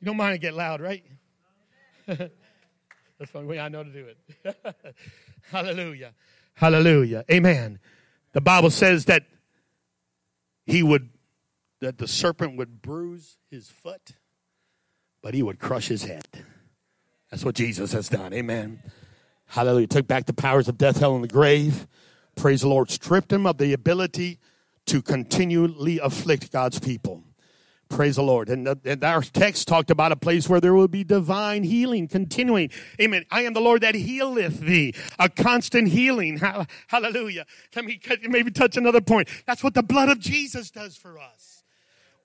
You 0.00 0.06
don't 0.06 0.16
mind 0.16 0.34
to 0.34 0.38
get 0.38 0.54
loud, 0.54 0.80
right? 0.80 1.04
That's 3.22 3.30
the 3.30 3.38
only 3.38 3.48
way 3.48 3.60
I 3.60 3.68
know 3.68 3.84
to 3.84 3.90
do 3.90 4.06
it. 4.06 4.56
Hallelujah. 5.50 6.12
Hallelujah. 6.54 7.24
Amen. 7.30 7.78
The 8.32 8.40
Bible 8.40 8.70
says 8.70 9.04
that 9.06 9.24
he 10.66 10.82
would, 10.82 11.10
that 11.80 11.98
the 11.98 12.08
serpent 12.08 12.56
would 12.56 12.82
bruise 12.82 13.38
his 13.50 13.68
foot, 13.68 14.12
but 15.22 15.34
he 15.34 15.42
would 15.42 15.58
crush 15.58 15.88
his 15.88 16.04
head. 16.04 16.26
That's 17.30 17.44
what 17.44 17.54
Jesus 17.54 17.92
has 17.92 18.08
done. 18.08 18.32
Amen. 18.32 18.82
Hallelujah. 19.46 19.86
Took 19.86 20.06
back 20.06 20.26
the 20.26 20.32
powers 20.32 20.68
of 20.68 20.78
death, 20.78 20.98
hell, 20.98 21.14
and 21.14 21.24
the 21.24 21.28
grave. 21.28 21.86
Praise 22.36 22.62
the 22.62 22.68
Lord. 22.68 22.90
Stripped 22.90 23.32
him 23.32 23.46
of 23.46 23.58
the 23.58 23.72
ability 23.72 24.38
to 24.86 25.02
continually 25.02 25.98
afflict 25.98 26.50
God's 26.50 26.78
people. 26.78 27.24
Praise 27.92 28.16
the 28.16 28.22
Lord. 28.22 28.48
And, 28.48 28.66
uh, 28.66 28.74
and, 28.86 29.04
our 29.04 29.20
text 29.20 29.68
talked 29.68 29.90
about 29.90 30.12
a 30.12 30.16
place 30.16 30.48
where 30.48 30.62
there 30.62 30.72
will 30.72 30.88
be 30.88 31.04
divine 31.04 31.62
healing 31.62 32.08
continuing. 32.08 32.70
Amen. 32.98 33.26
I 33.30 33.42
am 33.42 33.52
the 33.52 33.60
Lord 33.60 33.82
that 33.82 33.94
healeth 33.94 34.60
thee. 34.60 34.94
A 35.18 35.28
constant 35.28 35.88
healing. 35.88 36.40
Hallelujah. 36.86 37.44
Let 37.76 37.84
me 37.84 38.00
maybe 38.22 38.50
touch 38.50 38.78
another 38.78 39.02
point. 39.02 39.28
That's 39.46 39.62
what 39.62 39.74
the 39.74 39.82
blood 39.82 40.08
of 40.08 40.18
Jesus 40.18 40.70
does 40.70 40.96
for 40.96 41.18
us. 41.18 41.51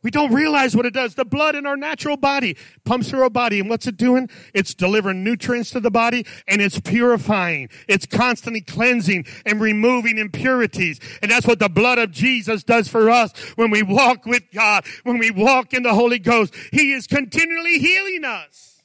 We 0.03 0.11
don't 0.11 0.33
realize 0.33 0.75
what 0.75 0.85
it 0.85 0.93
does. 0.93 1.15
The 1.15 1.25
blood 1.25 1.55
in 1.55 1.65
our 1.65 1.75
natural 1.75 2.17
body 2.17 2.55
pumps 2.85 3.09
through 3.09 3.23
our 3.23 3.29
body. 3.29 3.59
And 3.59 3.69
what's 3.69 3.87
it 3.87 3.97
doing? 3.97 4.29
It's 4.53 4.73
delivering 4.73 5.23
nutrients 5.23 5.71
to 5.71 5.79
the 5.79 5.89
body 5.89 6.25
and 6.47 6.61
it's 6.61 6.79
purifying. 6.79 7.69
It's 7.87 8.05
constantly 8.05 8.61
cleansing 8.61 9.25
and 9.45 9.59
removing 9.59 10.17
impurities. 10.17 10.99
And 11.21 11.31
that's 11.31 11.47
what 11.47 11.59
the 11.59 11.69
blood 11.69 11.97
of 11.97 12.11
Jesus 12.11 12.63
does 12.63 12.87
for 12.87 13.09
us 13.09 13.37
when 13.55 13.71
we 13.71 13.81
walk 13.81 14.25
with 14.25 14.43
God, 14.53 14.85
when 15.03 15.17
we 15.17 15.31
walk 15.31 15.73
in 15.73 15.83
the 15.83 15.93
Holy 15.93 16.19
Ghost. 16.19 16.53
He 16.71 16.93
is 16.93 17.07
continually 17.07 17.79
healing 17.79 18.23
us, 18.23 18.83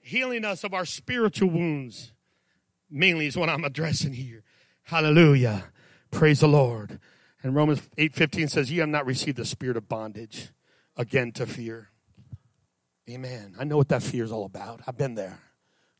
healing 0.00 0.44
us 0.44 0.62
of 0.62 0.74
our 0.74 0.84
spiritual 0.84 1.50
wounds. 1.50 2.12
Mainly 2.90 3.26
is 3.26 3.36
what 3.36 3.48
I'm 3.48 3.64
addressing 3.64 4.12
here. 4.12 4.44
Hallelujah. 4.82 5.64
Praise 6.10 6.40
the 6.40 6.48
Lord. 6.48 7.00
And 7.42 7.54
Romans 7.54 7.82
8:15 7.98 8.48
says, 8.48 8.70
"Ye 8.70 8.78
have 8.78 8.88
not 8.88 9.06
received 9.06 9.36
the 9.36 9.44
spirit 9.44 9.76
of 9.76 9.88
bondage 9.88 10.50
again 10.96 11.32
to 11.32 11.46
fear." 11.46 11.90
Amen. 13.10 13.56
I 13.58 13.64
know 13.64 13.76
what 13.76 13.88
that 13.88 14.02
fear 14.02 14.24
is 14.24 14.30
all 14.30 14.44
about. 14.44 14.80
I've 14.86 14.96
been 14.96 15.14
there. 15.14 15.40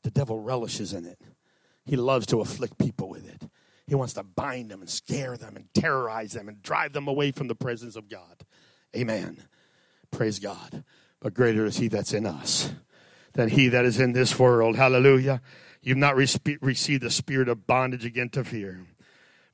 The 0.03 0.11
devil 0.11 0.39
relishes 0.39 0.93
in 0.93 1.05
it. 1.05 1.21
He 1.85 1.97
loves 1.97 2.27
to 2.27 2.41
afflict 2.41 2.79
people 2.79 3.09
with 3.09 3.29
it. 3.29 3.51
He 3.87 3.95
wants 3.97 4.15
to 4.15 4.23
bind 4.23 4.71
them 4.71 4.81
and 4.81 4.89
scare 4.89 5.37
them 5.37 5.57
and 5.57 5.73
terrorize 5.75 6.33
them 6.33 6.49
and 6.49 6.63
drive 6.63 6.93
them 6.93 7.09
away 7.09 7.33
from 7.33 7.49
the 7.49 7.55
presence 7.55 7.97
of 7.97 8.09
God. 8.09 8.45
Amen. 8.97 9.43
Praise 10.11 10.39
God. 10.39 10.85
But 11.21 11.35
greater 11.35 11.67
is 11.67 11.79
he 11.79 11.89
that's 11.89 12.13
in 12.13 12.27
us 12.27 12.73
than 13.33 13.49
he 13.49 13.69
that 13.69 13.85
is 13.85 13.99
in 13.99 14.13
this 14.13 14.39
world. 14.39 14.77
Hallelujah. 14.77 15.41
You've 15.81 15.99
not 15.99 16.15
re- 16.15 16.29
received 16.61 17.03
the 17.03 17.11
spirit 17.11 17.49
of 17.49 17.67
bondage 17.67 18.05
again 18.05 18.29
to 18.31 18.45
fear 18.45 18.87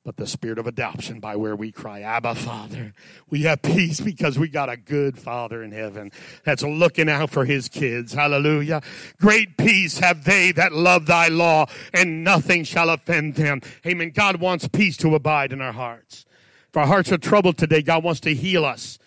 but 0.08 0.16
the 0.16 0.26
spirit 0.26 0.58
of 0.58 0.66
adoption 0.66 1.20
by 1.20 1.36
where 1.36 1.54
we 1.54 1.70
cry, 1.70 2.00
Abba, 2.00 2.34
Father. 2.34 2.94
We 3.28 3.42
have 3.42 3.60
peace 3.60 4.00
because 4.00 4.38
we 4.38 4.48
got 4.48 4.70
a 4.70 4.76
good 4.78 5.18
Father 5.18 5.62
in 5.62 5.70
heaven 5.70 6.12
that's 6.44 6.62
looking 6.62 7.10
out 7.10 7.28
for 7.28 7.44
his 7.44 7.68
kids. 7.68 8.14
Hallelujah. 8.14 8.80
Great 9.20 9.58
peace 9.58 9.98
have 9.98 10.24
they 10.24 10.50
that 10.52 10.72
love 10.72 11.04
thy 11.04 11.28
law, 11.28 11.66
and 11.92 12.24
nothing 12.24 12.64
shall 12.64 12.88
offend 12.88 13.34
them. 13.34 13.60
Amen. 13.86 14.12
God 14.14 14.40
wants 14.40 14.66
peace 14.66 14.96
to 14.96 15.14
abide 15.14 15.52
in 15.52 15.60
our 15.60 15.74
hearts. 15.74 16.24
If 16.70 16.76
our 16.78 16.86
hearts 16.86 17.12
are 17.12 17.18
troubled 17.18 17.58
today, 17.58 17.82
God 17.82 18.02
wants 18.02 18.20
to 18.20 18.34
heal 18.34 18.64
us 18.64 18.98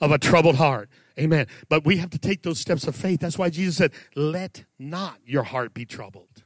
of 0.00 0.12
a 0.12 0.18
troubled 0.18 0.56
heart. 0.56 0.88
Amen. 1.18 1.46
But 1.68 1.84
we 1.84 1.98
have 1.98 2.08
to 2.08 2.18
take 2.18 2.42
those 2.42 2.58
steps 2.58 2.86
of 2.86 2.96
faith. 2.96 3.20
That's 3.20 3.36
why 3.36 3.50
Jesus 3.50 3.76
said, 3.76 3.92
Let 4.14 4.64
not 4.78 5.18
your 5.26 5.42
heart 5.42 5.74
be 5.74 5.84
troubled. 5.84 6.44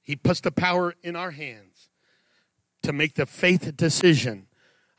He 0.00 0.14
puts 0.14 0.38
the 0.38 0.52
power 0.52 0.94
in 1.02 1.16
our 1.16 1.32
hands 1.32 1.65
to 2.86 2.92
make 2.92 3.14
the 3.14 3.26
faith 3.26 3.76
decision. 3.76 4.46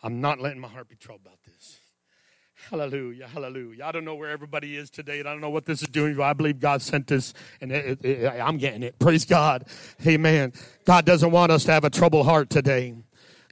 I'm 0.03 0.19
not 0.19 0.39
letting 0.41 0.59
my 0.59 0.67
heart 0.67 0.89
be 0.89 0.97
troubled 0.97 1.21
about 1.25 1.39
this. 1.45 1.79
Hallelujah, 2.69 3.27
hallelujah. 3.27 3.85
I 3.85 3.93
don't 3.93 4.03
know 4.03 4.15
where 4.15 4.29
everybody 4.29 4.75
is 4.75 4.89
today, 4.89 5.19
and 5.19 5.27
I 5.27 5.31
don't 5.31 5.39
know 5.39 5.49
what 5.49 5.65
this 5.65 5.81
is 5.81 5.87
doing, 5.87 6.15
but 6.15 6.23
I 6.23 6.33
believe 6.33 6.59
God 6.59 6.81
sent 6.81 7.07
this, 7.07 7.33
and 7.61 7.71
it, 7.71 7.99
it, 8.03 8.05
it, 8.05 8.27
I'm 8.27 8.57
getting 8.57 8.83
it. 8.83 8.99
Praise 8.99 9.23
God. 9.23 9.67
Amen. 10.05 10.51
God 10.83 11.05
doesn't 11.05 11.31
want 11.31 11.49
us 11.49 11.63
to 11.63 11.71
have 11.71 11.85
a 11.85 11.89
troubled 11.89 12.25
heart 12.25 12.49
today. 12.49 12.93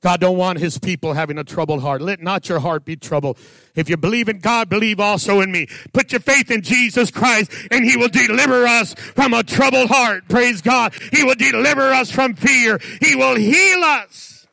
God 0.02 0.20
don't 0.20 0.38
want 0.38 0.60
his 0.60 0.78
people 0.78 1.14
having 1.14 1.38
a 1.38 1.44
troubled 1.44 1.82
heart. 1.82 2.02
Let 2.02 2.22
not 2.22 2.48
your 2.48 2.60
heart 2.60 2.86
be 2.86 2.96
troubled. 2.96 3.38
If 3.76 3.90
you 3.90 3.98
believe 3.98 4.30
in 4.30 4.40
God, 4.40 4.70
believe 4.70 5.00
also 5.00 5.42
in 5.42 5.52
me. 5.52 5.68
Put 5.94 6.12
your 6.12 6.22
faith 6.22 6.52
in 6.52 6.62
Jesus 6.62 7.10
Christ 7.10 7.52
and 7.72 7.84
he 7.84 7.98
will 7.98 8.10
deliver 8.10 8.66
us 8.66 8.94
from 8.94 9.34
a 9.34 9.44
troubled 9.44 9.90
heart. 9.90 10.28
Praise 10.30 10.62
God. 10.62 10.94
He 11.12 11.24
will 11.24 11.36
deliver 11.36 11.92
us 11.92 12.12
from 12.12 12.36
fear. 12.36 12.80
He 13.02 13.16
will 13.16 13.36
heal 13.36 13.84
us. 13.84 14.48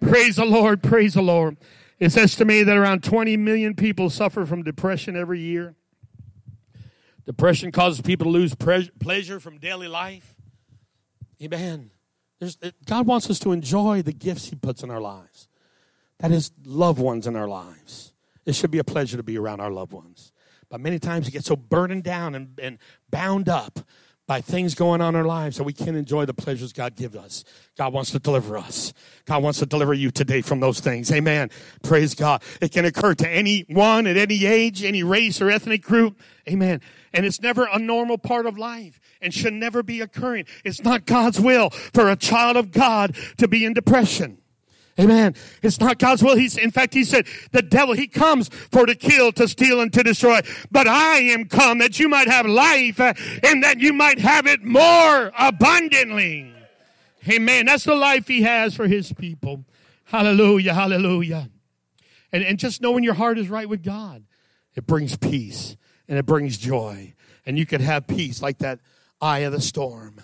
Praise 0.00 0.36
the 0.36 0.44
Lord. 0.44 0.82
Praise 0.82 1.14
the 1.14 1.22
Lord. 1.22 1.56
It's 1.98 2.16
estimated 2.16 2.68
that 2.68 2.76
around 2.76 3.02
20 3.02 3.36
million 3.36 3.74
people 3.74 4.08
suffer 4.08 4.46
from 4.46 4.62
depression 4.62 5.16
every 5.16 5.40
year. 5.40 5.74
Depression 7.26 7.72
causes 7.72 8.00
people 8.00 8.24
to 8.24 8.30
lose 8.30 8.54
pleasure 8.54 9.40
from 9.40 9.58
daily 9.58 9.88
life. 9.88 10.34
Amen. 11.42 11.90
There's, 12.40 12.56
God 12.86 13.06
wants 13.06 13.28
us 13.30 13.38
to 13.40 13.52
enjoy 13.52 14.02
the 14.02 14.12
gifts 14.12 14.48
He 14.48 14.56
puts 14.56 14.82
in 14.82 14.90
our 14.90 15.00
lives. 15.00 15.48
That 16.20 16.32
is, 16.32 16.52
loved 16.64 17.00
ones 17.00 17.26
in 17.26 17.36
our 17.36 17.48
lives. 17.48 18.12
It 18.44 18.54
should 18.54 18.70
be 18.70 18.78
a 18.78 18.84
pleasure 18.84 19.16
to 19.16 19.22
be 19.22 19.38
around 19.38 19.60
our 19.60 19.70
loved 19.70 19.92
ones. 19.92 20.32
But 20.70 20.80
many 20.80 20.98
times 20.98 21.26
we 21.26 21.32
get 21.32 21.44
so 21.44 21.56
burdened 21.56 22.04
down 22.04 22.34
and, 22.34 22.58
and 22.60 22.78
bound 23.10 23.48
up 23.48 23.80
by 24.28 24.42
things 24.42 24.74
going 24.74 25.00
on 25.00 25.14
in 25.14 25.20
our 25.20 25.26
lives 25.26 25.56
that 25.56 25.64
we 25.64 25.72
can't 25.72 25.96
enjoy 25.96 26.26
the 26.26 26.34
pleasures 26.34 26.74
God 26.74 26.94
gives 26.94 27.16
us. 27.16 27.44
God 27.78 27.94
wants 27.94 28.10
to 28.10 28.18
deliver 28.18 28.58
us. 28.58 28.92
God 29.24 29.42
wants 29.42 29.58
to 29.60 29.66
deliver 29.66 29.94
you 29.94 30.10
today 30.10 30.42
from 30.42 30.60
those 30.60 30.80
things. 30.80 31.10
Amen. 31.10 31.48
Praise 31.82 32.14
God. 32.14 32.42
It 32.60 32.70
can 32.70 32.84
occur 32.84 33.14
to 33.14 33.28
anyone 33.28 34.06
at 34.06 34.18
any 34.18 34.44
age, 34.44 34.84
any 34.84 35.02
race 35.02 35.40
or 35.40 35.50
ethnic 35.50 35.82
group. 35.82 36.20
Amen. 36.46 36.82
And 37.14 37.24
it's 37.24 37.40
never 37.40 37.66
a 37.72 37.78
normal 37.78 38.18
part 38.18 38.44
of 38.44 38.58
life 38.58 38.97
and 39.20 39.32
should 39.32 39.52
never 39.52 39.82
be 39.82 40.00
occurring. 40.00 40.46
It's 40.64 40.82
not 40.82 41.06
God's 41.06 41.40
will 41.40 41.70
for 41.70 42.08
a 42.08 42.16
child 42.16 42.56
of 42.56 42.70
God 42.70 43.16
to 43.38 43.48
be 43.48 43.64
in 43.64 43.74
depression. 43.74 44.38
Amen. 45.00 45.36
It's 45.62 45.78
not 45.78 46.00
God's 46.00 46.24
will. 46.24 46.36
He's, 46.36 46.56
in 46.56 46.72
fact, 46.72 46.92
he 46.92 47.04
said, 47.04 47.26
the 47.52 47.62
devil, 47.62 47.94
he 47.94 48.08
comes 48.08 48.48
for 48.48 48.84
to 48.84 48.96
kill, 48.96 49.30
to 49.32 49.46
steal, 49.46 49.80
and 49.80 49.92
to 49.92 50.02
destroy. 50.02 50.40
But 50.72 50.88
I 50.88 51.18
am 51.18 51.44
come 51.44 51.78
that 51.78 52.00
you 52.00 52.08
might 52.08 52.26
have 52.26 52.46
life 52.46 52.98
uh, 52.98 53.14
and 53.44 53.62
that 53.62 53.78
you 53.78 53.92
might 53.92 54.18
have 54.18 54.46
it 54.46 54.64
more 54.64 55.30
abundantly. 55.38 56.52
Amen. 57.28 57.66
That's 57.66 57.84
the 57.84 57.94
life 57.94 58.26
he 58.26 58.42
has 58.42 58.74
for 58.74 58.88
his 58.88 59.12
people. 59.12 59.64
Hallelujah. 60.04 60.74
Hallelujah. 60.74 61.48
And, 62.32 62.42
and 62.42 62.58
just 62.58 62.82
knowing 62.82 63.04
your 63.04 63.14
heart 63.14 63.38
is 63.38 63.48
right 63.48 63.68
with 63.68 63.84
God, 63.84 64.24
it 64.74 64.86
brings 64.86 65.16
peace 65.16 65.76
and 66.08 66.18
it 66.18 66.26
brings 66.26 66.58
joy. 66.58 67.14
And 67.46 67.56
you 67.56 67.66
can 67.66 67.80
have 67.80 68.06
peace 68.08 68.42
like 68.42 68.58
that 68.58 68.80
eye 69.20 69.40
of 69.40 69.52
the 69.52 69.60
storm. 69.60 70.20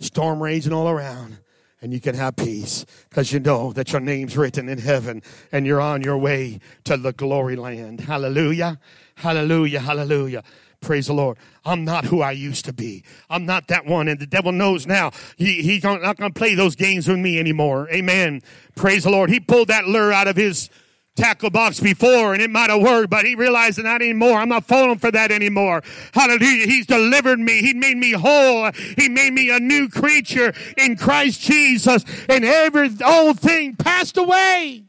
Storm 0.00 0.42
raging 0.42 0.72
all 0.72 0.88
around 0.88 1.38
and 1.82 1.92
you 1.92 2.00
can 2.00 2.14
have 2.14 2.36
peace 2.36 2.86
because 3.08 3.32
you 3.32 3.40
know 3.40 3.72
that 3.72 3.92
your 3.92 4.00
name's 4.00 4.36
written 4.36 4.68
in 4.68 4.78
heaven 4.78 5.20
and 5.50 5.66
you're 5.66 5.80
on 5.80 6.00
your 6.00 6.16
way 6.16 6.60
to 6.84 6.96
the 6.96 7.12
glory 7.12 7.56
land. 7.56 8.00
Hallelujah. 8.00 8.78
Hallelujah. 9.16 9.80
Hallelujah. 9.80 10.44
Praise 10.80 11.08
the 11.08 11.12
Lord. 11.12 11.38
I'm 11.64 11.84
not 11.84 12.04
who 12.04 12.22
I 12.22 12.32
used 12.32 12.64
to 12.64 12.72
be. 12.72 13.04
I'm 13.28 13.46
not 13.46 13.68
that 13.68 13.84
one. 13.84 14.08
And 14.08 14.18
the 14.18 14.26
devil 14.26 14.52
knows 14.52 14.86
now. 14.86 15.12
He, 15.36 15.62
he's 15.62 15.82
not 15.84 16.16
going 16.16 16.32
to 16.32 16.38
play 16.38 16.54
those 16.54 16.76
games 16.76 17.06
with 17.06 17.18
me 17.18 17.38
anymore. 17.38 17.88
Amen. 17.90 18.42
Praise 18.74 19.04
the 19.04 19.10
Lord. 19.10 19.30
He 19.30 19.38
pulled 19.40 19.68
that 19.68 19.86
lure 19.86 20.12
out 20.12 20.28
of 20.28 20.36
his 20.36 20.70
tackle 21.16 21.50
box 21.50 21.78
before 21.78 22.32
and 22.32 22.42
it 22.42 22.50
might 22.50 22.70
have 22.70 22.80
worked, 22.80 23.10
but 23.10 23.24
he 23.24 23.34
realized 23.34 23.78
that 23.78 23.84
not 23.84 24.00
anymore. 24.00 24.38
I'm 24.38 24.48
not 24.48 24.64
falling 24.64 24.98
for 24.98 25.10
that 25.10 25.30
anymore. 25.30 25.82
Hallelujah. 26.14 26.66
He's 26.66 26.86
delivered 26.86 27.38
me. 27.38 27.60
He 27.60 27.74
made 27.74 27.96
me 27.96 28.12
whole. 28.12 28.70
He 28.96 29.08
made 29.08 29.32
me 29.32 29.50
a 29.50 29.60
new 29.60 29.88
creature 29.88 30.52
in 30.76 30.96
Christ 30.96 31.40
Jesus 31.40 32.04
and 32.28 32.44
every 32.44 32.90
old 33.04 33.40
thing 33.40 33.76
passed 33.76 34.16
away. 34.16 34.84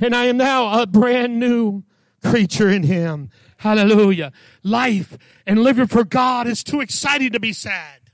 And 0.00 0.14
I 0.14 0.26
am 0.26 0.36
now 0.36 0.80
a 0.80 0.86
brand 0.86 1.40
new 1.40 1.82
creature 2.22 2.68
in 2.68 2.84
him. 2.84 3.30
Hallelujah. 3.58 4.32
Life 4.62 5.18
and 5.46 5.62
living 5.62 5.88
for 5.88 6.04
God 6.04 6.46
is 6.46 6.62
too 6.62 6.80
exciting 6.80 7.32
to 7.32 7.40
be 7.40 7.52
sad, 7.52 8.10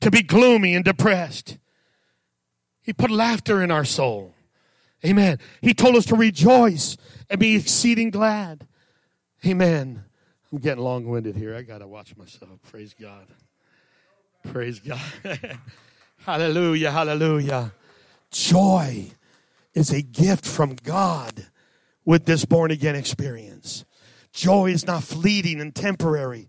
to 0.00 0.10
be 0.10 0.22
gloomy 0.22 0.74
and 0.74 0.84
depressed. 0.84 1.58
He 2.82 2.92
put 2.92 3.12
laughter 3.12 3.62
in 3.62 3.70
our 3.70 3.84
soul. 3.84 4.34
Amen. 5.04 5.38
He 5.60 5.74
told 5.74 5.96
us 5.96 6.06
to 6.06 6.16
rejoice 6.16 6.96
and 7.28 7.40
be 7.40 7.56
exceeding 7.56 8.10
glad. 8.10 8.66
Amen. 9.44 10.04
I'm 10.52 10.58
getting 10.58 10.84
long 10.84 11.06
winded 11.06 11.34
here. 11.34 11.56
I 11.56 11.62
got 11.62 11.78
to 11.78 11.88
watch 11.88 12.16
myself. 12.16 12.60
Praise 12.70 12.94
God. 13.00 13.26
Praise 14.52 14.78
God. 14.78 15.00
hallelujah. 16.18 16.90
Hallelujah. 16.90 17.72
Joy 18.30 19.10
is 19.74 19.90
a 19.90 20.02
gift 20.02 20.46
from 20.46 20.76
God 20.82 21.46
with 22.04 22.24
this 22.24 22.44
born 22.44 22.70
again 22.70 22.94
experience. 22.94 23.84
Joy 24.32 24.70
is 24.70 24.86
not 24.86 25.02
fleeting 25.02 25.60
and 25.60 25.74
temporary. 25.74 26.48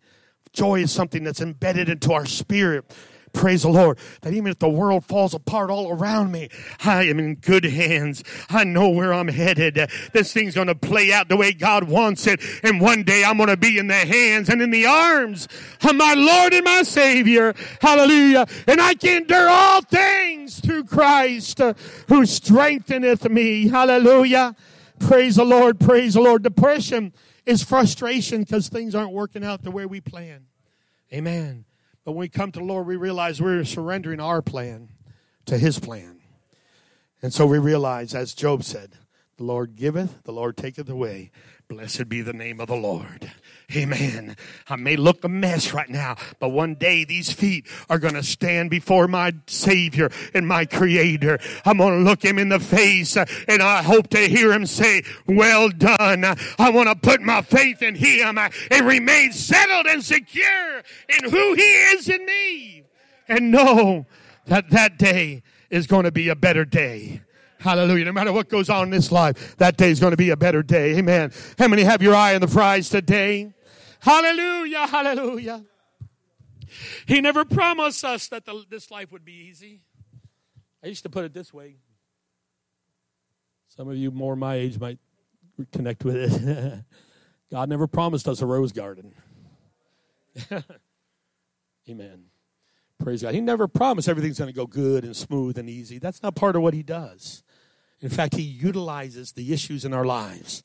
Joy 0.52 0.82
is 0.82 0.92
something 0.92 1.24
that's 1.24 1.42
embedded 1.42 1.90
into 1.90 2.14
our 2.14 2.26
spirit 2.26 2.86
Praise 3.34 3.64
the 3.64 3.70
Lord. 3.70 3.98
That 4.22 4.34
even 4.34 4.52
if 4.52 4.60
the 4.60 4.70
world 4.70 5.04
falls 5.04 5.34
apart 5.34 5.72
all 5.72 5.92
around 5.92 6.32
me, 6.32 6.50
I 6.86 7.04
am 7.06 7.18
in 7.20 7.36
good 7.36 7.66
hands. 7.66 8.24
I 8.50 8.64
know 8.64 8.90
where 8.90 9.12
I'm 9.12 9.28
headed. 9.28 9.90
This 10.14 10.32
thing's 10.32 10.54
going 10.54 10.68
to 10.68 10.76
play 10.76 11.12
out 11.12 11.30
the 11.30 11.36
way 11.36 11.52
God 11.52 11.86
wants 11.86 12.28
it. 12.28 12.40
And 12.62 12.80
one 12.80 13.04
day 13.04 13.24
I'm 13.24 13.38
going 13.38 13.50
to 13.50 13.58
be 13.58 13.80
in 13.80 13.88
the 13.88 13.96
hands 13.96 14.50
and 14.50 14.62
in 14.62 14.70
the 14.70 14.86
arms 14.86 15.48
of 15.84 15.96
my 15.96 16.14
Lord 16.14 16.54
and 16.54 16.64
my 16.64 16.84
Savior. 16.84 17.56
Hallelujah. 17.82 18.46
And 18.68 18.80
I 18.80 18.94
can 18.94 19.24
endure 19.24 19.50
all 19.50 19.82
things 19.82 20.60
through 20.60 20.84
Christ 20.84 21.60
uh, 21.60 21.74
who 22.08 22.28
strengtheneth 22.28 23.28
me. 23.30 23.68
Hallelujah. 23.68 24.56
Praise 25.00 25.38
the 25.38 25.44
Lord. 25.44 25.80
Praise 25.80 26.14
the 26.14 26.22
Lord. 26.22 26.44
Depression 26.44 27.14
is 27.48 27.64
frustration 27.64 28.42
because 28.42 28.70
things 28.70 28.94
aren't 28.94 29.12
working 29.12 29.44
out 29.44 29.64
the 29.64 29.72
way 29.72 29.88
we 29.88 30.02
plan. 30.02 30.46
Amen. 31.12 31.66
But 32.06 32.14
when 32.14 32.20
we 32.20 32.30
come 32.30 32.52
to 32.52 32.60
the 32.60 32.66
Lord, 32.66 32.88
we 32.88 32.96
realize 32.96 33.42
we're 33.42 33.64
surrendering 33.64 34.20
our 34.20 34.42
plan 34.42 34.90
to 35.46 35.58
His 35.58 35.80
plan. 35.80 36.20
And 37.22 37.34
so 37.34 37.46
we 37.46 37.58
realize, 37.58 38.14
as 38.14 38.34
Job 38.34 38.64
said, 38.64 38.98
the 39.38 39.44
Lord 39.44 39.76
giveth, 39.76 40.24
the 40.24 40.34
Lord 40.34 40.58
taketh 40.58 40.90
away. 40.90 41.32
Blessed 41.68 42.10
be 42.10 42.22
the 42.22 42.34
name 42.34 42.60
of 42.60 42.68
the 42.68 42.76
Lord. 42.76 43.32
Amen. 43.76 44.36
I 44.68 44.76
may 44.76 44.96
look 44.96 45.24
a 45.24 45.30
mess 45.30 45.74
right 45.74 45.90
now, 45.90 46.16
but 46.40 46.50
one 46.50 46.76
day 46.76 47.06
these 47.06 47.32
feet 47.32 47.68
are 47.90 47.98
going 47.98 48.14
to 48.14 48.24
stand 48.24 48.70
before 48.70 49.08
my 49.08 49.34
Savior 49.48 50.12
and 50.34 50.48
my 50.48 50.66
Creator. 50.66 51.40
I'm 51.66 51.78
going 51.78 51.98
to 51.98 52.04
look 52.04 52.24
Him 52.24 52.38
in 52.38 52.50
the 52.50 52.60
face 52.60 53.18
uh, 53.18 53.26
and 53.48 53.62
I 53.62 53.82
hope 53.82 54.10
to 54.10 54.20
hear 54.20 54.52
Him 54.54 54.66
say, 54.66 55.04
Well 55.28 55.70
done. 55.70 56.24
I 56.60 56.70
want 56.70 56.90
to 56.90 56.96
put 56.96 57.22
my 57.22 57.42
faith 57.42 57.82
in 57.82 57.96
Him 57.96 58.38
uh, 58.38 58.50
and 58.70 58.86
remain 58.86 59.32
settled 59.32 59.88
and 59.88 60.04
secure 60.04 60.84
in 61.10 61.30
who 61.30 61.54
He 61.54 61.62
is 61.62 62.10
in 62.10 62.26
me 62.26 62.84
and 63.28 63.52
know 63.52 64.06
that 64.46 64.70
that 64.70 64.98
day 64.98 65.44
is 65.70 65.88
going 65.88 66.04
to 66.04 66.12
be 66.12 66.30
a 66.30 66.36
better 66.36 66.66
day. 66.66 67.22
Hallelujah. 67.60 68.06
No 68.06 68.12
matter 68.12 68.34
what 68.34 68.50
goes 68.50 68.70
on 68.70 68.84
in 68.84 68.90
this 68.90 69.12
life, 69.12 69.56
that 69.58 69.78
day 69.78 69.90
is 69.90 70.00
going 70.00 70.12
to 70.12 70.18
be 70.18 70.32
a 70.32 70.38
better 70.38 70.62
day. 70.62 70.98
Amen. 70.98 71.32
How 71.58 71.70
many 71.70 71.84
have 71.84 72.02
your 72.02 72.14
eye 72.14 72.36
on 72.36 72.42
the 72.42 72.48
prize 72.48 72.90
today? 72.90 73.54
Hallelujah. 74.04 74.88
Hallelujah. 74.88 75.64
He 77.06 77.22
never 77.22 77.46
promised 77.46 78.04
us 78.04 78.28
that 78.28 78.46
the, 78.46 78.64
this 78.70 78.92
life 78.92 79.12
would 79.12 79.24
be 79.24 79.48
easy. 79.50 79.82
I 80.84 80.88
used 80.88 81.04
to 81.04 81.10
put 81.10 81.24
it 81.24 81.34
this 81.34 81.54
way. 81.54 81.78
Some 83.70 83.88
of 83.88 83.96
you 83.96 84.12
more 84.12 84.36
my 84.36 84.56
age 84.56 84.78
might 84.78 85.00
connect 85.72 86.04
with 86.04 86.16
it. 86.18 86.84
God 87.52 87.70
never 87.70 87.88
promised 87.88 88.28
us 88.28 88.42
a 88.42 88.46
rose 88.46 88.74
garden. 88.74 89.14
Amen. 91.90 92.26
Praise 93.00 93.22
God. 93.22 93.34
He 93.34 93.42
never 93.42 93.70
promised 93.70 94.10
everything's 94.10 94.40
going 94.40 94.50
to 94.50 94.56
go 94.56 94.66
good 94.66 95.06
and 95.06 95.16
smooth 95.16 95.58
and 95.58 95.70
easy. 95.70 95.98
That's 95.98 96.22
not 96.22 96.36
part 96.36 96.56
of 96.56 96.62
what 96.62 96.74
he 96.74 96.84
does. 96.84 97.44
In 98.02 98.10
fact, 98.10 98.36
He 98.36 98.42
utilizes 98.42 99.32
the 99.32 99.54
issues 99.54 99.86
in 99.86 99.94
our 99.94 100.06
lives 100.06 100.62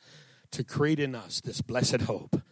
to 0.51 0.65
create 0.65 0.99
in 0.99 1.15
us 1.15 1.41
this 1.41 1.61
blessed 1.61 2.03
hope. 2.03 2.43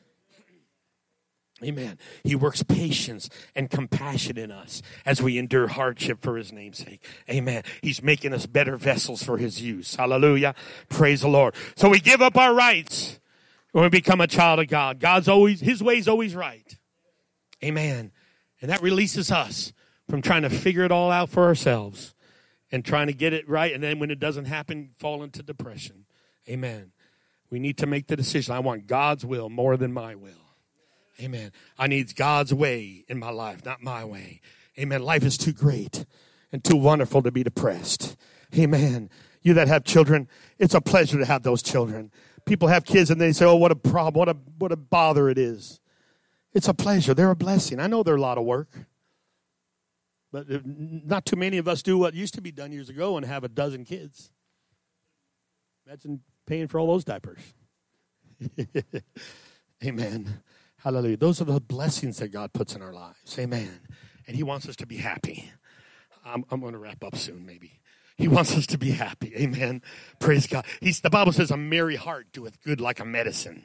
Amen. 1.64 1.98
He 2.22 2.34
works 2.34 2.62
patience 2.62 3.30
and 3.54 3.70
compassion 3.70 4.36
in 4.36 4.50
us 4.50 4.82
as 5.06 5.22
we 5.22 5.38
endure 5.38 5.68
hardship 5.68 6.20
for 6.20 6.36
his 6.36 6.52
name's 6.52 6.78
sake. 6.78 7.02
Amen. 7.30 7.62
He's 7.80 8.02
making 8.02 8.34
us 8.34 8.44
better 8.44 8.76
vessels 8.76 9.22
for 9.22 9.38
his 9.38 9.62
use. 9.62 9.94
Hallelujah. 9.94 10.54
Praise 10.90 11.22
the 11.22 11.28
Lord. 11.28 11.54
So 11.74 11.88
we 11.88 11.98
give 11.98 12.20
up 12.20 12.36
our 12.36 12.54
rights 12.54 13.18
when 13.72 13.84
we 13.84 13.88
become 13.88 14.20
a 14.20 14.26
child 14.26 14.60
of 14.60 14.68
God. 14.68 15.00
God's 15.00 15.28
always, 15.28 15.60
his 15.60 15.82
way's 15.82 16.08
always 16.08 16.34
right. 16.34 16.76
Amen. 17.64 18.12
And 18.60 18.70
that 18.70 18.82
releases 18.82 19.30
us 19.30 19.72
from 20.10 20.20
trying 20.20 20.42
to 20.42 20.50
figure 20.50 20.84
it 20.84 20.92
all 20.92 21.10
out 21.10 21.30
for 21.30 21.44
ourselves 21.44 22.14
and 22.70 22.84
trying 22.84 23.06
to 23.06 23.14
get 23.14 23.32
it 23.32 23.48
right. 23.48 23.72
And 23.72 23.82
then 23.82 23.98
when 23.98 24.10
it 24.10 24.20
doesn't 24.20 24.44
happen, 24.44 24.90
fall 24.98 25.22
into 25.22 25.42
depression. 25.42 26.04
Amen. 26.48 26.92
We 27.48 27.58
need 27.58 27.78
to 27.78 27.86
make 27.86 28.08
the 28.08 28.16
decision. 28.16 28.54
I 28.54 28.58
want 28.58 28.86
God's 28.86 29.24
will 29.24 29.48
more 29.48 29.78
than 29.78 29.92
my 29.92 30.14
will. 30.14 30.45
Amen. 31.20 31.52
I 31.78 31.86
need 31.86 32.14
God's 32.14 32.52
way 32.52 33.04
in 33.08 33.18
my 33.18 33.30
life, 33.30 33.64
not 33.64 33.82
my 33.82 34.04
way. 34.04 34.40
Amen. 34.78 35.02
Life 35.02 35.24
is 35.24 35.38
too 35.38 35.52
great 35.52 36.04
and 36.52 36.62
too 36.62 36.76
wonderful 36.76 37.22
to 37.22 37.30
be 37.30 37.42
depressed. 37.42 38.16
Amen. 38.56 39.10
You 39.42 39.54
that 39.54 39.68
have 39.68 39.84
children, 39.84 40.28
it's 40.58 40.74
a 40.74 40.80
pleasure 40.80 41.18
to 41.18 41.24
have 41.24 41.42
those 41.42 41.62
children. 41.62 42.10
People 42.44 42.68
have 42.68 42.84
kids 42.84 43.10
and 43.10 43.20
they 43.20 43.32
say, 43.32 43.44
"Oh, 43.44 43.56
what 43.56 43.72
a 43.72 43.76
problem! 43.76 44.18
What 44.18 44.28
a 44.28 44.36
what 44.58 44.72
a 44.72 44.76
bother 44.76 45.28
it 45.28 45.38
is." 45.38 45.80
It's 46.52 46.68
a 46.68 46.74
pleasure. 46.74 47.12
They're 47.12 47.30
a 47.30 47.36
blessing. 47.36 47.80
I 47.80 47.86
know 47.86 48.02
they're 48.02 48.16
a 48.16 48.20
lot 48.20 48.38
of 48.38 48.44
work, 48.44 48.70
but 50.32 50.46
not 50.66 51.26
too 51.26 51.36
many 51.36 51.58
of 51.58 51.68
us 51.68 51.82
do 51.82 51.98
what 51.98 52.14
used 52.14 52.34
to 52.34 52.40
be 52.40 52.50
done 52.50 52.72
years 52.72 52.88
ago 52.88 53.16
and 53.16 53.26
have 53.26 53.44
a 53.44 53.48
dozen 53.48 53.84
kids. 53.84 54.30
Imagine 55.86 56.20
paying 56.46 56.68
for 56.68 56.80
all 56.80 56.86
those 56.86 57.04
diapers. 57.04 57.40
Amen. 59.84 60.40
Hallelujah. 60.78 61.16
Those 61.16 61.40
are 61.40 61.44
the 61.44 61.60
blessings 61.60 62.18
that 62.18 62.28
God 62.28 62.52
puts 62.52 62.74
in 62.74 62.82
our 62.82 62.92
lives. 62.92 63.38
Amen. 63.38 63.80
And 64.26 64.36
He 64.36 64.42
wants 64.42 64.68
us 64.68 64.76
to 64.76 64.86
be 64.86 64.96
happy. 64.96 65.50
I'm, 66.24 66.44
I'm 66.50 66.60
going 66.60 66.72
to 66.72 66.78
wrap 66.78 67.02
up 67.04 67.16
soon, 67.16 67.46
maybe. 67.46 67.80
He 68.16 68.28
wants 68.28 68.56
us 68.56 68.66
to 68.68 68.78
be 68.78 68.92
happy. 68.92 69.34
Amen. 69.36 69.82
Praise 70.18 70.46
God. 70.46 70.64
He's, 70.80 71.00
the 71.00 71.10
Bible 71.10 71.32
says, 71.32 71.50
a 71.50 71.56
merry 71.56 71.96
heart 71.96 72.28
doeth 72.32 72.62
good 72.62 72.80
like 72.80 72.98
a 72.98 73.04
medicine. 73.04 73.62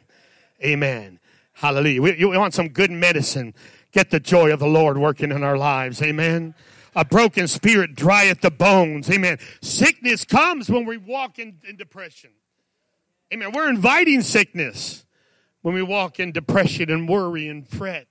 Amen. 0.63 1.19
Hallelujah. 1.53 2.01
We, 2.01 2.25
we 2.25 2.37
want 2.37 2.53
some 2.53 2.69
good 2.69 2.91
medicine. 2.91 3.53
Get 3.91 4.09
the 4.09 4.19
joy 4.19 4.51
of 4.51 4.59
the 4.59 4.67
Lord 4.67 4.97
working 4.97 5.31
in 5.31 5.43
our 5.43 5.57
lives. 5.57 6.01
Amen. 6.01 6.53
A 6.95 7.05
broken 7.05 7.47
spirit 7.47 7.95
drieth 7.95 8.41
the 8.41 8.51
bones. 8.51 9.09
Amen. 9.09 9.37
Sickness 9.61 10.25
comes 10.25 10.69
when 10.69 10.85
we 10.85 10.97
walk 10.97 11.39
in, 11.39 11.59
in 11.67 11.77
depression. 11.77 12.31
Amen. 13.33 13.51
We're 13.53 13.69
inviting 13.69 14.21
sickness 14.21 15.05
when 15.61 15.73
we 15.73 15.81
walk 15.81 16.19
in 16.19 16.31
depression 16.31 16.89
and 16.89 17.07
worry 17.07 17.47
and 17.47 17.67
fret 17.67 18.07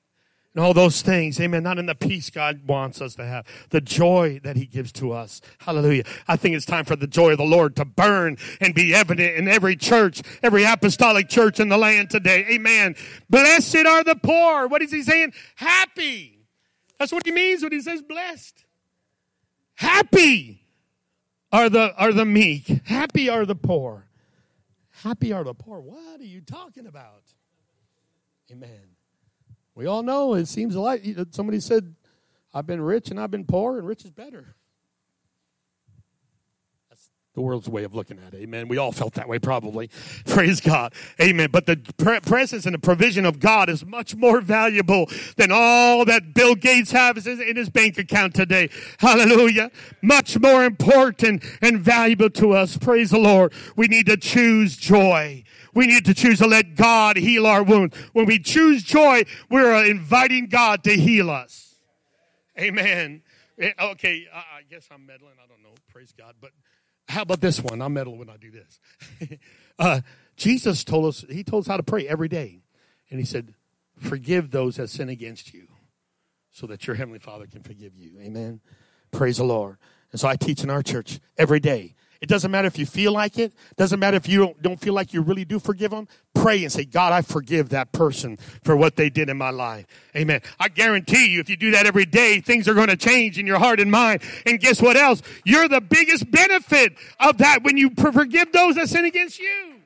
and 0.54 0.64
all 0.64 0.74
those 0.74 1.02
things. 1.02 1.40
Amen. 1.40 1.62
Not 1.62 1.78
in 1.78 1.86
the 1.86 1.94
peace 1.94 2.30
God 2.30 2.66
wants 2.66 3.00
us 3.00 3.14
to 3.16 3.24
have, 3.24 3.46
the 3.70 3.80
joy 3.80 4.40
that 4.42 4.56
He 4.56 4.66
gives 4.66 4.92
to 4.92 5.12
us. 5.12 5.40
Hallelujah. 5.58 6.04
I 6.26 6.36
think 6.36 6.56
it's 6.56 6.66
time 6.66 6.84
for 6.84 6.96
the 6.96 7.06
joy 7.06 7.32
of 7.32 7.38
the 7.38 7.44
Lord 7.44 7.76
to 7.76 7.84
burn 7.84 8.36
and 8.60 8.74
be 8.74 8.94
evident 8.94 9.36
in 9.36 9.48
every 9.48 9.76
church, 9.76 10.22
every 10.42 10.64
apostolic 10.64 11.28
church 11.28 11.60
in 11.60 11.68
the 11.68 11.78
land 11.78 12.10
today. 12.10 12.46
Amen. 12.50 12.96
Blessed 13.28 13.86
are 13.86 14.04
the 14.04 14.16
poor. 14.16 14.66
What 14.66 14.82
is 14.82 14.90
He 14.92 15.02
saying? 15.02 15.32
Happy. 15.56 16.46
That's 16.98 17.12
what 17.12 17.24
He 17.24 17.32
means 17.32 17.62
when 17.62 17.72
He 17.72 17.80
says 17.80 18.02
blessed. 18.02 18.64
Happy 19.74 20.66
are 21.52 21.68
the, 21.70 21.94
are 21.96 22.12
the 22.12 22.26
meek. 22.26 22.66
Happy 22.84 23.28
are 23.28 23.46
the 23.46 23.54
poor. 23.54 24.06
Happy 24.90 25.32
are 25.32 25.44
the 25.44 25.54
poor. 25.54 25.80
What 25.80 26.20
are 26.20 26.24
you 26.24 26.42
talking 26.42 26.86
about? 26.86 27.22
Amen. 28.50 28.96
We 29.74 29.86
all 29.86 30.02
know 30.02 30.34
it 30.34 30.46
seems 30.46 30.74
like 30.76 31.04
somebody 31.30 31.60
said, 31.60 31.94
I've 32.52 32.66
been 32.66 32.80
rich 32.80 33.10
and 33.10 33.20
I've 33.20 33.30
been 33.30 33.44
poor, 33.44 33.78
and 33.78 33.86
rich 33.86 34.04
is 34.04 34.10
better. 34.10 34.56
That's 36.88 37.10
the 37.34 37.42
world's 37.42 37.68
way 37.68 37.84
of 37.84 37.94
looking 37.94 38.18
at 38.18 38.34
it. 38.34 38.42
Amen. 38.42 38.66
We 38.66 38.76
all 38.76 38.90
felt 38.90 39.14
that 39.14 39.28
way 39.28 39.38
probably. 39.38 39.88
Praise 40.26 40.60
God. 40.60 40.92
Amen. 41.20 41.50
But 41.52 41.66
the 41.66 41.76
pre- 41.96 42.18
presence 42.18 42.66
and 42.66 42.74
the 42.74 42.80
provision 42.80 43.24
of 43.24 43.38
God 43.38 43.70
is 43.70 43.86
much 43.86 44.16
more 44.16 44.40
valuable 44.40 45.08
than 45.36 45.50
all 45.52 46.04
that 46.06 46.34
Bill 46.34 46.56
Gates 46.56 46.90
has 46.90 47.26
in 47.28 47.54
his 47.54 47.70
bank 47.70 47.98
account 47.98 48.34
today. 48.34 48.68
Hallelujah. 48.98 49.70
Much 50.02 50.40
more 50.40 50.64
important 50.64 51.44
and 51.62 51.80
valuable 51.80 52.30
to 52.30 52.52
us. 52.52 52.76
Praise 52.76 53.10
the 53.10 53.18
Lord. 53.18 53.52
We 53.76 53.86
need 53.86 54.06
to 54.06 54.16
choose 54.16 54.76
joy. 54.76 55.44
We 55.74 55.86
need 55.86 56.04
to 56.06 56.14
choose 56.14 56.38
to 56.38 56.46
let 56.46 56.74
God 56.74 57.16
heal 57.16 57.46
our 57.46 57.62
wounds. 57.62 57.96
When 58.12 58.26
we 58.26 58.38
choose 58.38 58.82
joy, 58.82 59.24
we're 59.50 59.84
inviting 59.84 60.46
God 60.46 60.84
to 60.84 60.92
heal 60.96 61.30
us. 61.30 61.76
Amen. 62.58 63.22
Eh, 63.58 63.72
okay, 63.80 64.26
I 64.32 64.62
guess 64.68 64.88
I'm 64.90 65.06
meddling. 65.06 65.34
I 65.42 65.46
don't 65.46 65.62
know. 65.62 65.74
Praise 65.92 66.12
God. 66.16 66.34
But 66.40 66.50
how 67.08 67.22
about 67.22 67.40
this 67.40 67.60
one? 67.60 67.82
I 67.82 67.88
meddle 67.88 68.16
when 68.16 68.30
I 68.30 68.36
do 68.36 68.50
this. 68.50 69.38
uh, 69.78 70.00
Jesus 70.36 70.84
told 70.84 71.06
us, 71.06 71.24
He 71.30 71.44
told 71.44 71.64
us 71.64 71.68
how 71.68 71.76
to 71.76 71.82
pray 71.82 72.06
every 72.08 72.28
day. 72.28 72.62
And 73.10 73.18
He 73.20 73.26
said, 73.26 73.54
Forgive 73.98 74.50
those 74.50 74.76
that 74.76 74.88
sin 74.88 75.08
against 75.08 75.52
you 75.52 75.68
so 76.50 76.66
that 76.66 76.86
your 76.86 76.96
Heavenly 76.96 77.18
Father 77.18 77.46
can 77.46 77.62
forgive 77.62 77.94
you. 77.94 78.18
Amen. 78.20 78.60
Praise 79.10 79.36
the 79.36 79.44
Lord. 79.44 79.76
And 80.12 80.20
so 80.20 80.28
I 80.28 80.36
teach 80.36 80.64
in 80.64 80.70
our 80.70 80.82
church 80.82 81.20
every 81.36 81.60
day 81.60 81.94
it 82.20 82.28
doesn't 82.28 82.50
matter 82.50 82.66
if 82.66 82.78
you 82.78 82.84
feel 82.84 83.12
like 83.12 83.38
it. 83.38 83.54
Doesn't 83.76 83.98
matter 83.98 84.16
if 84.16 84.28
you 84.28 84.40
don't, 84.40 84.62
don't 84.62 84.80
feel 84.80 84.92
like 84.92 85.14
you 85.14 85.22
really 85.22 85.46
do 85.46 85.58
forgive 85.58 85.90
them. 85.90 86.06
Pray 86.34 86.62
and 86.62 86.70
say, 86.70 86.84
God, 86.84 87.12
I 87.14 87.22
forgive 87.22 87.70
that 87.70 87.92
person 87.92 88.36
for 88.62 88.76
what 88.76 88.96
they 88.96 89.08
did 89.08 89.30
in 89.30 89.38
my 89.38 89.48
life. 89.48 89.86
Amen. 90.14 90.42
I 90.58 90.68
guarantee 90.68 91.28
you, 91.32 91.40
if 91.40 91.48
you 91.48 91.56
do 91.56 91.70
that 91.70 91.86
every 91.86 92.04
day, 92.04 92.40
things 92.40 92.68
are 92.68 92.74
going 92.74 92.88
to 92.88 92.96
change 92.96 93.38
in 93.38 93.46
your 93.46 93.58
heart 93.58 93.80
and 93.80 93.90
mind. 93.90 94.22
And 94.44 94.60
guess 94.60 94.82
what 94.82 94.98
else? 94.98 95.22
You're 95.44 95.68
the 95.68 95.80
biggest 95.80 96.30
benefit 96.30 96.94
of 97.18 97.38
that 97.38 97.62
when 97.62 97.78
you 97.78 97.90
forgive 97.90 98.52
those 98.52 98.74
that 98.74 98.90
sin 98.90 99.06
against 99.06 99.38
you. 99.38 99.76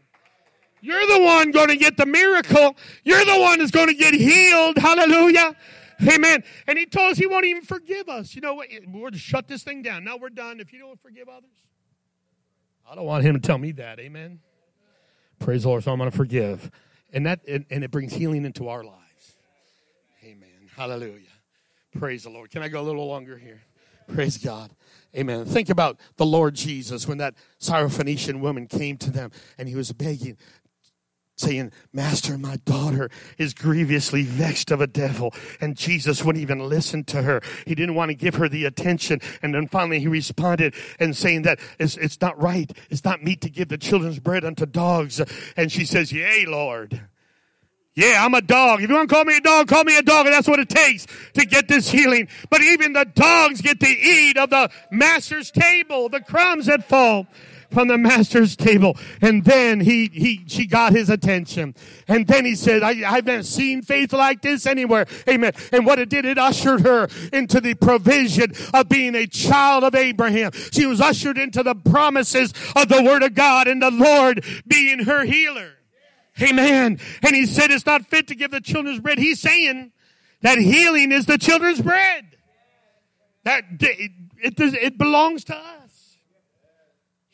You're 0.81 1.07
the 1.07 1.25
one 1.25 1.53
going 1.53 1.69
to 1.69 1.77
get 1.77 1.97
the 1.97 2.05
miracle. 2.05 2.77
You're 3.05 3.25
the 3.25 3.41
one 3.41 3.61
that's 3.61 3.71
going 3.71 3.89
to 3.89 3.95
get 3.95 4.13
healed. 4.13 4.77
Hallelujah. 4.77 5.55
Amen. 6.03 6.43
And 6.67 6.79
he 6.79 6.85
told 6.85 7.13
us 7.13 7.19
he 7.19 7.27
won't 7.27 7.47
even 7.47 7.63
forgive 7.63 8.09
us. 8.09 8.35
You 8.35 8.41
know 8.41 8.55
what? 8.55 8.69
We're 8.89 9.11
to 9.11 9.19
shut 9.19 9.47
this 9.47 9.63
thing 9.63 9.83
down. 9.83 10.05
Now 10.05 10.17
we're 10.17 10.31
done. 10.31 10.61
If 10.61 10.73
you 10.73 10.81
don't 10.81 11.01
forgive 11.01 11.29
others, 11.29 11.49
I 12.91 12.95
don't 12.95 13.05
want 13.05 13.25
him 13.25 13.35
to 13.35 13.41
tell 13.41 13.59
me 13.59 13.73
that. 13.73 13.99
Amen. 13.99 14.41
Praise 15.39 15.63
the 15.63 15.69
Lord. 15.69 15.85
So 15.85 15.93
I'm 15.93 15.99
going 15.99 16.11
to 16.11 16.17
forgive. 16.17 16.71
And 17.13 17.27
that 17.27 17.41
and, 17.47 17.65
and 17.71 17.85
it 17.85 17.91
brings 17.91 18.15
healing 18.15 18.45
into 18.45 18.69
our 18.69 18.83
lives. 18.83 19.35
Amen. 20.25 20.69
Hallelujah. 20.77 21.29
Praise 21.99 22.25
the 22.25 22.31
Lord. 22.31 22.51
Can 22.51 22.63
I 22.63 22.69
go 22.69 22.81
a 22.81 22.83
little 22.83 23.07
longer 23.07 23.39
here? 23.39 23.63
Praise 24.13 24.37
God. 24.37 24.71
Amen. 25.17 25.45
Think 25.45 25.71
about 25.71 25.99
the 26.17 26.27
Lord 26.27 26.55
Jesus 26.55 27.07
when 27.07 27.19
that 27.19 27.35
Syrophoenician 27.61 28.41
woman 28.41 28.67
came 28.67 28.97
to 28.99 29.11
them 29.11 29.31
and 29.59 29.69
he 29.69 29.77
was 29.77 29.93
begging, 29.93 30.37
saying, 31.37 31.73
Master, 31.93 32.39
my 32.39 32.57
daughter 32.65 33.11
is 33.39 33.55
grievously 33.55 34.23
vexed 34.23 34.71
of 34.71 34.81
a 34.81 34.87
devil. 34.87 35.35
And 35.61 35.77
Jesus 35.77 36.25
wouldn't 36.25 36.43
even 36.43 36.61
listen 36.61 37.05
to 37.05 37.23
her. 37.23 37.41
He 37.67 37.75
didn't 37.75 37.95
want 37.95 38.11
to 38.11 38.15
give 38.15 38.37
her 38.37 38.49
the 38.49 38.65
attention. 38.65 39.21
And 39.43 39.55
then 39.55 39.69
finally 39.69 40.01
he 40.01 40.09
responded 40.09 40.75
and 41.01 41.17
saying 41.17 41.43
that 41.43 41.59
it's, 41.79 41.97
it's 41.97 42.21
not 42.21 42.41
right. 42.41 42.73
It's 42.91 43.05
not 43.05 43.23
meet 43.23 43.41
to 43.43 43.51
give 43.51 43.69
the 43.69 43.79
children's 43.79 44.21
bread 44.21 44.45
unto 44.45 44.67
dogs. 44.67 45.21
And 45.57 45.73
she 45.73 45.85
says, 45.85 46.13
Yea, 46.13 46.47
Lord. 46.47 47.09
Yeah, 47.97 48.25
I'm 48.25 48.35
a 48.35 48.43
dog. 48.43 48.83
If 48.83 48.91
you 48.91 48.97
want 48.97 49.09
to 49.09 49.15
call 49.15 49.25
me 49.25 49.37
a 49.37 49.41
dog, 49.41 49.69
call 49.69 49.85
me 49.85 49.97
a 49.97 50.03
dog. 50.03 50.27
And 50.27 50.35
that's 50.35 50.49
what 50.49 50.59
it 50.59 50.69
takes 50.69 51.07
to 51.35 51.47
get 51.47 51.69
this 51.69 51.89
healing. 51.89 52.29
But 52.51 52.61
even 52.61 52.93
the 52.93 53.05
dogs 53.05 53.61
get 53.61 53.79
to 53.81 53.89
eat 53.89 54.37
of 54.37 54.51
the 54.51 54.69
master's 54.91 55.53
table, 55.53 56.09
the 56.09 56.21
crumbs 56.21 56.67
that 56.67 56.89
fall 56.89 57.29
from 57.75 57.89
the 57.89 57.99
master's 57.99 58.57
table. 58.57 58.97
And 59.21 59.45
then 59.45 59.81
he, 59.81 60.09
he, 60.13 60.45
she 60.47 60.67
got 60.67 60.93
his 60.93 61.11
attention. 61.11 61.75
And 62.09 62.27
then 62.27 62.45
he 62.45 62.55
said, 62.55 62.83
I, 62.83 63.03
I've 63.07 63.27
never 63.27 63.43
seen 63.43 63.83
faith 63.83 64.13
like 64.13 64.43
this 64.43 64.67
anywhere. 64.67 65.07
Amen. 65.29 65.53
And 65.73 65.85
what 65.85 65.99
it 65.99 66.09
did, 66.09 66.25
it 66.25 66.39
ushered 66.39 66.81
her 66.83 67.09
into 67.33 67.61
the 67.61 67.75
provision 67.75 68.53
of 68.73 68.89
being 68.89 69.15
a 69.15 69.27
child 69.27 69.85
of 69.85 69.95
Abraham. 69.95 70.53
She 70.73 70.87
was 70.87 71.01
ushered 71.01 71.37
into 71.37 71.63
the 71.63 71.75
promises 71.75 72.55
of 72.75 72.89
the 72.89 73.03
word 73.03 73.23
of 73.23 73.35
God 73.35 73.69
and 73.69 73.83
the 73.83 73.91
Lord 73.91 74.45
being 74.67 75.01
her 75.01 75.25
healer. 75.25 75.73
Amen. 76.41 76.99
And 77.23 77.37
he 77.37 77.47
said 77.47 77.71
it's 77.71 77.87
not 77.87 78.07
fit 78.07 78.29
to 78.29 78.35
give 78.35 78.51
the 78.51 78.61
children's 78.61 79.01
bread. 79.01 79.19
He's 79.19 79.41
saying 79.41 79.93
that 80.43 80.59
healing 80.59 81.13
is 81.13 81.27
the 81.27 81.39
children's 81.39 81.81
bread. 81.81 82.37
That 83.45 83.65
it, 83.81 84.11
it, 84.39 84.55
it 84.59 84.99
belongs 84.99 85.45
to 85.45 85.57
us. 85.57 85.84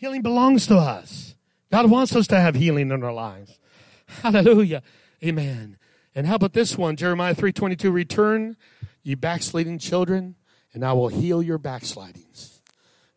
Healing 0.00 0.22
belongs 0.22 0.66
to 0.68 0.78
us. 0.78 1.34
God 1.70 1.90
wants 1.90 2.16
us 2.16 2.26
to 2.28 2.40
have 2.40 2.54
healing 2.54 2.90
in 2.90 3.02
our 3.02 3.12
lives. 3.12 3.58
Hallelujah. 4.22 4.82
Amen. 5.22 5.76
And 6.14 6.26
how 6.26 6.36
about 6.36 6.54
this 6.54 6.78
one? 6.78 6.96
Jeremiah 6.96 7.34
3:22 7.34 7.92
return 7.92 8.56
ye 9.02 9.14
backsliding 9.14 9.78
children 9.78 10.36
and 10.72 10.86
I 10.86 10.94
will 10.94 11.08
heal 11.08 11.42
your 11.42 11.58
backslidings. 11.58 12.62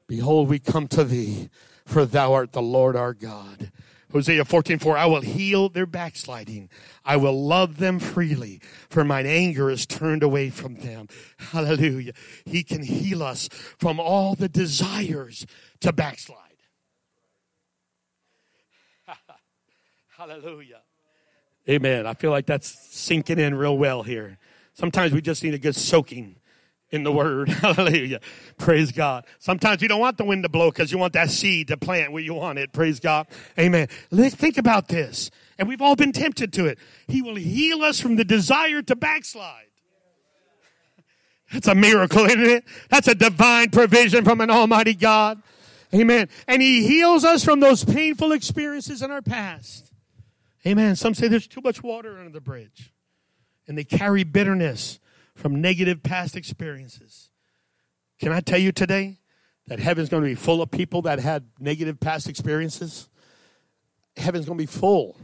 Behold 0.07 0.49
we 0.49 0.59
come 0.59 0.89
to 0.89 1.05
thee 1.05 1.49
for 1.85 2.05
thou 2.05 2.33
art 2.33 2.51
the 2.51 2.61
Lord 2.61 2.97
our 2.97 3.13
God. 3.13 3.71
Hosea 4.11 4.43
14:4 4.43 4.97
I 4.97 5.05
will 5.05 5.21
heal 5.21 5.69
their 5.69 5.85
backsliding. 5.85 6.69
I 7.05 7.15
will 7.15 7.45
love 7.47 7.77
them 7.77 7.97
freely 7.97 8.59
for 8.89 9.05
mine 9.05 9.25
anger 9.25 9.69
is 9.69 9.85
turned 9.85 10.21
away 10.21 10.49
from 10.49 10.75
them. 10.75 11.07
Hallelujah. 11.37 12.11
He 12.43 12.61
can 12.61 12.83
heal 12.83 13.23
us 13.23 13.47
from 13.77 14.01
all 14.01 14.35
the 14.35 14.49
desires 14.49 15.45
to 15.79 15.93
backslide. 15.93 16.42
Hallelujah. 20.25 20.79
Amen. 21.69 22.07
I 22.07 22.13
feel 22.13 22.31
like 22.31 22.45
that's 22.45 22.69
sinking 22.95 23.39
in 23.39 23.55
real 23.55 23.77
well 23.77 24.03
here. 24.03 24.37
Sometimes 24.73 25.11
we 25.11 25.21
just 25.21 25.43
need 25.43 25.53
a 25.53 25.57
good 25.57 25.75
soaking 25.75 26.37
in 26.91 27.03
the 27.03 27.11
word. 27.11 27.49
Hallelujah. 27.49 28.21
Praise 28.57 28.93
God. 28.93 29.25
Sometimes 29.39 29.81
you 29.81 29.89
don't 29.89 29.99
want 29.99 30.17
the 30.17 30.23
wind 30.23 30.43
to 30.43 30.49
blow 30.49 30.71
because 30.71 30.93
you 30.93 30.97
want 30.97 31.11
that 31.11 31.29
seed 31.29 31.67
to 31.67 31.75
plant 31.75 32.13
where 32.13 32.23
you 32.23 32.35
want 32.35 32.57
it. 32.57 32.71
Praise 32.71 33.01
God. 33.01 33.27
Amen. 33.59 33.89
Let's 34.11 34.33
think 34.33 34.57
about 34.57 34.87
this. 34.87 35.29
And 35.59 35.67
we've 35.67 35.81
all 35.81 35.97
been 35.97 36.13
tempted 36.13 36.53
to 36.53 36.67
it. 36.67 36.79
He 37.09 37.21
will 37.21 37.35
heal 37.35 37.81
us 37.81 37.99
from 37.99 38.15
the 38.15 38.23
desire 38.23 38.81
to 38.81 38.95
backslide. 38.95 39.65
That's 41.51 41.67
a 41.67 41.75
miracle, 41.75 42.23
isn't 42.27 42.39
it? 42.39 42.63
That's 42.89 43.09
a 43.09 43.15
divine 43.15 43.71
provision 43.71 44.23
from 44.23 44.39
an 44.39 44.49
almighty 44.49 44.93
God. 44.93 45.43
Amen. 45.93 46.29
And 46.47 46.61
He 46.61 46.87
heals 46.87 47.25
us 47.25 47.43
from 47.43 47.59
those 47.59 47.83
painful 47.83 48.31
experiences 48.31 49.01
in 49.01 49.11
our 49.11 49.21
past. 49.21 49.92
Amen. 50.65 50.95
Some 50.95 51.13
say 51.13 51.27
there's 51.27 51.47
too 51.47 51.61
much 51.61 51.83
water 51.83 52.17
under 52.17 52.31
the 52.31 52.41
bridge, 52.41 52.93
and 53.67 53.77
they 53.77 53.83
carry 53.83 54.23
bitterness 54.23 54.99
from 55.35 55.59
negative 55.61 56.03
past 56.03 56.35
experiences. 56.35 57.29
Can 58.19 58.31
I 58.31 58.39
tell 58.39 58.59
you 58.59 58.71
today 58.71 59.19
that 59.67 59.79
heaven's 59.79 60.09
going 60.09 60.23
to 60.23 60.29
be 60.29 60.35
full 60.35 60.61
of 60.61 60.71
people 60.71 61.01
that 61.03 61.19
had 61.19 61.47
negative 61.59 61.99
past 61.99 62.29
experiences? 62.29 63.09
Heaven's 64.15 64.45
going 64.45 64.57
to 64.57 64.61
be 64.61 64.67
full 64.67 65.17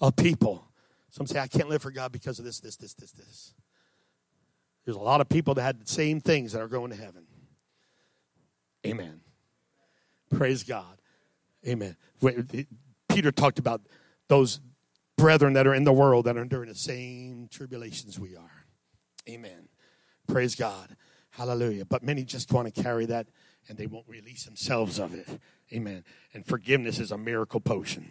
of 0.00 0.16
people. 0.16 0.68
Some 1.10 1.26
say, 1.26 1.38
I 1.38 1.46
can't 1.46 1.68
live 1.68 1.82
for 1.82 1.90
God 1.90 2.12
because 2.12 2.38
of 2.38 2.44
this, 2.44 2.60
this, 2.60 2.76
this, 2.76 2.94
this, 2.94 3.12
this. 3.12 3.54
There's 4.84 4.96
a 4.96 5.00
lot 5.00 5.20
of 5.20 5.28
people 5.28 5.54
that 5.54 5.62
had 5.62 5.80
the 5.80 5.88
same 5.88 6.20
things 6.20 6.52
that 6.52 6.60
are 6.60 6.68
going 6.68 6.90
to 6.90 6.96
heaven. 6.96 7.24
Amen. 8.84 9.20
Praise 10.30 10.64
God. 10.64 10.98
Amen. 11.66 11.96
Peter 13.08 13.30
talked 13.30 13.58
about 13.58 13.82
those 14.28 14.60
brethren 15.22 15.52
that 15.52 15.68
are 15.68 15.74
in 15.74 15.84
the 15.84 15.92
world 15.92 16.24
that 16.24 16.36
are 16.36 16.42
enduring 16.42 16.68
the 16.68 16.74
same 16.74 17.46
tribulations 17.48 18.18
we 18.18 18.34
are. 18.34 18.66
Amen. 19.28 19.68
Praise 20.26 20.56
God. 20.56 20.96
Hallelujah. 21.30 21.84
But 21.84 22.02
many 22.02 22.24
just 22.24 22.52
want 22.52 22.74
to 22.74 22.82
carry 22.82 23.06
that 23.06 23.28
and 23.68 23.78
they 23.78 23.86
won't 23.86 24.08
release 24.08 24.44
themselves 24.44 24.98
of 24.98 25.14
it. 25.14 25.28
Amen. 25.72 26.02
And 26.34 26.44
forgiveness 26.44 26.98
is 26.98 27.12
a 27.12 27.16
miracle 27.16 27.60
potion. 27.60 28.10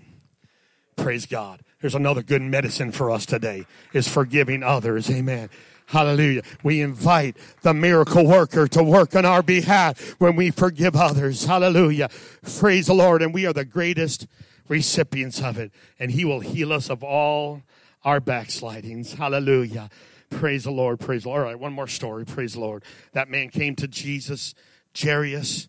Praise 0.95 1.25
God. 1.25 1.63
There's 1.81 1.95
another 1.95 2.23
good 2.23 2.41
medicine 2.41 2.93
for 2.93 3.11
us 3.11 3.25
today 3.25 3.65
is 3.91 4.07
forgiving 4.07 4.63
others. 4.63 5.11
Amen. 5.11 5.49
Hallelujah. 5.87 6.43
We 6.63 6.79
invite 6.79 7.35
the 7.61 7.73
miracle 7.73 8.25
worker 8.25 8.69
to 8.69 8.83
work 8.83 9.17
on 9.17 9.25
our 9.25 9.43
behalf 9.43 10.15
when 10.19 10.37
we 10.37 10.49
forgive 10.49 10.95
others. 10.95 11.43
Hallelujah. 11.43 12.09
Praise 12.57 12.87
the 12.87 12.93
Lord. 12.93 13.21
And 13.21 13.33
we 13.33 13.45
are 13.45 13.53
the 13.53 13.65
greatest 13.65 14.27
recipients 14.67 15.41
of 15.41 15.57
it. 15.57 15.71
And 15.99 16.11
he 16.11 16.25
will 16.25 16.39
heal 16.39 16.73
us 16.73 16.89
of 16.89 17.03
all 17.03 17.63
our 18.03 18.19
backslidings. 18.19 19.13
Hallelujah. 19.13 19.89
Praise 20.29 20.63
the 20.63 20.71
Lord. 20.71 20.99
Praise 20.99 21.23
the 21.23 21.29
Lord. 21.29 21.41
All 21.41 21.45
right, 21.47 21.59
one 21.59 21.73
more 21.73 21.87
story. 21.87 22.25
Praise 22.25 22.53
the 22.53 22.61
Lord. 22.61 22.83
That 23.13 23.29
man 23.29 23.49
came 23.49 23.75
to 23.75 23.87
Jesus, 23.87 24.55
Jairus, 24.97 25.67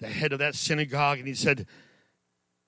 the 0.00 0.08
head 0.08 0.32
of 0.32 0.38
that 0.40 0.54
synagogue, 0.54 1.18
and 1.18 1.28
he 1.28 1.34
said, 1.34 1.66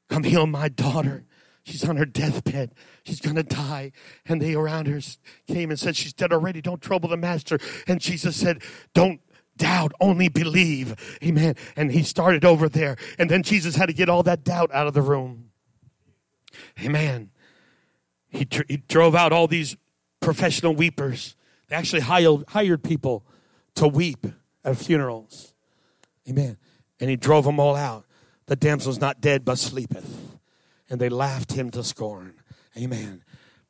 Come 0.09 0.23
heal 0.23 0.47
my 0.47 0.69
daughter. 0.69 1.25
She's 1.65 1.89
on 1.89 1.97
her 1.97 2.05
deathbed. 2.05 2.75
She's 3.05 3.21
going 3.21 3.37
to 3.37 3.43
die. 3.43 3.93
And 4.27 4.41
they 4.41 4.55
around 4.55 4.87
her 4.87 5.01
came 5.49 5.71
and 5.71 5.81
said, 5.81 5.97
She's 5.97 6.13
dead 6.13 6.33
already. 6.33 6.61
Don't 6.61 6.83
trouble 6.83 7.09
the 7.09 7.17
master. 7.17 7.59
And 7.89 8.01
Jesus 8.01 8.37
said, 8.37 8.63
Don't 8.93 9.21
doubt, 9.57 9.93
only 10.01 10.29
believe. 10.29 11.19
Amen. 11.23 11.57
And 11.77 11.93
he 11.93 12.03
started 12.03 12.45
over 12.45 12.69
there. 12.69 12.97
And 13.19 13.31
then 13.31 13.43
Jesus 13.43 13.77
had 13.77 13.87
to 13.87 13.93
get 13.93 14.09
all 14.09 14.23
that 14.25 14.45
doubt 14.45 14.71
out 14.73 14.87
of 14.87 14.95
the 14.95 15.03
room. 15.03 15.51
Amen. 16.81 17.31
He, 18.29 18.45
tr- 18.45 18.63
he 18.69 18.79
drove 18.79 19.15
out 19.15 19.33
all 19.33 19.47
these 19.47 19.77
professional 20.21 20.75
weepers. 20.75 21.37
They 21.69 21.77
actually 21.77 22.03
hired, 22.03 22.45
hired 22.49 22.83
people 22.83 23.25
to 23.77 23.89
weep 23.89 24.27
at 24.65 24.77
funerals. 24.77 25.55
Amen. 26.29 26.57
And 27.01 27.11
he 27.11 27.17
drove 27.17 27.45
them 27.45 27.61
all 27.61 27.77
out. 27.77 28.07
The 28.47 28.57
damsel's 28.57 29.01
not 29.01 29.21
dead, 29.21 29.45
but 29.45 29.59
sleepeth. 29.59 30.39
And 30.89 31.01
they 31.01 31.09
laughed 31.09 31.53
him 31.53 31.71
to 31.71 31.83
scorn. 31.83 32.35
Amen. 32.77 33.23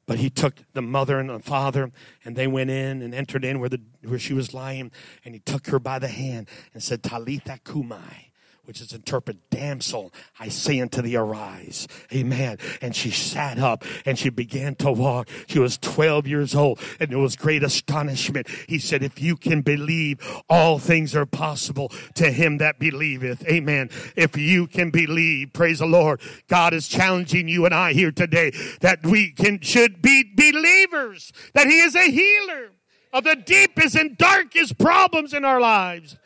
But 0.07 0.19
he 0.19 0.29
took 0.29 0.57
the 0.75 0.83
mother 0.83 1.19
and 1.19 1.31
the 1.31 1.39
father, 1.39 1.91
and 2.25 2.37
they 2.37 2.47
went 2.47 2.71
in 2.71 3.01
and 3.01 3.15
entered 3.15 3.45
in 3.45 3.59
where, 3.59 3.69
the, 3.69 3.81
where 4.03 4.19
she 4.19 4.35
was 4.35 4.53
lying, 4.53 4.93
and 5.25 5.35
he 5.35 5.41
took 5.41 5.69
her 5.69 5.79
by 5.79 5.99
the 5.99 6.09
hand 6.09 6.49
and 6.75 6.83
said, 6.83 7.03
Talitha 7.03 7.61
cumi, 7.65 8.33
which 8.65 8.81
is 8.81 8.93
interpret 8.93 9.51
damsel, 9.51 10.13
I 10.39 10.49
say 10.49 10.81
unto 10.81 11.03
thee, 11.03 11.17
arise. 11.17 11.87
Amen. 12.13 12.59
And 12.81 12.95
she 12.95 13.11
sat 13.11 13.59
up 13.59 13.85
and 14.05 14.19
she 14.19 14.31
began 14.31 14.75
to 14.77 14.93
walk. 14.93 15.29
She 15.47 15.59
was 15.59 15.79
12 15.79 16.27
years 16.27 16.55
old 16.55 16.81
and 17.01 17.11
there 17.11 17.19
was 17.19 17.37
great 17.37 17.63
astonishment. 17.63 18.49
He 18.69 18.79
said, 18.79 19.03
if 19.03 19.21
you 19.21 19.37
can 19.37 19.63
believe, 19.63 20.21
all 20.49 20.79
things 20.79 21.15
are 21.15 21.27
possible 21.27 21.91
to 22.15 22.31
him 22.31 22.59
that 22.59 22.79
believeth. 22.79 23.47
Amen. 23.47 23.91
If 24.17 24.37
you 24.37 24.67
can 24.67 24.91
believe, 24.91 25.53
praise 25.53 25.79
the 25.79 25.87
Lord. 25.87 26.21
God 26.49 26.75
is 26.75 26.89
challenging 26.89 27.49
you 27.49 27.65
and 27.65 27.75
I 27.75 27.93
here 27.93 28.13
today 28.13 28.53
that 28.81 29.05
we 29.05 29.33
can, 29.33 29.61
should 29.61 30.03
be 30.03 30.25
believers, 30.35 31.33
that 31.55 31.67
he 31.67 31.81
is 31.81 31.95
a 31.95 32.11
healer 32.11 32.71
of 33.13 33.25
the 33.25 33.37
deepest 33.37 33.95
and 33.95 34.19
darkest 34.19 34.79
problems 34.79 35.33
in 35.33 35.45
our 35.45 35.61
lives. 35.61 36.17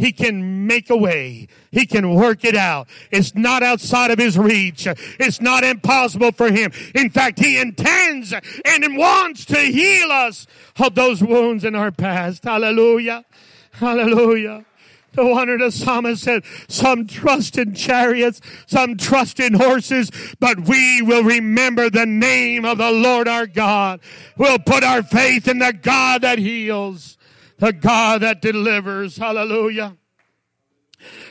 He 0.00 0.12
can 0.12 0.66
make 0.66 0.88
a 0.88 0.96
way. 0.96 1.46
He 1.70 1.84
can 1.84 2.14
work 2.14 2.42
it 2.42 2.56
out. 2.56 2.88
It's 3.10 3.34
not 3.34 3.62
outside 3.62 4.10
of 4.10 4.18
his 4.18 4.38
reach. 4.38 4.88
It's 5.18 5.42
not 5.42 5.62
impossible 5.62 6.32
for 6.32 6.50
him. 6.50 6.72
In 6.94 7.10
fact, 7.10 7.38
he 7.38 7.58
intends 7.58 8.32
and 8.32 8.96
wants 8.96 9.44
to 9.44 9.58
heal 9.58 10.10
us 10.10 10.46
of 10.78 10.94
those 10.94 11.22
wounds 11.22 11.64
in 11.64 11.74
our 11.74 11.92
past. 11.92 12.44
Hallelujah. 12.44 13.26
Hallelujah. 13.72 14.64
The 15.12 15.22
of 15.22 15.58
the 15.58 15.70
psalmist 15.70 16.22
said, 16.22 16.44
some 16.66 17.06
trust 17.06 17.58
in 17.58 17.74
chariots, 17.74 18.40
some 18.66 18.96
trust 18.96 19.38
in 19.38 19.52
horses, 19.52 20.10
but 20.38 20.60
we 20.60 21.02
will 21.02 21.24
remember 21.24 21.90
the 21.90 22.06
name 22.06 22.64
of 22.64 22.78
the 22.78 22.90
Lord 22.90 23.28
our 23.28 23.46
God. 23.46 24.00
We'll 24.38 24.60
put 24.60 24.82
our 24.82 25.02
faith 25.02 25.46
in 25.46 25.58
the 25.58 25.74
God 25.74 26.22
that 26.22 26.38
heals 26.38 27.18
the 27.60 27.72
God 27.72 28.22
that 28.22 28.42
delivers. 28.42 29.16
Hallelujah. 29.16 29.96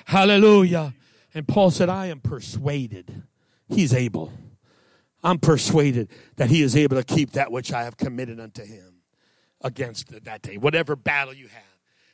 Hallelujah. 0.05 0.93
And 1.33 1.47
Paul 1.47 1.71
said, 1.71 1.89
I 1.89 2.07
am 2.07 2.21
persuaded 2.21 3.23
he's 3.67 3.93
able. 3.93 4.31
I'm 5.23 5.39
persuaded 5.39 6.09
that 6.37 6.49
he 6.49 6.61
is 6.61 6.75
able 6.75 6.95
to 6.95 7.03
keep 7.03 7.31
that 7.31 7.51
which 7.51 7.73
I 7.73 7.83
have 7.83 7.97
committed 7.97 8.39
unto 8.39 8.63
him 8.63 9.01
against 9.61 10.23
that 10.23 10.41
day. 10.41 10.57
Whatever 10.57 10.95
battle 10.95 11.33
you 11.33 11.47
have, 11.47 11.63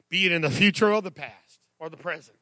be 0.09 0.25
it 0.25 0.31
in 0.31 0.41
the 0.41 0.49
future 0.49 0.91
or 0.91 1.01
the 1.01 1.11
past 1.11 1.59
or 1.79 1.89
the 1.89 1.97
present. 1.97 2.37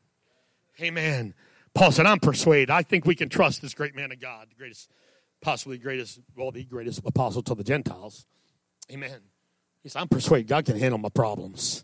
Amen. 0.82 1.34
Paul 1.76 1.92
said, 1.92 2.06
I'm 2.06 2.20
persuaded. 2.20 2.70
I 2.70 2.84
think 2.84 3.06
we 3.06 3.16
can 3.16 3.30
trust 3.30 3.62
this 3.62 3.74
great 3.74 3.96
man 3.96 4.12
of 4.12 4.20
God, 4.20 4.48
the 4.50 4.56
greatest, 4.56 4.90
possibly 5.42 5.78
greatest, 5.78 6.20
well, 6.36 6.52
the 6.52 6.64
greatest 6.64 7.02
apostle 7.06 7.42
to 7.44 7.56
the 7.56 7.64
Gentiles. 7.64 8.26
Amen. 8.92 9.20
He 9.84 9.90
said, 9.90 10.00
I'm 10.00 10.08
persuaded 10.08 10.48
God 10.48 10.66
can 10.66 10.80
handle 10.80 10.98
my 10.98 11.10
problems. 11.10 11.84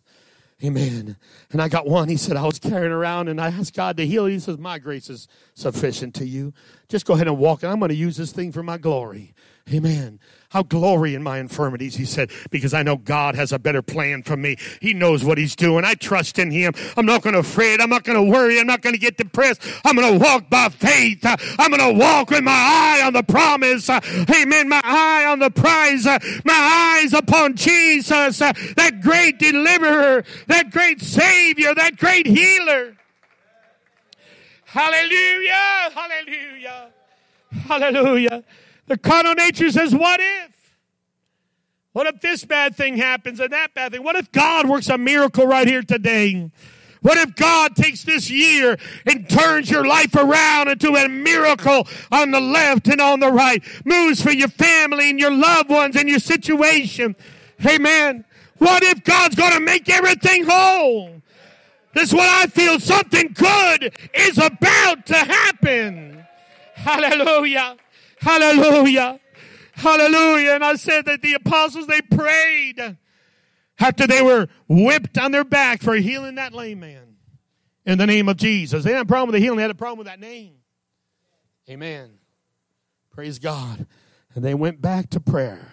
Amen. 0.64 1.16
And 1.52 1.62
I 1.62 1.70
got 1.70 1.88
one. 1.88 2.10
He 2.10 2.18
said, 2.18 2.36
I 2.36 2.46
was 2.46 2.60
carrying 2.60 2.92
around 2.92 3.30
and 3.30 3.40
I 3.40 3.48
asked 3.48 3.74
God 3.74 3.96
to 3.98 4.06
heal. 4.06 4.26
He 4.26 4.40
says, 4.40 4.58
My 4.58 4.78
grace 4.78 5.10
is 5.10 5.28
sufficient 5.54 6.16
to 6.16 6.26
you. 6.26 6.54
Just 6.90 7.06
go 7.06 7.14
ahead 7.14 7.28
and 7.28 7.38
walk. 7.38 7.64
And 7.64 7.72
I'm 7.72 7.80
going 7.80 7.90
to 7.90 7.96
use 7.96 8.18
this 8.18 8.34
thing 8.34 8.52
for 8.52 8.62
my 8.62 8.78
glory. 8.78 9.34
Amen. 9.72 10.20
I'll 10.52 10.64
glory 10.64 11.14
in 11.14 11.22
my 11.22 11.38
infirmities, 11.38 11.96
he 11.96 12.06
said, 12.06 12.32
because 12.50 12.74
I 12.74 12.82
know 12.82 12.96
God 12.98 13.36
has 13.36 13.52
a 13.52 13.60
better 13.60 13.84
plan 13.84 14.24
for 14.24 14.36
me. 14.36 14.58
He 14.82 14.96
knows 14.96 15.24
what 15.24 15.38
he's 15.38 15.56
doing. 15.56 15.86
I 15.86 15.94
trust 15.94 16.40
in 16.40 16.50
him. 16.50 16.74
I'm 16.98 17.06
not 17.06 17.22
going 17.22 17.36
to 17.36 17.44
fret. 17.44 17.80
I'm 17.80 17.90
not 17.92 18.04
going 18.04 18.18
to 18.18 18.32
worry. 18.32 18.60
I'm 18.60 18.66
not 18.66 18.82
going 18.82 18.94
to 18.94 19.00
get 19.00 19.18
depressed. 19.18 19.62
I'm 19.86 19.96
going 19.96 20.12
to 20.12 20.18
walk 20.18 20.50
by 20.50 20.70
faith. 20.70 21.20
I'm 21.24 21.70
going 21.70 21.94
to 21.94 22.00
walk 22.00 22.32
with 22.32 22.44
my 22.44 22.52
eye 22.52 23.04
on 23.06 23.14
the 23.14 23.22
promise. 23.22 23.88
Amen. 23.92 24.70
My 24.70 24.82
eye 24.84 25.26
on 25.26 25.38
the 25.38 25.52
prize. 25.52 26.06
My 26.06 27.00
eyes 27.04 27.14
upon 27.14 27.56
Jesus, 27.56 28.40
that 28.40 29.02
great 29.04 29.38
deliverer, 29.38 30.24
that 30.48 30.72
great 30.72 31.00
savior, 31.00 31.76
that 31.76 31.98
great 31.98 32.26
healer. 32.26 32.98
Hallelujah. 34.66 35.92
Hallelujah. 35.94 36.90
Hallelujah. 37.68 38.44
The 38.90 38.98
carnal 38.98 39.36
nature 39.36 39.72
says, 39.72 39.94
What 39.96 40.20
if? 40.20 40.76
What 41.94 42.08
if 42.08 42.22
this 42.22 42.44
bad 42.44 42.76
thing 42.76 42.98
happens 42.98 43.40
and 43.40 43.54
that 43.54 43.74
bad 43.76 43.92
thing? 43.92 44.04
What 44.04 44.16
if 44.16 44.32
God 44.32 44.68
works 44.68 44.90
a 44.90 44.98
miracle 44.98 45.46
right 45.46 45.68
here 45.68 45.84
today? 45.84 46.52
What 47.02 47.18
if 47.18 47.36
God 47.36 47.76
takes 47.76 48.04
this 48.04 48.30
year 48.30 48.78
and 49.06 49.30
turns 49.30 49.70
your 49.70 49.86
life 49.88 50.16
around 50.16 50.70
into 50.70 50.96
a 50.96 51.08
miracle 51.08 51.88
on 52.12 52.32
the 52.32 52.42
left 52.42 52.88
and 52.88 53.00
on 53.00 53.20
the 53.20 53.32
right? 53.32 53.64
Moves 53.86 54.22
for 54.22 54.32
your 54.32 54.50
family 54.50 55.10
and 55.12 55.20
your 55.20 55.32
loved 55.32 55.70
ones 55.70 55.96
and 55.96 56.10
your 56.10 56.20
situation. 56.20 57.16
Amen. 57.66 58.26
What 58.58 58.84
if 58.84 59.04
God's 59.04 59.36
going 59.36 59.54
to 59.54 59.60
make 59.60 59.88
everything 59.88 60.46
whole? 60.48 61.22
This 61.94 62.10
is 62.10 62.14
what 62.14 62.28
I 62.28 62.48
feel. 62.48 62.80
Something 62.80 63.34
good 63.34 63.96
is 64.14 64.38
about 64.38 65.06
to 65.08 65.16
happen. 65.16 66.26
Hallelujah. 66.74 67.78
Hallelujah. 68.20 69.20
Hallelujah. 69.74 70.52
And 70.52 70.64
I 70.64 70.76
said 70.76 71.06
that 71.06 71.22
the 71.22 71.34
apostles, 71.34 71.88
they 71.88 72.02
prayed 72.02 72.98
after 73.80 74.06
they 74.06 74.22
were 74.22 74.48
whipped 74.68 75.18
on 75.18 75.32
their 75.32 75.46
back 75.46 75.82
for 75.82 75.96
healing 75.96 76.36
that 76.36 76.54
lame 76.54 76.82
man 76.82 77.16
in 77.86 77.98
the 77.98 78.06
name 78.06 78.28
of 78.28 78.38
Jesus. 78.38 78.84
They 78.84 78.92
had 78.92 79.02
a 79.02 79.06
problem 79.06 79.28
with 79.28 79.34
the 79.34 79.40
healing, 79.40 79.58
they 79.58 79.64
had 79.64 79.72
a 79.72 79.76
problem 79.76 80.00
with 80.00 80.08
that 80.08 80.20
name. 80.20 80.56
Amen. 81.70 82.12
Praise 83.12 83.40
God. 83.40 83.88
And 84.36 84.44
they 84.44 84.54
went 84.54 84.82
back 84.82 85.10
to 85.12 85.20
prayer. 85.20 85.72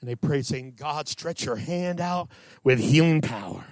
And 0.00 0.10
they 0.10 0.14
prayed, 0.14 0.44
saying, 0.44 0.74
God, 0.76 1.08
stretch 1.08 1.44
your 1.44 1.56
hand 1.56 2.00
out 2.00 2.28
with 2.62 2.78
healing 2.78 3.22
power. 3.22 3.64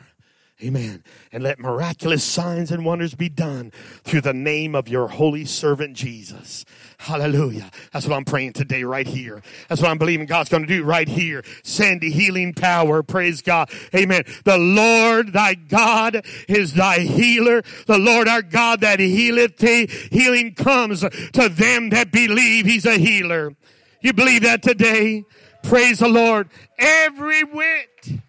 Amen. 0.65 1.05
And 1.31 1.43
let 1.43 1.59
miraculous 1.59 2.25
signs 2.25 2.71
and 2.71 2.87
wonders 2.87 3.15
be 3.15 3.29
done 3.29 3.71
through 4.03 4.23
the 4.23 4.33
name 4.33 4.75
of 4.75 4.89
your 4.89 5.09
holy 5.09 5.45
servant 5.45 5.95
Jesus. 5.95 6.65
Hallelujah. 6.99 7.71
That's 7.93 8.07
what 8.07 8.17
I'm 8.17 8.25
praying 8.25 8.55
today 8.55 8.83
right 8.85 9.07
here. 9.07 9.43
That's 9.69 9.83
what 9.83 9.91
I'm 9.91 9.99
believing 9.99 10.25
God's 10.25 10.49
going 10.49 10.63
to 10.63 10.69
do 10.69 10.83
right 10.83 11.07
here. 11.07 11.45
Send 11.63 12.01
the 12.01 12.11
healing 12.11 12.55
power. 12.55 13.03
Praise 13.03 13.43
God. 13.43 13.71
Amen. 13.95 14.25
The 14.45 14.57
Lord 14.57 15.35
thy 15.35 15.53
God 15.53 16.25
is 16.49 16.73
thy 16.73 17.01
healer. 17.01 17.63
The 17.87 17.99
Lord 17.99 18.27
our 18.27 18.43
God 18.43 18.81
that 18.81 19.01
healeth 19.01 19.59
thee. 19.59 19.87
Healing 20.11 20.55
comes 20.55 21.01
to 21.01 21.49
them 21.51 21.91
that 21.91 22.11
believe 22.11 22.65
he's 22.65 22.87
a 22.87 22.97
healer. 22.97 23.55
You 24.01 24.15
believe 24.15 24.43
that 24.43 24.63
today? 24.63 25.25
Praise 25.63 25.99
the 25.99 26.09
Lord. 26.09 26.49
Every 26.79 27.43
whit 27.45 28.21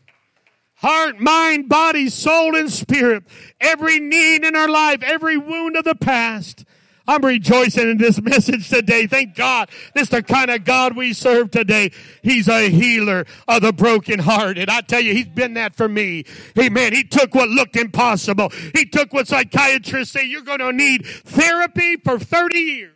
heart, 0.86 1.20
mind, 1.20 1.68
body, 1.68 2.10
soul, 2.10 2.56
and 2.56 2.72
spirit. 2.72 3.24
Every 3.60 4.00
need 4.00 4.46
in 4.46 4.56
our 4.56 4.70
life, 4.70 5.02
every 5.02 5.36
wound 5.36 5.76
of 5.76 5.84
the 5.84 5.96
past. 5.96 6.64
I'm 7.08 7.26
rejoicing 7.26 7.90
in 7.90 7.98
this 7.98 8.22
message 8.22 8.70
today. 8.70 9.08
Thank 9.08 9.36
God. 9.36 9.70
This 9.96 10.04
is 10.04 10.10
the 10.10 10.22
kind 10.22 10.52
of 10.52 10.64
God 10.64 10.96
we 10.96 11.14
serve 11.14 11.50
today. 11.50 11.92
He's 12.22 12.48
a 12.48 12.70
healer 12.70 13.26
of 13.48 13.64
the 13.64 13.74
brokenhearted. 13.74 14.70
I 14.70 14.82
tell 14.82 15.02
you, 15.02 15.14
He's 15.14 15.28
been 15.28 15.56
that 15.56 15.76
for 15.76 15.90
me. 15.90 16.26
Amen. 16.58 16.94
He 16.94 17.04
took 17.04 17.34
what 17.34 17.50
looked 17.50 17.76
impossible. 17.76 18.50
He 18.74 18.86
took 18.86 19.12
what 19.12 19.28
psychiatrists 19.28 20.14
say 20.14 20.26
you're 20.26 20.42
going 20.42 20.60
to 20.60 20.72
need 20.72 21.06
therapy 21.06 21.98
for 21.98 22.20
30 22.20 22.60
years. 22.60 22.92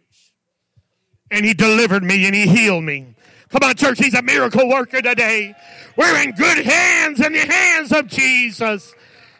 And 1.31 1.43
He 1.43 1.53
delivered 1.55 2.03
me 2.03 2.25
and 2.25 2.35
He 2.35 2.47
healed 2.47 2.83
me. 2.83 3.15
Come 3.49 3.63
on, 3.63 3.75
church. 3.75 3.97
He's 3.97 4.13
a 4.13 4.21
miracle 4.21 4.69
worker 4.69 5.01
today. 5.01 5.55
We're 5.95 6.21
in 6.21 6.31
good 6.31 6.65
hands 6.65 7.19
in 7.19 7.33
the 7.33 7.39
hands 7.39 7.91
of 7.91 8.07
Jesus. 8.07 8.93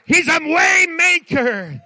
He's 0.06 0.28
a 0.28 0.40
way 0.40 0.88
maker. 0.90 1.82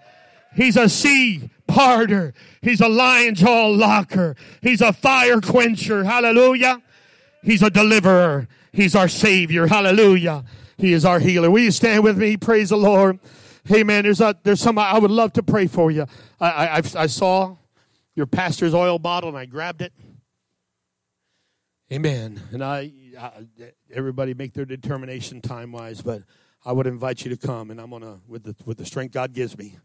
He's 0.56 0.78
a 0.78 0.88
sea 0.88 1.50
parter. 1.68 2.34
He's 2.62 2.80
a 2.80 2.88
lion 2.88 3.36
jaw 3.36 3.68
locker. 3.68 4.36
He's 4.62 4.82
a 4.82 4.94
fire 4.94 5.42
quencher. 5.42 6.06
Hallelujah. 6.06 6.82
He's 7.44 7.62
a 7.62 7.70
deliverer. 7.70 8.48
He's 8.72 8.96
our 8.96 9.10
savior. 9.10 9.68
Hallelujah. 9.68 10.46
He 10.78 10.94
is 10.94 11.04
our 11.04 11.20
healer. 11.20 11.52
Will 11.52 11.64
you 11.64 11.72
stand 11.72 12.04
with 12.04 12.18
me? 12.18 12.38
Praise 12.38 12.70
the 12.70 12.78
Lord. 12.78 13.20
Hey 13.66 13.84
man, 13.84 14.04
there's 14.04 14.22
a, 14.22 14.36
there's 14.44 14.62
some, 14.62 14.78
I 14.78 14.98
would 14.98 15.12
love 15.12 15.34
to 15.34 15.44
pray 15.44 15.68
for 15.68 15.92
you. 15.92 16.06
I, 16.40 16.68
I, 16.68 16.82
I 16.96 17.08
saw 17.08 17.58
your 18.16 18.26
pastor's 18.26 18.74
oil 18.74 19.00
bottle 19.00 19.30
and 19.30 19.38
I 19.38 19.46
grabbed 19.46 19.82
it. 19.82 19.94
Amen. 21.94 22.42
And 22.52 22.64
I, 22.64 22.92
I 23.20 23.32
everybody 23.94 24.34
make 24.34 24.54
their 24.54 24.66
determination 24.66 25.42
time 25.42 25.72
wise, 25.72 26.02
but 26.02 26.24
I 26.66 26.72
would 26.72 26.88
invite 26.88 27.24
you 27.24 27.30
to 27.30 27.38
come, 27.38 27.70
and 27.70 27.80
I'm 27.80 27.92
gonna 27.92 28.18
with 28.28 28.46
the 28.46 28.56
with 28.66 28.80
the 28.80 28.86
strength 28.86 29.14
God 29.14 29.32
gives 29.32 29.56
me. 29.56 29.78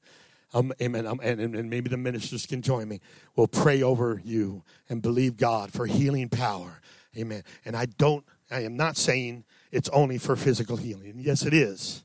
Um, 0.54 0.72
amen. 0.80 1.06
Um, 1.06 1.20
and, 1.22 1.38
and 1.38 1.68
maybe 1.68 1.90
the 1.90 1.98
ministers 1.98 2.46
can 2.46 2.62
join 2.62 2.88
me. 2.88 3.02
We'll 3.36 3.46
pray 3.46 3.82
over 3.82 4.22
you 4.24 4.64
and 4.88 5.02
believe 5.02 5.36
God 5.36 5.70
for 5.70 5.84
healing 5.84 6.30
power. 6.30 6.80
Amen. 7.14 7.42
And 7.66 7.76
I 7.76 7.84
don't. 7.84 8.24
I 8.50 8.62
am 8.62 8.74
not 8.74 8.96
saying 8.96 9.44
it's 9.70 9.90
only 9.90 10.16
for 10.16 10.34
physical 10.34 10.78
healing. 10.78 11.16
Yes, 11.18 11.44
it 11.44 11.52
is, 11.52 12.04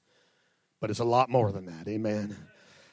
but 0.82 0.90
it's 0.90 1.00
a 1.00 1.06
lot 1.06 1.30
more 1.30 1.54
than 1.54 1.66
that. 1.68 1.88
Amen. 1.88 2.36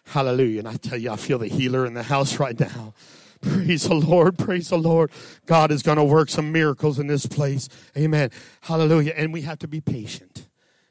Hallelujah. 0.04 0.60
And 0.60 0.68
I 0.68 0.74
tell 0.74 0.96
you, 0.96 1.10
I 1.10 1.16
feel 1.16 1.38
the 1.40 1.48
healer 1.48 1.86
in 1.86 1.94
the 1.94 2.04
house 2.04 2.38
right 2.38 2.58
now. 2.58 2.94
Praise 3.42 3.84
the 3.84 3.94
Lord. 3.94 4.38
Praise 4.38 4.68
the 4.68 4.78
Lord. 4.78 5.10
God 5.46 5.70
is 5.70 5.82
going 5.82 5.96
to 5.96 6.04
work 6.04 6.28
some 6.28 6.52
miracles 6.52 6.98
in 6.98 7.06
this 7.06 7.26
place. 7.26 7.68
Amen. 7.96 8.30
Hallelujah. 8.62 9.14
And 9.16 9.32
we 9.32 9.42
have 9.42 9.58
to 9.60 9.68
be 9.68 9.80
patient 9.80 10.48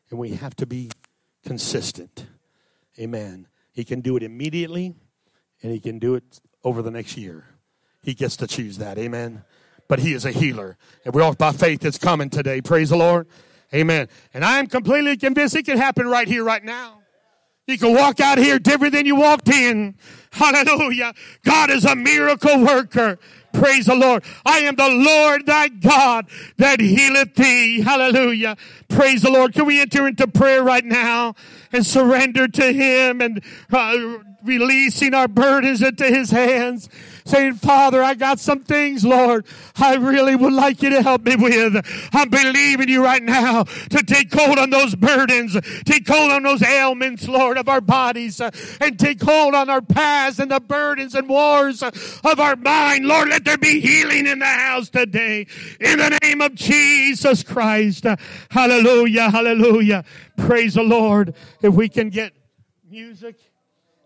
and 0.10 0.20
we 0.20 0.32
have 0.32 0.56
to 0.56 0.66
be 0.66 0.90
consistent. 1.44 2.26
Amen. 3.00 3.48
He 3.72 3.84
can 3.84 4.02
do 4.02 4.18
it 4.18 4.24
immediately 4.24 4.96
and 5.62 5.72
he 5.72 5.80
can 5.80 6.00
do 6.00 6.16
it 6.16 6.42
over 6.64 6.82
the 6.82 6.92
next 6.92 7.18
year. 7.18 7.46
He 8.02 8.14
gets 8.14 8.36
to 8.38 8.48
choose 8.48 8.78
that. 8.78 8.98
Amen. 8.98 9.44
But 9.88 10.00
he 10.00 10.14
is 10.14 10.26
a 10.26 10.32
healer. 10.32 10.78
And 11.06 11.14
we 11.14 11.22
walk 11.22 11.38
by 11.38 11.52
faith 11.52 11.86
it's 11.86 11.98
coming 11.98 12.30
today. 12.30 12.62
Praise 12.62 12.90
the 12.90 12.98
Lord. 12.98 13.28
Amen. 13.74 14.08
And 14.34 14.44
I 14.44 14.60
am 14.60 14.68
completely 14.68 15.18
convinced 15.18 15.56
it 15.56 15.66
can 15.66 15.78
happen 15.78 16.08
right 16.08 16.28
here, 16.28 16.44
right 16.44 16.64
now. 16.64 16.99
You 17.70 17.78
can 17.78 17.94
walk 17.94 18.20
out 18.20 18.40
here 18.40 18.58
different 18.58 18.94
than 18.94 19.06
you 19.06 19.16
walked 19.16 19.48
in. 19.48 19.96
Hallelujah. 20.32 21.14
God 21.46 21.70
is 21.70 21.86
a 21.86 21.96
miracle 21.96 22.64
worker. 22.64 23.20
Praise 23.54 23.86
the 23.86 23.96
Lord. 23.96 24.24
I 24.44 24.60
am 24.60 24.76
the 24.76 24.90
Lord 24.90 25.46
thy 25.46 25.68
God 25.68 26.28
that 26.58 26.80
healeth 26.80 27.36
thee. 27.36 27.82
Hallelujah. 27.82 28.58
Praise 28.88 29.22
the 29.22 29.30
Lord. 29.30 29.54
Can 29.54 29.68
we 29.68 29.80
enter 29.80 30.08
into 30.08 30.28
prayer 30.28 30.64
right 30.64 30.84
now 30.84 31.36
and 31.72 31.86
surrender 31.86 32.48
to 32.48 32.74
him 32.74 33.22
and 33.22 33.44
uh, 33.72 34.18
releasing 34.44 35.14
our 35.14 35.28
burdens 35.28 35.84
into 35.84 36.06
his 36.06 36.32
hands? 36.32 36.90
Saying, 37.30 37.56
Father, 37.56 38.04
I 38.04 38.16
got 38.16 38.40
some 38.40 38.64
things, 38.64 39.06
Lord, 39.06 39.46
I 39.76 39.96
really 39.96 40.36
would 40.36 40.54
like 40.54 40.82
you 40.82 40.90
to 40.90 41.02
help 41.02 41.24
me 41.24 41.36
with. 41.36 42.10
I'm 42.14 42.30
believing 42.30 42.90
you 42.90 43.04
right 43.04 43.24
now 43.24 43.64
to 43.64 44.04
take 44.04 44.34
hold 44.34 44.58
on 44.58 44.70
those 44.70 44.96
burdens, 44.96 45.58
take 45.86 46.08
hold 46.08 46.32
on 46.32 46.44
those 46.44 46.64
ailments, 46.64 47.28
Lord, 47.28 47.58
of 47.58 47.70
our 47.70 47.82
bodies, 47.82 48.42
uh, 48.42 48.52
and 48.82 49.00
take 49.00 49.22
hold 49.22 49.56
on 49.56 49.70
our 49.70 49.82
paths 49.82 50.40
and 50.40 50.52
the 50.52 50.60
burdens 50.60 51.16
and 51.16 51.30
wars 51.30 51.84
of 51.84 52.40
our 52.40 52.56
mind. 52.56 53.06
Lord, 53.06 53.30
let 53.30 53.46
there 53.46 53.58
be 53.58 53.80
healing 53.80 54.28
in 54.28 54.40
the 54.40 54.46
house 54.46 54.90
today. 54.90 55.48
In 55.80 56.00
the 56.00 56.18
name 56.22 56.42
of 56.42 56.56
Jesus 56.56 57.44
Christ. 57.44 58.06
Hallelujah, 58.50 59.30
hallelujah. 59.30 60.04
Praise 60.38 60.74
the 60.74 60.84
Lord. 60.84 61.36
If 61.62 61.74
we 61.74 61.90
can 61.90 62.10
get 62.10 62.34
music. 62.90 63.36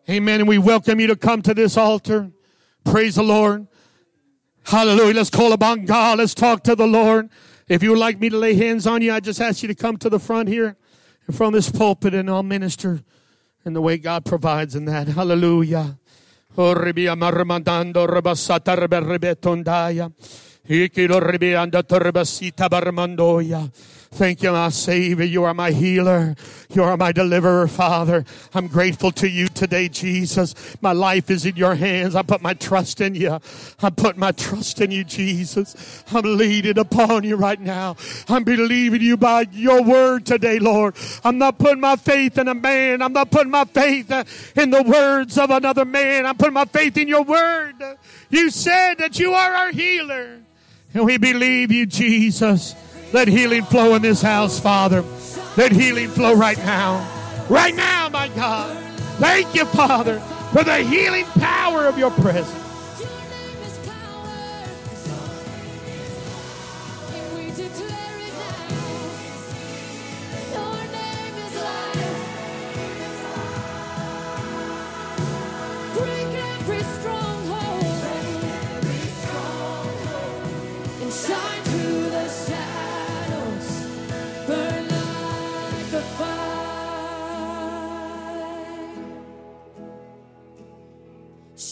Amen. 0.10 0.42
And 0.42 0.50
we 0.50 0.58
welcome 0.58 1.00
you 1.00 1.08
to 1.08 1.16
come 1.16 1.42
to 1.44 1.54
this 1.54 1.78
altar. 1.78 2.30
Praise 2.84 3.16
the 3.16 3.24
Lord. 3.24 3.68
Hallelujah. 4.64 5.14
Let's 5.16 5.30
call 5.30 5.54
upon 5.54 5.86
God. 5.86 6.20
Let's 6.20 6.34
talk 6.34 6.64
to 6.64 6.76
the 6.76 6.88
Lord. 6.88 7.30
If 7.68 7.84
you 7.84 7.92
would 7.92 8.00
like 8.00 8.20
me 8.20 8.30
to 8.30 8.38
lay 8.38 8.56
hands 8.56 8.86
on 8.88 9.02
you, 9.02 9.14
I 9.14 9.20
just 9.20 9.42
ask 9.42 9.62
you 9.62 9.68
to 9.68 9.76
come 9.76 9.98
to 9.98 10.10
the 10.10 10.20
front 10.20 10.50
here 10.50 10.76
from 11.32 11.54
this 11.54 11.70
pulpit 11.70 12.14
and 12.14 12.30
I'll 12.30 12.44
minister 12.44 13.02
in 13.66 13.74
the 13.74 13.82
way 13.82 13.98
God 13.98 14.26
provides 14.26 14.76
in 14.76 14.86
that. 14.86 15.08
Hallelujah. 15.08 15.98
Oh, 16.56 16.74
Thank 24.14 24.44
you, 24.44 24.52
my 24.52 24.70
Savior. 24.70 25.26
You 25.26 25.44
are 25.46 25.56
my 25.56 25.72
healer. 25.72 26.36
You 26.70 26.84
are 26.84 26.96
my 26.96 27.12
deliverer, 27.12 27.68
Father. 27.68 28.26
I'm 28.54 28.68
grateful 28.68 29.12
to 29.14 29.28
you 29.28 29.48
today, 29.48 29.90
Jesus. 29.90 30.78
My 30.82 30.92
life 30.92 31.32
is 31.32 31.48
in 31.48 31.56
your 31.56 31.74
hands. 31.74 32.14
I 32.16 32.22
put 32.22 32.40
my 32.40 32.54
trust 32.54 33.02
in 33.02 33.16
you. 33.16 33.40
I 33.82 33.90
put 33.90 34.16
my 34.16 34.32
trust 34.32 34.80
in 34.82 34.92
you, 34.92 35.04
Jesus. 35.04 36.04
I'm 36.12 36.38
leading 36.38 36.78
upon 36.78 37.24
you 37.24 37.38
right 37.38 37.60
now. 37.60 37.96
I'm 38.30 38.44
believing 38.44 39.02
you 39.02 39.18
by 39.18 39.48
your 39.52 39.82
word 39.82 40.28
today, 40.28 40.60
Lord. 40.60 40.96
I'm 41.24 41.40
not 41.40 41.58
putting 41.58 41.82
my 41.82 41.96
faith 41.96 42.38
in 42.38 42.48
a 42.48 42.54
man. 42.54 43.02
I'm 43.02 43.14
not 43.14 43.32
putting 43.32 43.52
my 43.52 43.66
faith 43.66 44.12
uh, 44.12 44.26
in 44.56 44.70
the 44.70 44.84
words 44.84 45.40
of 45.40 45.50
another 45.50 45.86
man. 45.86 46.28
I'm 46.28 46.38
putting 46.38 46.54
my 46.54 46.66
faith 46.66 46.98
in 46.98 47.08
your 47.08 47.24
word. 47.24 47.82
You 48.30 48.52
said 48.52 49.00
that 49.00 49.18
you 49.18 49.34
are 49.34 49.54
our 49.54 49.72
healer. 49.72 50.40
And 50.94 51.04
we 51.04 51.18
believe 51.18 51.72
you, 51.72 51.88
Jesus. 51.88 52.76
Let 53.14 53.28
healing 53.28 53.64
flow 53.64 53.94
in 53.94 54.02
this 54.02 54.24
house, 54.24 54.60
Father. 54.60 55.04
Let 55.56 55.72
healing 55.72 56.10
flow 56.10 56.34
right 56.34 56.58
now. 56.58 57.08
Right 57.48 57.76
now, 57.76 58.10
my 58.10 58.28
God. 58.30 58.76
Thank 59.20 59.54
you, 59.54 59.66
Father, 59.66 60.20
for 60.52 60.64
the 60.64 60.78
healing 60.78 61.26
power 61.26 61.86
of 61.86 62.00
your 62.00 62.10
presence. 62.10 62.63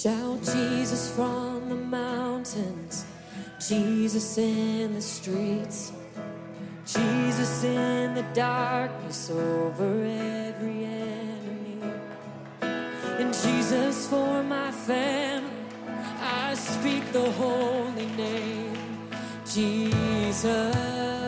Shout 0.01 0.41
Jesus 0.41 1.11
from 1.15 1.69
the 1.69 1.75
mountains, 1.75 3.05
Jesus 3.59 4.35
in 4.39 4.95
the 4.95 5.01
streets, 5.01 5.91
Jesus 6.87 7.63
in 7.63 8.15
the 8.15 8.25
darkness 8.33 9.29
over 9.29 10.03
every 10.03 10.85
enemy, 10.85 11.83
and 12.63 13.31
Jesus 13.31 14.07
for 14.07 14.41
my 14.41 14.71
family. 14.71 15.51
I 16.19 16.55
speak 16.55 17.11
the 17.11 17.29
holy 17.33 18.07
name, 18.17 19.07
Jesus. 19.45 21.20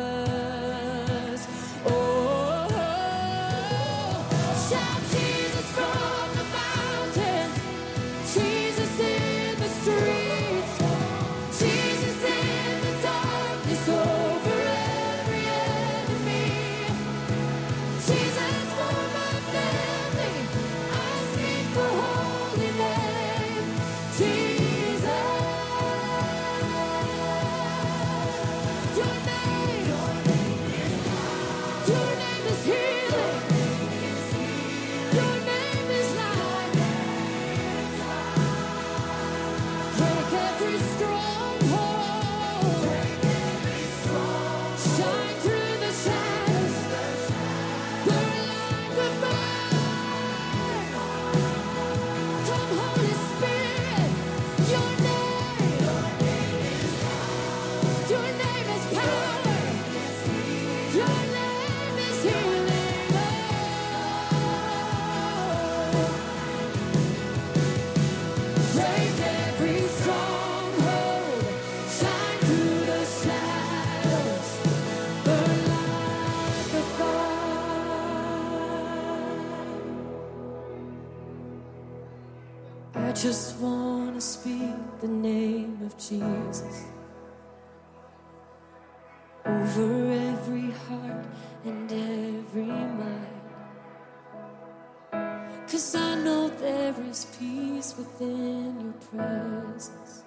Presence. 99.15 100.23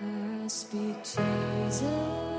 I 0.00 0.48
speak 0.48 1.04
Jesus. 1.04 2.37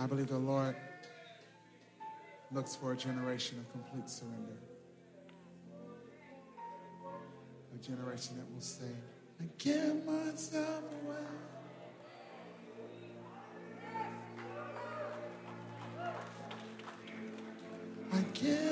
I 0.00 0.06
believe 0.06 0.28
the 0.28 0.38
Lord 0.38 0.74
looks 2.50 2.74
for 2.74 2.92
a 2.92 2.96
generation 2.96 3.58
of 3.58 3.70
complete 3.70 4.08
surrender. 4.08 4.56
A 7.74 7.78
generation 7.86 8.38
that 8.38 8.50
will 8.50 8.62
say, 8.62 8.86
I 9.42 9.44
give 9.58 10.06
myself 10.06 10.84
away. 11.04 11.16
I 18.10 18.20
give 18.32 18.69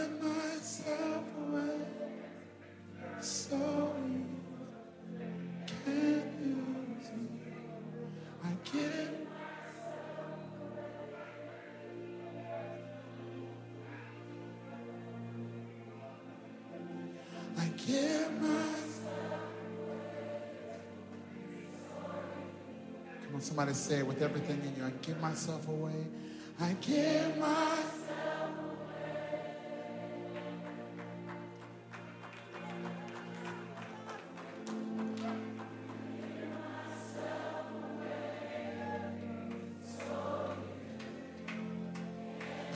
Somebody 23.41 23.73
say 23.73 24.01
it 24.01 24.07
with 24.07 24.21
everything 24.21 24.61
in 24.65 24.77
you. 24.77 24.85
I 24.85 24.91
give 25.01 25.21
myself 25.21 25.67
away. 25.69 26.07
I 26.61 26.73
give 26.81 27.39
myself. 27.39 28.51
Away. 28.59 29.43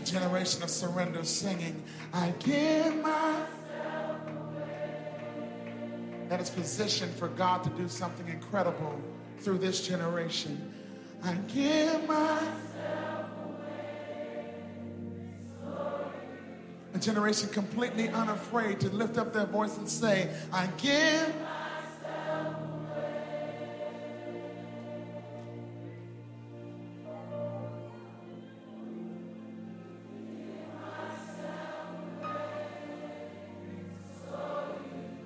A 0.00 0.04
generation 0.04 0.62
of 0.62 0.70
surrender 0.70 1.24
singing, 1.24 1.82
I 2.12 2.32
give 2.38 2.96
myself. 2.96 3.48
Away. 4.28 5.06
That 6.28 6.40
is 6.40 6.50
positioned 6.50 7.14
for 7.14 7.28
God 7.28 7.64
to 7.64 7.70
do 7.70 7.88
something 7.88 8.28
incredible 8.28 9.00
through 9.42 9.58
this 9.58 9.86
generation. 9.86 10.72
I 11.24 11.34
give 11.52 12.06
myself 12.06 13.26
away. 13.44 14.54
A 16.94 16.98
generation 16.98 17.48
completely 17.48 18.08
unafraid 18.08 18.80
to 18.80 18.88
lift 18.90 19.18
up 19.18 19.32
their 19.32 19.46
voice 19.46 19.76
and 19.78 19.88
say, 19.88 20.30
I 20.52 20.66
give. 20.78 21.28
Myself 21.28 22.56
away. 22.56 23.22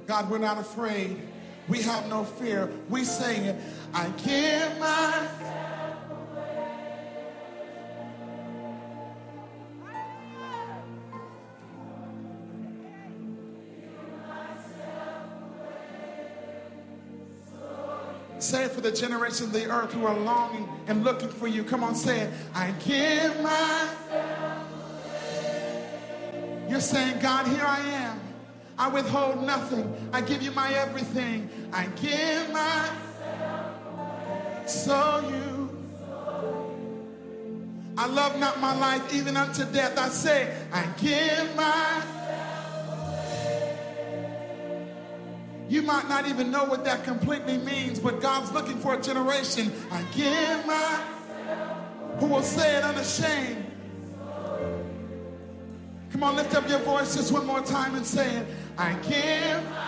God, 0.07 0.31
we're 0.31 0.39
not 0.39 0.59
afraid. 0.59 1.26
We 1.69 1.83
have 1.83 2.09
no 2.09 2.25
fear. 2.25 2.71
We 2.89 3.05
sing 3.05 3.45
it. 3.45 3.57
I 3.93 4.09
give 4.25 4.79
my. 4.79 5.29
Say 18.39 18.65
it 18.65 18.71
for 18.71 18.81
the 18.81 18.93
generation 18.93 19.47
of 19.47 19.53
the 19.53 19.69
earth 19.69 19.93
who 19.93 20.07
are 20.07 20.17
longing 20.17 20.69
and 20.87 21.03
looking 21.03 21.31
for 21.31 21.49
you. 21.49 21.65
Come 21.65 21.83
on, 21.83 21.97
say 21.97 22.21
it. 22.21 22.33
I 22.55 22.71
give 22.85 23.41
my. 23.43 23.89
You're 26.69 26.81
saying, 26.81 27.19
God, 27.19 27.47
here 27.49 27.65
I 27.65 27.81
am. 27.81 28.26
I 28.79 28.89
withhold 28.89 29.43
nothing. 29.43 29.95
I 30.13 30.21
give 30.21 30.43
you 30.43 30.51
my 30.53 30.73
everything. 30.75 31.49
I 31.73 31.87
give 31.87 32.53
my. 32.53 32.89
So 34.67 35.25
you. 35.31 35.57
I 37.99 38.07
love 38.07 38.39
not 38.39 38.61
my 38.61 38.77
life 38.77 39.15
even 39.15 39.37
unto 39.37 39.65
death. 39.65 39.99
I 39.99 40.09
say, 40.09 40.55
I 40.73 40.85
give 41.01 41.57
my. 41.57 42.03
You 45.69 45.83
might 45.83 46.09
not 46.09 46.29
even 46.29 46.51
know 46.51 46.65
what 46.65 46.85
that 46.85 47.05
completely 47.05 47.57
means, 47.59 47.99
but 47.99 48.21
God's 48.21 48.53
looking 48.53 48.79
for 48.79 48.95
a 48.95 49.01
generation. 49.01 49.73
I 49.91 50.03
give 50.15 50.67
my. 50.67 51.03
Who 52.19 52.27
will 52.27 52.43
say 52.43 52.77
it 52.77 52.85
unashamed. 52.85 53.65
Come 56.13 56.23
on, 56.23 56.37
lift 56.37 56.55
up 56.55 56.69
your 56.69 56.79
voice 56.81 57.15
just 57.15 57.33
one 57.33 57.47
more 57.47 57.61
time 57.61 57.95
and 57.95 58.07
say 58.07 58.37
it. 58.37 58.47
I 58.79 58.93
give. 59.09 59.86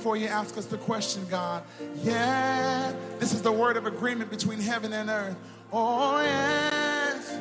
Before 0.00 0.16
you 0.16 0.28
ask 0.28 0.56
us 0.56 0.64
the 0.64 0.78
question, 0.78 1.26
God, 1.28 1.62
yeah. 2.02 2.94
This 3.18 3.34
is 3.34 3.42
the 3.42 3.52
word 3.52 3.76
of 3.76 3.84
agreement 3.84 4.30
between 4.30 4.58
heaven 4.58 4.94
and 4.94 5.10
earth. 5.10 5.36
Oh, 5.70 6.22
yes. 6.22 7.38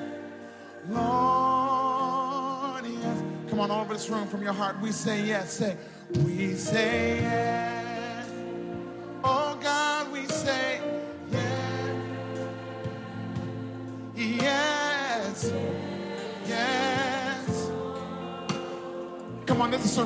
Lord, 0.90 2.84
yes. 2.86 3.24
Come 3.50 3.62
on, 3.62 3.72
all 3.72 3.80
over 3.80 3.94
this 3.94 4.10
room 4.10 4.28
from 4.28 4.44
your 4.44 4.52
heart. 4.52 4.78
We 4.82 4.92
say 4.92 5.26
yes. 5.26 5.54
Say, 5.54 5.78
we 6.26 6.54
say 6.56 7.22
yes. 7.22 7.59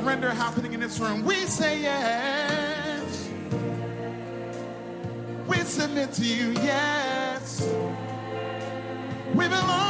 Surrender 0.03 0.31
happening 0.31 0.73
in 0.73 0.81
this 0.81 0.99
room. 0.99 1.23
We 1.23 1.45
say 1.45 1.79
yes. 1.81 3.29
We 5.47 5.57
submit 5.59 6.11
to 6.13 6.25
you, 6.25 6.51
yes. 6.61 7.61
We 9.33 9.47
belong 9.47 9.82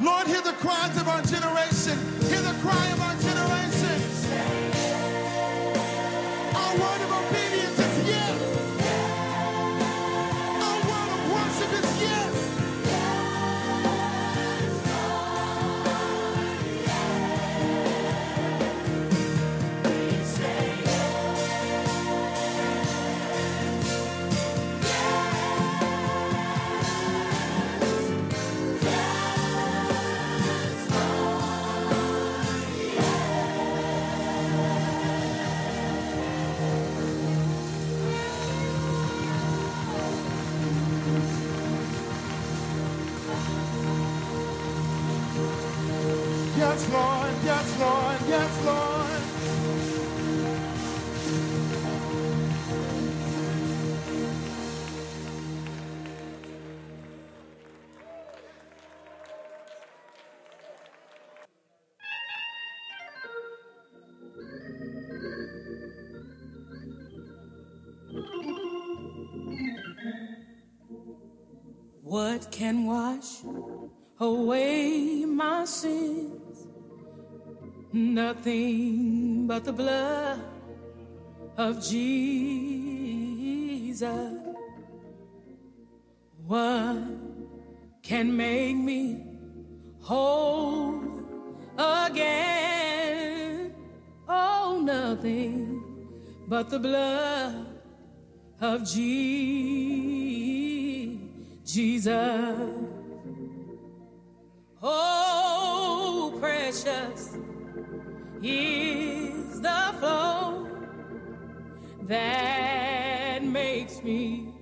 Lord, 0.00 0.26
hear 0.26 0.40
the 0.40 0.52
cries 0.52 0.96
of 0.96 1.08
our 1.08 1.20
generation. 1.22 2.09
Yes, 46.80 46.92
Lord. 46.92 47.34
Yes, 47.44 47.78
Lord. 47.78 48.16
Yes, 48.28 48.64
Lord. 48.64 49.20
What 72.02 72.50
can 72.50 72.86
wash 72.86 73.42
away 74.18 75.24
my 75.26 75.66
sins? 75.66 76.29
Nothing 77.92 79.48
but 79.48 79.64
the 79.64 79.72
blood 79.72 80.40
of 81.56 81.84
Jesus. 81.84 82.78
What 86.46 86.98
can 88.02 88.36
make 88.36 88.76
me 88.76 89.24
whole 90.00 91.02
again? 91.76 93.74
Oh, 94.28 94.80
nothing 94.84 95.82
but 96.46 96.70
the 96.70 96.78
blood 96.78 97.66
of 98.60 98.84
Jesus. 98.84 99.34
Oh, 104.80 106.38
precious 106.40 107.36
is 108.42 109.60
the 109.60 109.94
flow 109.98 110.66
that 112.02 113.42
makes 113.44 114.02
me 114.02 114.54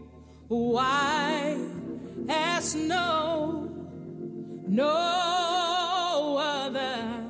white 0.49 1.71
as 2.29 2.73
snow. 2.73 3.71
No 4.67 6.37
other 6.39 7.25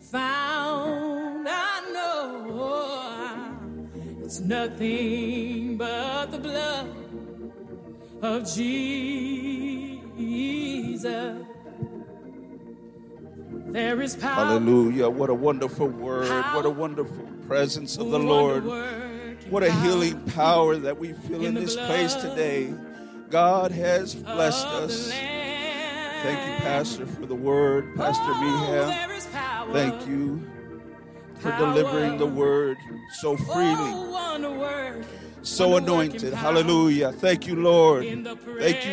found 0.00 1.46
I 1.48 1.80
know. 1.92 2.32
It's 4.22 4.40
nothing 4.40 5.76
but 5.76 6.30
the 6.32 6.38
blood 6.38 6.88
of 8.22 8.46
Jesus. 8.54 9.12
There 13.72 14.02
is 14.02 14.16
power. 14.16 14.46
Hallelujah. 14.46 15.08
What 15.08 15.30
a 15.30 15.34
wonderful 15.34 15.88
word. 15.88 16.28
What 16.54 16.66
a 16.66 16.70
wonderful 16.70 17.26
presence 17.46 17.96
of 17.96 18.10
the 18.10 18.18
Lord. 18.18 18.64
What 19.48 19.62
a 19.62 19.72
healing 19.72 20.20
power 20.26 20.76
that 20.76 20.98
we 20.98 21.12
feel 21.12 21.44
in 21.44 21.54
this 21.54 21.76
place 21.76 22.14
today. 22.14 22.74
God 23.30 23.70
has 23.72 24.14
blessed 24.14 24.66
us. 24.66 25.10
Thank 25.10 26.38
you, 26.38 26.64
Pastor, 26.64 27.06
for 27.06 27.24
the 27.26 27.34
word. 27.34 27.96
Pastor 27.96 28.34
Meehan, 28.34 29.72
thank 29.72 30.06
you 30.06 30.42
for 31.38 31.50
delivering 31.56 32.18
the 32.18 32.26
word 32.26 32.76
so 33.20 33.36
freely, 33.36 33.92
so 35.42 35.76
anointed. 35.76 36.34
Hallelujah. 36.34 37.10
Thank 37.12 37.46
you, 37.46 37.56
Lord. 37.56 38.04
Thank 38.04 38.84
you, 38.84 38.90